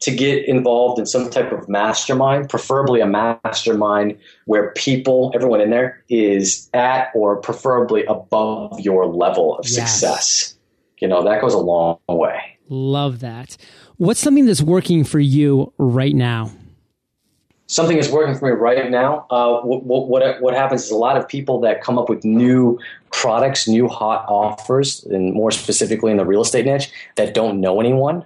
to 0.00 0.10
get 0.12 0.48
involved 0.48 0.98
in 0.98 1.06
some 1.06 1.30
type 1.30 1.52
of 1.52 1.68
mastermind, 1.68 2.48
preferably 2.48 3.00
a 3.00 3.06
mastermind 3.06 4.18
where 4.46 4.72
people, 4.72 5.30
everyone 5.36 5.60
in 5.60 5.70
there, 5.70 6.02
is 6.08 6.68
at 6.74 7.12
or 7.14 7.36
preferably 7.36 8.04
above 8.06 8.80
your 8.80 9.06
level 9.06 9.56
of 9.56 9.64
Yes. 9.68 9.74
success. 9.92 10.54
You 10.98 11.06
know 11.06 11.22
that 11.22 11.40
goes 11.40 11.54
a 11.54 11.58
long 11.58 11.98
way. 12.08 12.58
Love 12.68 13.20
that. 13.20 13.56
What's 13.98 14.18
something 14.18 14.46
that's 14.46 14.62
working 14.62 15.04
for 15.04 15.20
you 15.20 15.72
right 15.78 16.14
now? 16.14 16.50
Something 17.68 17.98
is 17.98 18.10
working 18.10 18.34
for 18.36 18.46
me 18.46 18.52
right 18.52 18.90
now. 18.90 19.26
Uh, 19.30 19.60
what, 19.60 20.08
what 20.08 20.40
what 20.42 20.54
happens 20.54 20.84
is 20.84 20.90
a 20.90 20.96
lot 20.96 21.16
of 21.16 21.28
people 21.28 21.60
that 21.60 21.82
come 21.82 21.98
up 21.98 22.08
with 22.08 22.24
new 22.24 22.78
products, 23.12 23.68
new 23.68 23.86
hot 23.86 24.24
offers, 24.28 25.04
and 25.04 25.32
more 25.34 25.50
specifically 25.50 26.10
in 26.10 26.16
the 26.16 26.24
real 26.26 26.40
estate 26.42 26.64
niche 26.66 26.90
that 27.16 27.34
don't 27.34 27.60
know 27.60 27.80
anyone. 27.80 28.24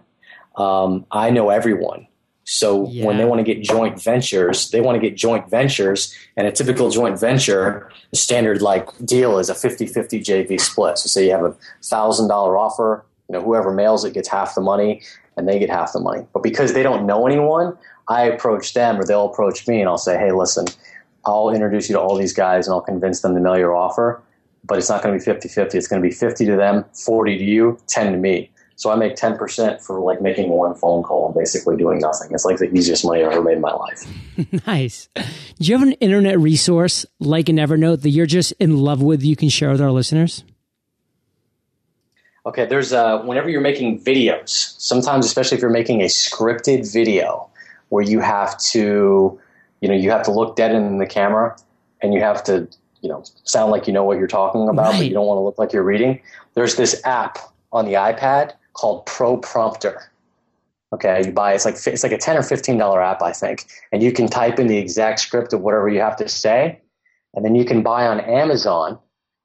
Um, 0.57 1.05
I 1.11 1.31
know 1.31 1.51
everyone. 1.51 2.07
So 2.45 2.87
Yeah. 2.89 3.07
when 3.07 3.19
they 3.19 3.25
want 3.25 3.39
to 3.39 3.45
get 3.45 3.63
joint 3.63 4.03
ventures, 4.03 4.71
they 4.71 4.81
want 4.81 5.01
to 5.01 5.01
get 5.01 5.17
joint 5.17 5.49
ventures, 5.49 6.13
and 6.37 6.47
a 6.47 6.53
typical 6.53 6.91
joint 6.91 7.19
venture, 7.19 7.89
standard 8.13 8.61
like 8.63 8.89
deal 9.05 9.39
is 9.39 9.49
a 9.49 9.55
50-50 9.55 10.21
JV 10.21 10.61
split. 10.61 10.99
So 10.99 11.07
say 11.09 11.25
you 11.27 11.31
have 11.33 11.45
a 11.45 11.55
thousand 11.83 12.29
dollar 12.29 12.57
offer, 12.59 13.05
you 13.29 13.35
know, 13.35 13.43
whoever 13.43 13.73
mails 13.73 14.05
it 14.05 14.13
gets 14.15 14.29
half 14.29 14.55
the 14.55 14.61
money 14.61 15.03
and 15.37 15.49
they 15.49 15.59
get 15.59 15.71
half 15.71 15.93
the 15.93 16.01
money. 16.01 16.27
But 16.35 16.43
because 16.43 16.75
they 16.75 16.83
don't 16.83 17.07
know 17.07 17.27
anyone, 17.27 17.77
I 18.09 18.25
approach 18.25 18.75
them 18.75 18.99
or 18.99 19.05
they'll 19.05 19.27
approach 19.27 19.67
me 19.67 19.81
and 19.81 19.89
I'll 19.89 19.99
say, 19.99 20.19
Hey, 20.19 20.33
listen, 20.33 20.67
I'll 21.25 21.51
introduce 21.51 21.89
you 21.89 21.95
to 21.97 22.01
all 22.01 22.17
these 22.17 22.33
guys 22.33 22.67
and 22.67 22.75
I'll 22.75 22.81
convince 22.81 23.21
them 23.21 23.35
to 23.35 23.41
mail 23.41 23.59
your 23.59 23.77
offer. 23.77 24.23
But 24.65 24.79
it's 24.79 24.89
not 24.89 25.03
going 25.03 25.19
to 25.19 25.25
be 25.25 25.31
50-50. 25.31 25.75
It's 25.75 25.89
going 25.89 26.01
to 26.01 26.09
be 26.09 26.15
50 26.15 26.47
to 26.47 26.57
them, 26.57 26.85
40 26.95 27.39
to 27.39 27.45
you, 27.45 27.79
10 27.89 28.13
to 28.13 28.19
me. 28.19 28.51
So 28.77 28.91
I 28.91 28.97
make 28.97 29.15
10% 29.17 29.81
for 29.81 30.01
like 30.01 30.21
making 30.21 30.49
one 30.49 30.75
phone 30.75 31.03
call 31.03 31.27
and 31.27 31.35
basically 31.35 31.77
doing 31.77 31.99
nothing. 31.99 32.31
It's 32.33 32.45
like 32.45 32.59
the 32.59 32.73
easiest 32.73 33.05
money 33.05 33.23
I've 33.23 33.33
ever 33.33 33.43
made 33.43 33.55
in 33.55 33.61
my 33.61 33.73
life. 33.73 34.05
Nice. 34.67 35.09
Do 35.15 35.23
you 35.59 35.79
have 35.79 35.87
an 35.87 35.93
internet 35.95 36.39
resource 36.39 37.05
like 37.21 37.49
an 37.49 37.57
Evernote 37.57 38.03
that 38.03 38.11
you're 38.11 38.27
just 38.27 38.53
in 38.53 38.79
love 38.79 39.03
with 39.03 39.23
you 39.23 39.37
can 39.37 39.51
share 39.51 39.71
with 39.71 39.81
our 39.81 39.91
listeners? 39.91 40.43
Okay, 42.45 42.67
there's 42.67 42.93
uh, 42.93 43.21
whenever 43.23 43.49
you're 43.49 43.61
making 43.61 44.03
videos, 44.03 44.75
sometimes 44.81 45.27
especially 45.27 45.59
if 45.59 45.63
you're 45.63 45.71
making 45.71 46.01
a 46.01 46.07
scripted 46.07 46.91
video 46.93 47.52
where 47.93 48.03
you 48.03 48.21
have 48.21 48.59
to, 48.59 49.39
you 49.83 49.89
know, 49.89 49.95
you 49.95 50.11
have 50.11 50.23
to 50.23 50.31
look 50.31 50.57
dead 50.57 50.75
in 50.75 50.97
the 50.97 51.05
camera 51.05 51.55
and 52.01 52.15
you 52.15 52.21
have 52.21 52.43
to, 52.43 52.67
you 53.03 53.09
know, 53.11 53.23
sound 53.45 53.71
like 53.71 53.87
you 53.87 53.93
know 53.93 54.03
what 54.03 54.17
you're 54.17 54.27
talking 54.27 54.67
about, 54.67 54.93
but 54.93 55.05
you 55.05 55.13
don't 55.13 55.27
want 55.27 55.37
to 55.37 55.43
look 55.43 55.59
like 55.59 55.75
you're 55.75 55.83
reading. 55.83 56.19
There's 56.55 56.77
this 56.77 56.99
app 57.05 57.37
on 57.71 57.85
the 57.85 57.93
iPad 57.93 58.55
called 58.73 59.05
Pro 59.05 59.37
Prompter. 59.37 60.05
Okay, 60.95 61.23
you 61.27 61.33
buy 61.33 61.53
it's 61.53 61.67
like 61.67 61.75
it's 61.87 62.03
like 62.03 62.13
a 62.13 62.19
ten 62.19 62.39
or 62.39 62.43
fifteen 62.43 62.79
dollar 62.79 63.03
app, 63.03 63.23
I 63.23 63.33
think, 63.33 63.67
and 63.93 64.03
you 64.03 64.11
can 64.11 64.27
type 64.27 64.59
in 64.59 64.69
the 64.69 64.79
exact 64.79 65.21
script 65.21 65.53
of 65.53 65.61
whatever 65.61 65.91
you 65.91 66.01
have 66.01 66.17
to 66.17 66.29
say, 66.29 66.81
and 67.35 67.45
then 67.45 67.55
you 67.55 67.67
can 67.67 67.83
buy 67.83 68.07
on 68.07 68.21
Amazon 68.21 68.99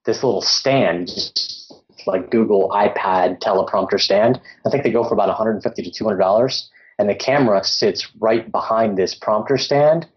this 0.05 0.23
little 0.23 0.41
stand, 0.41 1.07
just 1.07 1.73
like 2.05 2.31
Google 2.31 2.69
iPad 2.69 3.39
teleprompter 3.39 3.99
stand. 3.99 4.39
I 4.65 4.69
think 4.69 4.83
they 4.83 4.91
go 4.91 5.03
for 5.03 5.13
about 5.13 5.27
150 5.27 5.83
to 5.83 5.91
200 5.91 6.17
dollars, 6.17 6.69
and 6.97 7.09
the 7.09 7.15
camera 7.15 7.63
sits 7.63 8.07
right 8.19 8.51
behind 8.51 8.97
this 8.97 9.15
prompter 9.15 9.57
stand. 9.57 10.07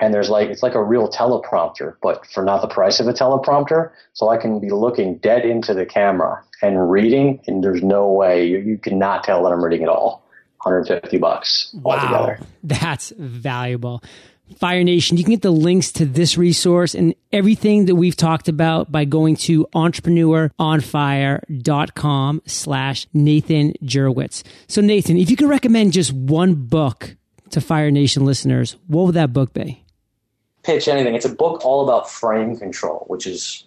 And 0.00 0.12
there's 0.12 0.28
like 0.28 0.48
it's 0.48 0.62
like 0.62 0.74
a 0.74 0.82
real 0.82 1.08
teleprompter, 1.08 1.96
but 2.02 2.26
for 2.26 2.44
not 2.44 2.62
the 2.62 2.68
price 2.68 2.98
of 2.98 3.06
a 3.06 3.12
teleprompter. 3.12 3.92
So 4.12 4.28
I 4.28 4.36
can 4.36 4.58
be 4.58 4.70
looking 4.70 5.18
dead 5.18 5.44
into 5.44 5.72
the 5.72 5.86
camera 5.86 6.42
and 6.62 6.90
reading, 6.90 7.40
and 7.46 7.62
there's 7.62 7.82
no 7.82 8.10
way 8.10 8.46
you, 8.46 8.58
you 8.58 8.76
cannot 8.76 9.22
tell 9.22 9.44
that 9.44 9.52
I'm 9.52 9.62
reading 9.62 9.82
at 9.82 9.88
all. 9.88 10.24
150 10.62 11.18
bucks 11.18 11.74
altogether. 11.84 12.40
That's 12.62 13.12
valuable. 13.18 14.02
Fire 14.58 14.84
Nation, 14.84 15.16
you 15.16 15.24
can 15.24 15.32
get 15.32 15.42
the 15.42 15.50
links 15.50 15.90
to 15.92 16.04
this 16.04 16.36
resource 16.36 16.94
and 16.94 17.14
everything 17.32 17.86
that 17.86 17.94
we've 17.94 18.16
talked 18.16 18.48
about 18.48 18.92
by 18.92 19.04
going 19.04 19.36
to 19.36 19.66
entrepreneuronfire.com 19.74 22.42
slash 22.46 23.06
Nathan 23.14 23.72
Jurewicz. 23.82 24.42
So 24.68 24.80
Nathan, 24.80 25.16
if 25.16 25.30
you 25.30 25.36
could 25.36 25.48
recommend 25.48 25.92
just 25.92 26.12
one 26.12 26.54
book 26.54 27.16
to 27.50 27.60
Fire 27.60 27.90
Nation 27.90 28.24
listeners, 28.24 28.76
what 28.86 29.06
would 29.06 29.14
that 29.14 29.32
book 29.32 29.52
be? 29.54 29.84
pitch 30.64 30.88
anything. 30.88 31.14
It's 31.14 31.26
a 31.26 31.32
book 31.32 31.64
all 31.64 31.84
about 31.84 32.10
frame 32.10 32.56
control, 32.56 33.04
which 33.06 33.26
is 33.26 33.62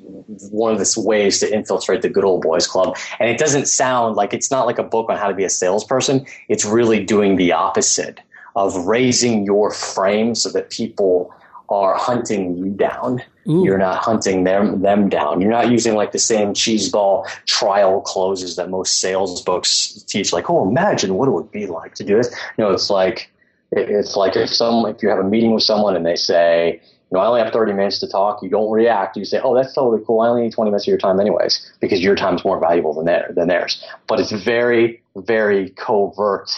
one 0.52 0.74
of 0.74 0.80
the 0.80 0.94
ways 0.98 1.40
to 1.40 1.54
infiltrate 1.54 2.02
the 2.02 2.10
good 2.10 2.26
old 2.26 2.42
boys 2.42 2.68
club. 2.68 2.98
And 3.20 3.30
it 3.30 3.38
doesn't 3.38 3.68
sound 3.68 4.16
like 4.16 4.34
it's 4.34 4.52
not 4.52 4.66
like 4.66 4.80
a 4.80 4.84
book 4.84 5.10
on 5.10 5.18
how 5.18 5.28
to 5.28 5.36
be 5.36 5.44
a 5.44 5.50
salesperson. 5.50 6.26
It's 6.50 6.66
really 6.66 7.04
doing 7.04 7.36
the 7.36 7.54
opposite 7.54 8.20
of 8.58 8.76
raising 8.88 9.46
your 9.46 9.72
frame 9.72 10.34
so 10.34 10.50
that 10.50 10.72
people 10.72 11.32
are 11.70 11.96
hunting 11.96 12.58
you 12.58 12.66
down. 12.72 13.22
Ooh. 13.48 13.64
You're 13.64 13.78
not 13.78 14.04
hunting 14.04 14.46
them 14.46 14.82
them 14.82 15.10
down. 15.10 15.42
You're 15.42 15.52
not 15.52 15.70
using 15.70 15.94
like 15.94 16.12
the 16.12 16.20
same 16.20 16.54
cheeseball 16.54 17.28
trial 17.46 18.02
closes 18.02 18.56
that 18.56 18.70
most 18.70 19.00
sales 19.00 19.42
books 19.44 20.04
teach. 20.08 20.34
Like, 20.34 20.50
oh, 20.50 20.68
imagine 20.68 21.14
what 21.14 21.28
it 21.28 21.32
would 21.32 21.52
be 21.52 21.68
like 21.68 21.94
to 21.96 22.04
do 22.04 22.18
this. 22.18 22.30
You 22.58 22.64
know, 22.64 22.72
it's 22.72 22.90
like 22.90 23.30
it's 23.72 24.16
like 24.16 24.36
if 24.36 24.50
some 24.50 24.86
if 24.88 25.04
you 25.04 25.10
have 25.10 25.20
a 25.20 25.24
meeting 25.24 25.54
with 25.54 25.64
someone 25.64 25.96
and 25.96 26.06
they 26.06 26.16
say, 26.16 26.82
you 27.12 27.16
know, 27.16 27.20
I 27.20 27.28
only 27.28 27.42
have 27.42 27.54
30 27.54 27.74
minutes 27.74 28.00
to 28.00 28.08
talk. 28.08 28.42
You 28.42 28.50
don't 28.50 28.72
react. 28.72 29.16
You 29.18 29.24
say, 29.24 29.40
oh, 29.42 29.54
that's 29.56 29.74
totally 29.74 30.04
cool. 30.06 30.22
I 30.22 30.30
only 30.30 30.44
need 30.44 30.54
20 30.54 30.72
minutes 30.72 30.86
of 30.86 30.90
your 30.90 30.98
time 30.98 31.20
anyways, 31.20 31.74
because 31.80 32.02
your 32.02 32.16
time 32.16 32.36
is 32.36 32.44
more 32.44 32.60
valuable 32.60 32.94
than 32.94 33.06
their, 33.06 33.32
than 33.36 33.48
theirs. 33.50 33.84
But 34.08 34.20
it's 34.20 34.32
very, 34.32 35.02
very 35.16 35.70
covert 35.70 36.50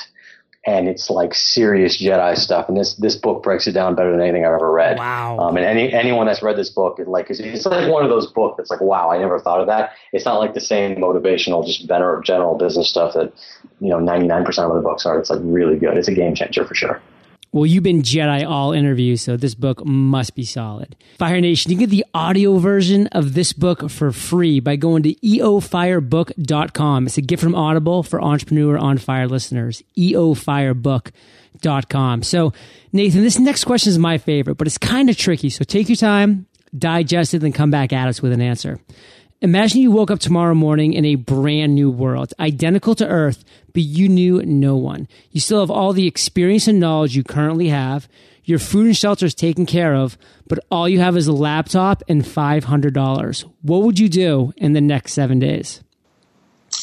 and 0.66 0.88
it's 0.90 1.10
like 1.10 1.34
serious 1.34 2.02
Jedi 2.02 2.38
stuff. 2.38 2.68
And 2.68 2.78
this 2.78 2.96
this 2.96 3.16
book 3.16 3.44
breaks 3.44 3.68
it 3.68 3.72
down 3.72 3.96
better 3.96 4.12
than 4.12 4.22
anything 4.22 4.46
I've 4.46 4.54
ever 4.54 4.72
read. 4.72 4.98
Wow. 4.98 5.40
Um, 5.40 5.58
and 5.58 5.66
any 5.66 5.92
anyone 5.94 6.28
that's 6.28 6.42
read 6.42 6.58
this 6.58 6.70
book, 6.70 7.00
like 7.06 7.28
it's 7.30 7.66
like 7.66 7.90
one 7.90 8.04
of 8.04 8.10
those 8.10 8.28
books 8.32 8.58
that's 8.58 8.70
like, 8.70 8.82
wow, 8.82 9.10
I 9.10 9.18
never 9.18 9.40
thought 9.40 9.62
of 9.62 9.68
that. 9.68 9.94
It's 10.12 10.26
not 10.26 10.40
like 10.40 10.54
the 10.54 10.62
same 10.62 10.98
motivational, 10.98 11.66
just 11.66 11.88
general, 11.88 12.22
general 12.22 12.56
business 12.56 12.90
stuff 12.90 13.14
that 13.14 13.34
you 13.80 13.90
know 13.90 14.00
99% 14.00 14.48
of 14.70 14.76
the 14.76 14.82
books 14.82 15.06
are. 15.06 15.18
It's 15.18 15.30
like 15.30 15.40
really 15.44 15.78
good. 15.78 15.98
It's 15.98 16.08
a 16.08 16.14
game 16.14 16.36
changer 16.36 16.66
for 16.66 16.76
sure. 16.76 17.02
Well, 17.52 17.66
you've 17.66 17.82
been 17.82 18.04
Jedi 18.04 18.48
all 18.48 18.74
interviews, 18.74 19.22
so 19.22 19.36
this 19.36 19.56
book 19.56 19.84
must 19.84 20.36
be 20.36 20.44
solid. 20.44 20.96
Fire 21.18 21.42
Nation, 21.42 21.72
you 21.72 21.78
can 21.78 21.88
get 21.88 21.90
the 21.90 22.06
audio 22.14 22.60
version 22.60 23.08
of 23.08 23.34
this 23.34 23.54
book 23.54 23.90
for 23.90 24.12
free 24.12 24.60
by 24.60 24.76
going 24.76 25.02
to 25.04 25.16
eofirebook.com. 25.16 27.08
It's 27.08 27.18
a 27.18 27.24
gift 27.24 27.42
from 27.42 27.56
Audible 27.56 28.04
for 28.04 28.22
Entrepreneur 28.22 28.78
on 28.78 29.00
Fire 29.00 29.28
listeners. 29.28 29.82
eofirebook.com. 29.98 32.24
So, 32.24 32.54
Nathan, 32.94 33.24
this 33.24 33.40
next 33.40 33.64
question 33.64 33.90
is 33.90 33.98
my 33.98 34.20
favorite, 34.20 34.54
but 34.56 34.68
it's 34.68 34.78
kind 34.78 35.10
of 35.10 35.18
tricky. 35.18 35.50
So 35.50 35.64
take 35.64 35.90
your 35.90 35.96
time, 35.96 36.46
digest 36.78 37.34
it, 37.34 37.44
and 37.44 37.56
come 37.56 37.72
back 37.72 37.92
at 37.92 38.08
us 38.08 38.22
with 38.22 38.32
an 38.32 38.42
answer. 38.42 38.80
Imagine 39.42 39.80
you 39.80 39.92
woke 39.92 40.12
up 40.12 40.20
tomorrow 40.20 40.54
morning 40.54 40.92
in 40.92 41.06
a 41.06 41.16
brand 41.16 41.74
new 41.74 41.90
world, 41.90 42.34
identical 42.42 42.94
to 42.96 43.08
Earth, 43.08 43.46
but 43.72 43.84
you 43.84 44.10
knew 44.10 44.42
no 44.44 44.76
one. 44.76 45.08
You 45.32 45.40
still 45.40 45.62
have 45.62 45.72
all 45.72 45.94
the 45.94 46.08
experience 46.08 46.68
and 46.68 46.78
knowledge 46.78 47.16
you 47.16 47.24
currently 47.24 47.70
have. 47.70 48.10
Your 48.44 48.60
food 48.60 48.88
and 48.88 48.98
shelter 48.98 49.26
is 49.26 49.34
taken 49.34 49.66
care 49.66 49.96
of, 49.96 50.18
but 50.50 50.60
all 50.70 50.90
you 50.90 51.00
have 51.00 51.16
is 51.16 51.28
a 51.28 51.32
laptop 51.32 52.04
and 52.10 52.22
$500. 52.22 53.46
What 53.62 53.84
would 53.84 53.98
you 53.98 54.10
do 54.10 54.52
in 54.58 54.74
the 54.74 54.82
next 54.82 55.14
seven 55.14 55.40
days? 55.40 55.82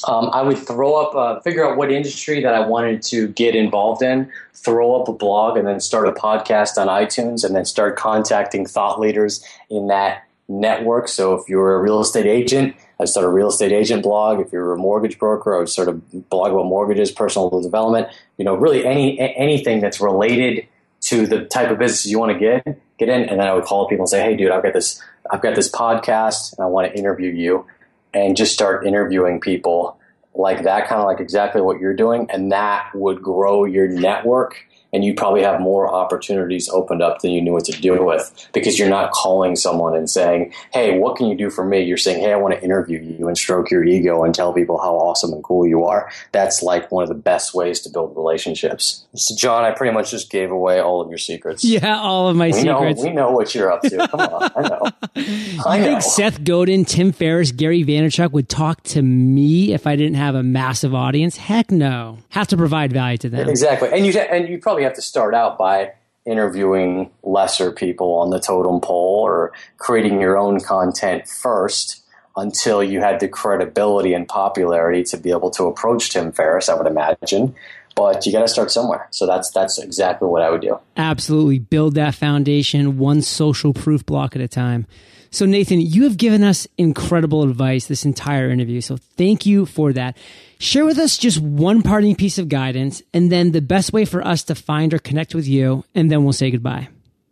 Um, 0.09 0.31
I 0.33 0.41
would 0.41 0.59
throw 0.59 0.95
up, 0.95 1.15
uh, 1.15 1.41
figure 1.41 1.69
out 1.69 1.77
what 1.77 1.93
industry 1.93 2.43
that 2.43 2.55
I 2.55 2.67
wanted 2.67 3.03
to 3.03 3.29
get 3.29 3.55
involved 3.55 4.03
in, 4.03 4.33
throw 4.55 4.99
up 4.99 5.09
a 5.09 5.13
blog, 5.13 5.59
and 5.59 5.67
then 5.67 5.79
start 5.79 6.09
a 6.09 6.13
podcast 6.13 6.79
on 6.79 6.89
iTunes, 6.89 7.45
and 7.45 7.55
then 7.55 7.67
start 7.67 7.97
contacting 7.97 8.65
thought 8.65 8.99
leaders 8.99 9.45
in 9.69 9.89
that 9.89 10.26
network. 10.49 11.09
So 11.09 11.35
if 11.35 11.49
you're 11.49 11.75
a 11.75 11.81
real 11.81 12.01
estate 12.01 12.27
agent, 12.27 12.77
I'd 13.01 13.09
start 13.09 13.27
a 13.27 13.29
real 13.29 13.49
estate 13.49 13.73
agent 13.73 14.03
blog. 14.03 14.41
If 14.41 14.53
you're 14.53 14.73
a 14.73 14.79
mortgage 14.79 15.19
broker, 15.19 15.57
I 15.57 15.59
would 15.59 15.69
start 15.69 15.89
a 15.89 15.93
blog 15.93 16.53
about 16.53 16.67
mortgages, 16.67 17.11
personal 17.11 17.61
development. 17.61 18.09
You 18.39 18.45
know, 18.45 18.55
really 18.55 18.87
any 18.87 19.19
anything 19.19 19.81
that's 19.81 20.01
related 20.01 20.67
to 21.03 21.27
the 21.27 21.45
type 21.45 21.71
of 21.71 21.79
business 21.79 22.07
you 22.07 22.19
want 22.19 22.33
to 22.33 22.39
get 22.39 22.79
get 22.99 23.09
in. 23.09 23.29
And 23.29 23.41
then 23.41 23.47
I 23.47 23.53
would 23.53 23.65
call 23.65 23.89
people 23.89 24.05
and 24.05 24.09
say, 24.09 24.23
"Hey, 24.23 24.37
dude, 24.37 24.51
I've 24.51 24.63
got 24.63 24.73
this 24.73 25.03
I've 25.31 25.43
got 25.43 25.55
this 25.55 25.71
podcast, 25.71 26.57
and 26.57 26.65
I 26.65 26.69
want 26.69 26.93
to 26.93 26.99
interview 26.99 27.31
you." 27.31 27.67
And 28.15 28.37
just 28.37 28.53
start 28.55 28.87
interviewing 28.87 29.41
people 29.41 29.99
like 30.35 30.63
that, 30.63 30.89
kind 30.89 31.01
of 31.01 31.07
like 31.07 31.21
exactly 31.21 31.61
what 31.61 31.81
you're 31.81 31.95
doing, 31.95 32.31
and 32.31 32.53
that 32.53 32.91
would 32.95 33.23
grow 33.23 33.65
your 33.65 33.89
network 33.89 34.57
and 34.93 35.05
you 35.05 35.15
probably 35.15 35.43
have 35.43 35.61
more 35.61 35.93
opportunities 35.93 36.69
opened 36.69 37.03
up 37.03 37.21
than 37.21 37.31
you 37.31 37.43
knew 37.43 37.53
what 37.53 37.65
to 37.65 37.73
do 37.73 38.05
with 38.05 38.49
because 38.53 38.79
you're 38.79 38.89
not 38.89 39.13
calling 39.13 39.57
someone 39.57 39.95
and 39.95 40.09
saying, 40.09 40.53
Hey, 40.73 40.99
what 40.99 41.17
can 41.17 41.27
you 41.27 41.37
do 41.37 41.51
for 41.51 41.65
me? 41.65 41.83
You're 41.83 41.97
saying, 41.97 42.23
Hey, 42.23 42.33
I 42.33 42.37
want 42.37 42.55
to 42.55 42.63
interview 42.63 43.01
you 43.01 43.29
and 43.29 43.37
stroke 43.37 43.71
your 43.71 43.85
ego 43.85 44.25
and 44.25 44.35
tell 44.35 44.53
people 44.53 44.79
how 44.79 44.95
awesome 44.95 45.33
and 45.33 45.43
cool 45.43 45.67
you 45.67 45.85
are. 45.85 46.11
That's 46.33 46.63
like 46.63 46.91
one 46.91 47.03
of 47.03 47.09
the 47.09 47.15
best 47.15 47.55
ways 47.55 47.81
to 47.83 47.91
build 47.91 48.17
relationships. 48.17 49.07
So, 49.15 49.35
John, 49.37 49.65
I 49.65 49.73
pretty 49.73 49.93
much 49.93 50.11
just 50.11 50.31
gave 50.31 50.51
away 50.51 50.81
all 50.81 51.01
of 51.01 51.09
your 51.09 51.19
secrets. 51.19 51.65
Yeah, 51.77 51.99
all 51.99 52.29
of 52.29 52.37
my 52.37 52.47
we 52.47 52.53
secrets. 52.53 53.03
Know, 53.03 53.09
we 53.09 53.13
know 53.13 53.31
what 53.33 53.55
you're 53.55 53.71
up 53.71 53.83
to. 53.83 54.09
Come 54.09 54.21
on. 54.21 54.51
I 54.57 54.69
know. 54.69 54.91
I 55.67 55.83
think 55.83 56.01
Seth 56.01 56.43
Godin, 56.43 56.85
Tim 56.85 57.13
Ferriss, 57.13 57.51
Gary 57.51 57.85
Vaynerchuk 57.85 58.31
would 58.31 58.49
talk 58.49 58.83
to 58.85 59.03
me 59.03 59.75
if 59.75 59.87
I 59.87 59.97
didn't 59.97 60.15
have 60.15 60.37
a 60.37 60.43
massive 60.43 60.95
audience? 60.95 61.37
Heck 61.37 61.71
no. 61.71 62.19
Have 62.31 62.47
to 62.49 62.57
provide 62.57 62.93
value 62.93 63.19
to 63.19 63.29
them. 63.29 63.49
Exactly. 63.49 63.91
And 63.93 64.07
you, 64.07 64.19
and 64.19 64.49
you 64.49 64.59
probably 64.59 64.76
have 64.85 64.95
to 64.95 65.03
start 65.03 65.35
out 65.35 65.59
by 65.59 65.93
interviewing 66.25 67.11
lesser 67.23 67.71
people 67.71 68.15
on 68.15 68.31
the 68.31 68.41
totem 68.41 68.81
pole 68.81 69.21
or 69.23 69.53
creating 69.79 70.21
your 70.21 70.37
own 70.37 70.61
content 70.61 71.29
first 71.29 72.03
until 72.37 72.83
you 72.83 73.01
had 73.01 73.21
the 73.21 73.29
credibility 73.29 74.13
and 74.13 74.29
popularity 74.29 75.03
to 75.05 75.17
be 75.17 75.31
able 75.31 75.51
to 75.51 75.65
approach 75.65 76.11
Tim 76.11 76.33
Ferriss, 76.33 76.69
I 76.69 76.75
would 76.75 76.87
imagine. 76.87 77.55
But 77.95 78.27
you 78.27 78.33
got 78.33 78.43
to 78.43 78.49
start 78.49 78.71
somewhere. 78.71 79.09
So 79.11 79.27
that's 79.27 79.51
that's 79.53 79.79
exactly 79.79 80.29
what 80.29 80.43
I 80.43 80.51
would 80.51 80.61
do. 80.61 80.79
Absolutely. 80.99 81.59
Build 81.59 81.95
that 81.95 82.15
foundation 82.15 82.99
one 82.99 83.23
social 83.23 83.73
proof 83.73 84.05
block 84.05 84.37
at 84.37 84.43
a 84.43 84.49
time. 84.49 84.87
So, 85.31 85.47
Nathan, 85.47 85.81
you 85.81 86.05
have 86.05 86.17
given 86.17 86.43
us 86.43 86.67
incredible 86.79 87.43
advice 87.43 87.87
this 87.87 88.05
entire 88.05 88.51
interview. 88.51 88.81
So, 88.81 88.97
thank 89.17 89.47
you 89.47 89.67
for 89.67 89.93
that. 89.93 90.17
Share 90.59 90.85
with 90.85 90.99
us 90.99 91.19
just 91.19 91.41
one 91.41 91.83
parting 91.83 92.17
piece 92.17 92.39
of 92.39 92.49
guidance 92.49 93.03
and 93.13 93.31
then 93.31 93.53
the 93.53 93.61
best 93.61 93.93
way 93.93 94.05
for 94.05 94.27
us 94.27 94.43
to 94.45 94.55
find 94.55 94.95
or 94.95 94.99
connect 94.99 95.35
with 95.35 95.47
you, 95.47 95.85
and 95.95 96.11
then 96.11 96.25
we'll 96.25 96.33
say 96.33 96.51
goodbye. 96.51 96.89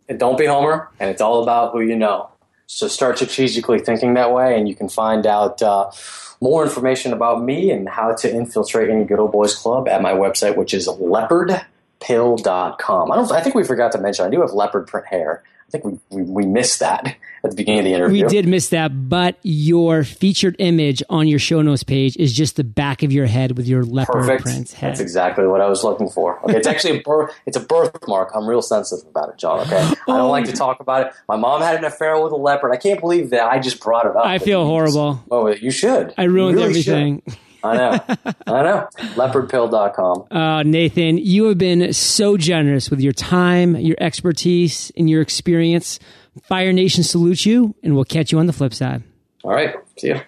And 0.07 0.19
don't 0.19 0.37
be 0.37 0.45
Homer, 0.45 0.89
and 0.99 1.09
it's 1.09 1.21
all 1.21 1.41
about 1.41 1.71
who 1.71 1.81
you 1.81 1.95
know. 1.95 2.29
So, 2.67 2.87
start 2.87 3.17
strategically 3.17 3.79
thinking 3.79 4.15
that 4.15 4.33
way, 4.33 4.57
and 4.57 4.67
you 4.67 4.75
can 4.75 4.89
find 4.89 5.25
out 5.25 5.61
uh, 5.61 5.89
more 6.41 6.63
information 6.63 7.13
about 7.13 7.43
me 7.43 7.71
and 7.71 7.87
how 7.87 8.13
to 8.13 8.31
infiltrate 8.31 8.89
any 8.89 9.05
good 9.05 9.19
old 9.19 9.31
boys 9.31 9.55
club 9.55 9.87
at 9.87 10.01
my 10.01 10.11
website, 10.11 10.57
which 10.57 10.73
is 10.73 10.87
leopardpill.com. 10.87 13.11
I, 13.11 13.15
don't, 13.15 13.31
I 13.31 13.41
think 13.41 13.55
we 13.55 13.63
forgot 13.63 13.91
to 13.93 13.99
mention 13.99 14.25
I 14.25 14.29
do 14.29 14.41
have 14.41 14.51
leopard 14.51 14.87
print 14.87 15.07
hair. 15.07 15.43
I 15.67 15.71
think 15.71 15.85
we, 15.85 15.99
we, 16.09 16.21
we 16.23 16.45
missed 16.45 16.79
that 16.79 17.05
at 17.43 17.51
the 17.51 17.55
beginning 17.55 17.79
of 17.79 17.85
the 17.85 17.93
interview. 17.93 18.23
We 18.23 18.29
did 18.29 18.47
miss 18.47 18.69
that, 18.69 19.09
but 19.09 19.37
your 19.43 20.03
featured 20.03 20.55
image 20.59 21.01
on 21.09 21.27
your 21.27 21.39
show 21.39 21.61
notes 21.61 21.83
page 21.83 22.15
is 22.17 22.33
just 22.33 22.55
the 22.55 22.63
back 22.63 23.03
of 23.03 23.11
your 23.11 23.25
head 23.25 23.57
with 23.57 23.67
your 23.67 23.83
leopard 23.83 24.15
Perfect. 24.15 24.43
print 24.43 24.71
head. 24.71 24.91
That's 24.91 24.99
exactly 24.99 25.47
what 25.47 25.61
I 25.61 25.67
was 25.67 25.83
looking 25.83 26.09
for. 26.09 26.39
Okay, 26.43 26.57
it's 26.57 26.67
actually 26.67 26.99
a 26.99 27.01
birth. 27.05 27.33
It's 27.45 27.57
a 27.57 27.61
birthmark. 27.61 28.31
I'm 28.35 28.47
real 28.47 28.61
sensitive 28.61 29.07
about 29.07 29.29
it, 29.29 29.37
John. 29.37 29.61
Okay, 29.61 29.77
I 29.77 30.17
don't 30.17 30.29
like 30.29 30.45
to 30.45 30.51
oh. 30.51 30.55
talk 30.55 30.79
about 30.79 31.07
it. 31.07 31.13
My 31.27 31.35
mom 31.35 31.61
had 31.61 31.75
an 31.77 31.85
affair 31.85 32.21
with 32.21 32.31
a 32.31 32.37
leopard. 32.37 32.71
I 32.71 32.77
can't 32.77 32.99
believe 32.99 33.31
that 33.31 33.47
I 33.47 33.59
just 33.59 33.81
brought 33.81 34.05
it 34.05 34.15
up. 34.15 34.25
I 34.25 34.37
feel 34.37 34.65
horrible. 34.65 35.23
Oh, 35.31 35.47
you 35.47 35.71
should. 35.71 36.13
I 36.17 36.23
ruined 36.23 36.57
really 36.57 36.69
everything. 36.69 37.21
Should. 37.27 37.37
I 37.65 37.77
know. 37.77 37.91
I 38.47 38.63
know. 38.63 38.87
Leopardpill.com. 39.15 40.27
Uh, 40.31 40.63
Nathan, 40.63 41.17
you 41.17 41.45
have 41.45 41.57
been 41.57 41.93
so 41.93 42.37
generous 42.37 42.89
with 42.89 43.01
your 43.01 43.13
time, 43.13 43.75
your 43.75 43.97
expertise, 43.99 44.91
and 44.95 45.09
your 45.09 45.21
experience. 45.21 45.99
Fire 46.43 46.73
Nation 46.73 47.03
salutes 47.03 47.45
you, 47.45 47.75
and 47.83 47.95
we'll 47.95 48.05
catch 48.05 48.31
you 48.31 48.39
on 48.39 48.45
the 48.45 48.53
flip 48.53 48.73
side. 48.73 49.03
All 49.43 49.51
right. 49.51 49.75
See 49.97 50.09
you. 50.09 50.21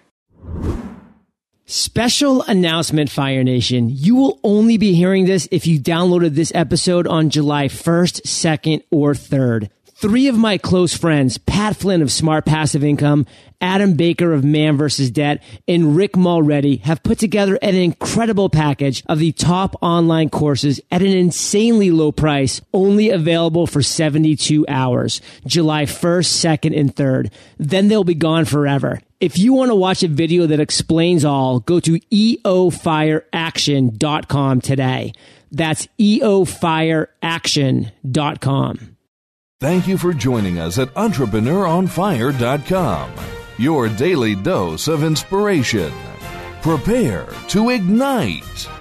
Special 1.66 2.42
announcement, 2.44 3.10
Fire 3.10 3.44
Nation. 3.44 3.90
You 3.90 4.14
will 4.14 4.40
only 4.42 4.78
be 4.78 4.94
hearing 4.94 5.26
this 5.26 5.46
if 5.50 5.66
you 5.66 5.78
downloaded 5.78 6.34
this 6.34 6.50
episode 6.54 7.06
on 7.06 7.28
July 7.28 7.66
1st, 7.66 8.22
2nd, 8.22 8.84
or 8.90 9.12
3rd. 9.12 9.68
Three 10.00 10.28
of 10.28 10.38
my 10.38 10.56
close 10.56 10.96
friends, 10.96 11.36
Pat 11.36 11.76
Flynn 11.76 12.00
of 12.00 12.10
Smart 12.10 12.46
Passive 12.46 12.82
Income, 12.82 13.26
Adam 13.60 13.94
Baker 13.94 14.32
of 14.32 14.44
Man 14.44 14.76
vs. 14.76 15.10
Debt, 15.10 15.42
and 15.66 15.96
Rick 15.96 16.16
Mulready 16.16 16.76
have 16.78 17.02
put 17.02 17.18
together 17.18 17.58
an 17.60 17.74
incredible 17.74 18.48
package 18.48 19.02
of 19.06 19.18
the 19.18 19.32
top 19.32 19.74
online 19.82 20.30
courses 20.30 20.80
at 20.90 21.02
an 21.02 21.08
insanely 21.08 21.90
low 21.90 22.12
price, 22.12 22.60
only 22.72 23.10
available 23.10 23.66
for 23.66 23.82
72 23.82 24.64
hours, 24.68 25.20
July 25.46 25.84
1st, 25.84 26.60
2nd, 26.60 26.78
and 26.78 26.94
3rd. 26.94 27.32
Then 27.58 27.88
they'll 27.88 28.04
be 28.04 28.14
gone 28.14 28.44
forever. 28.44 29.00
If 29.20 29.36
you 29.36 29.52
want 29.52 29.70
to 29.70 29.74
watch 29.74 30.04
a 30.04 30.08
video 30.08 30.46
that 30.46 30.60
explains 30.60 31.24
all, 31.24 31.58
go 31.58 31.80
to 31.80 31.98
eofireaction.com 31.98 34.60
today. 34.60 35.12
That's 35.50 35.88
eofireaction.com. 35.98 38.96
Thank 39.60 39.88
you 39.88 39.98
for 39.98 40.12
joining 40.12 40.60
us 40.60 40.78
at 40.78 40.94
EntrepreneurOnFire.com, 40.94 43.10
your 43.58 43.88
daily 43.88 44.34
dose 44.34 44.88
of 44.88 45.02
inspiration. 45.02 45.92
Prepare 46.62 47.26
to 47.48 47.70
ignite. 47.70 48.77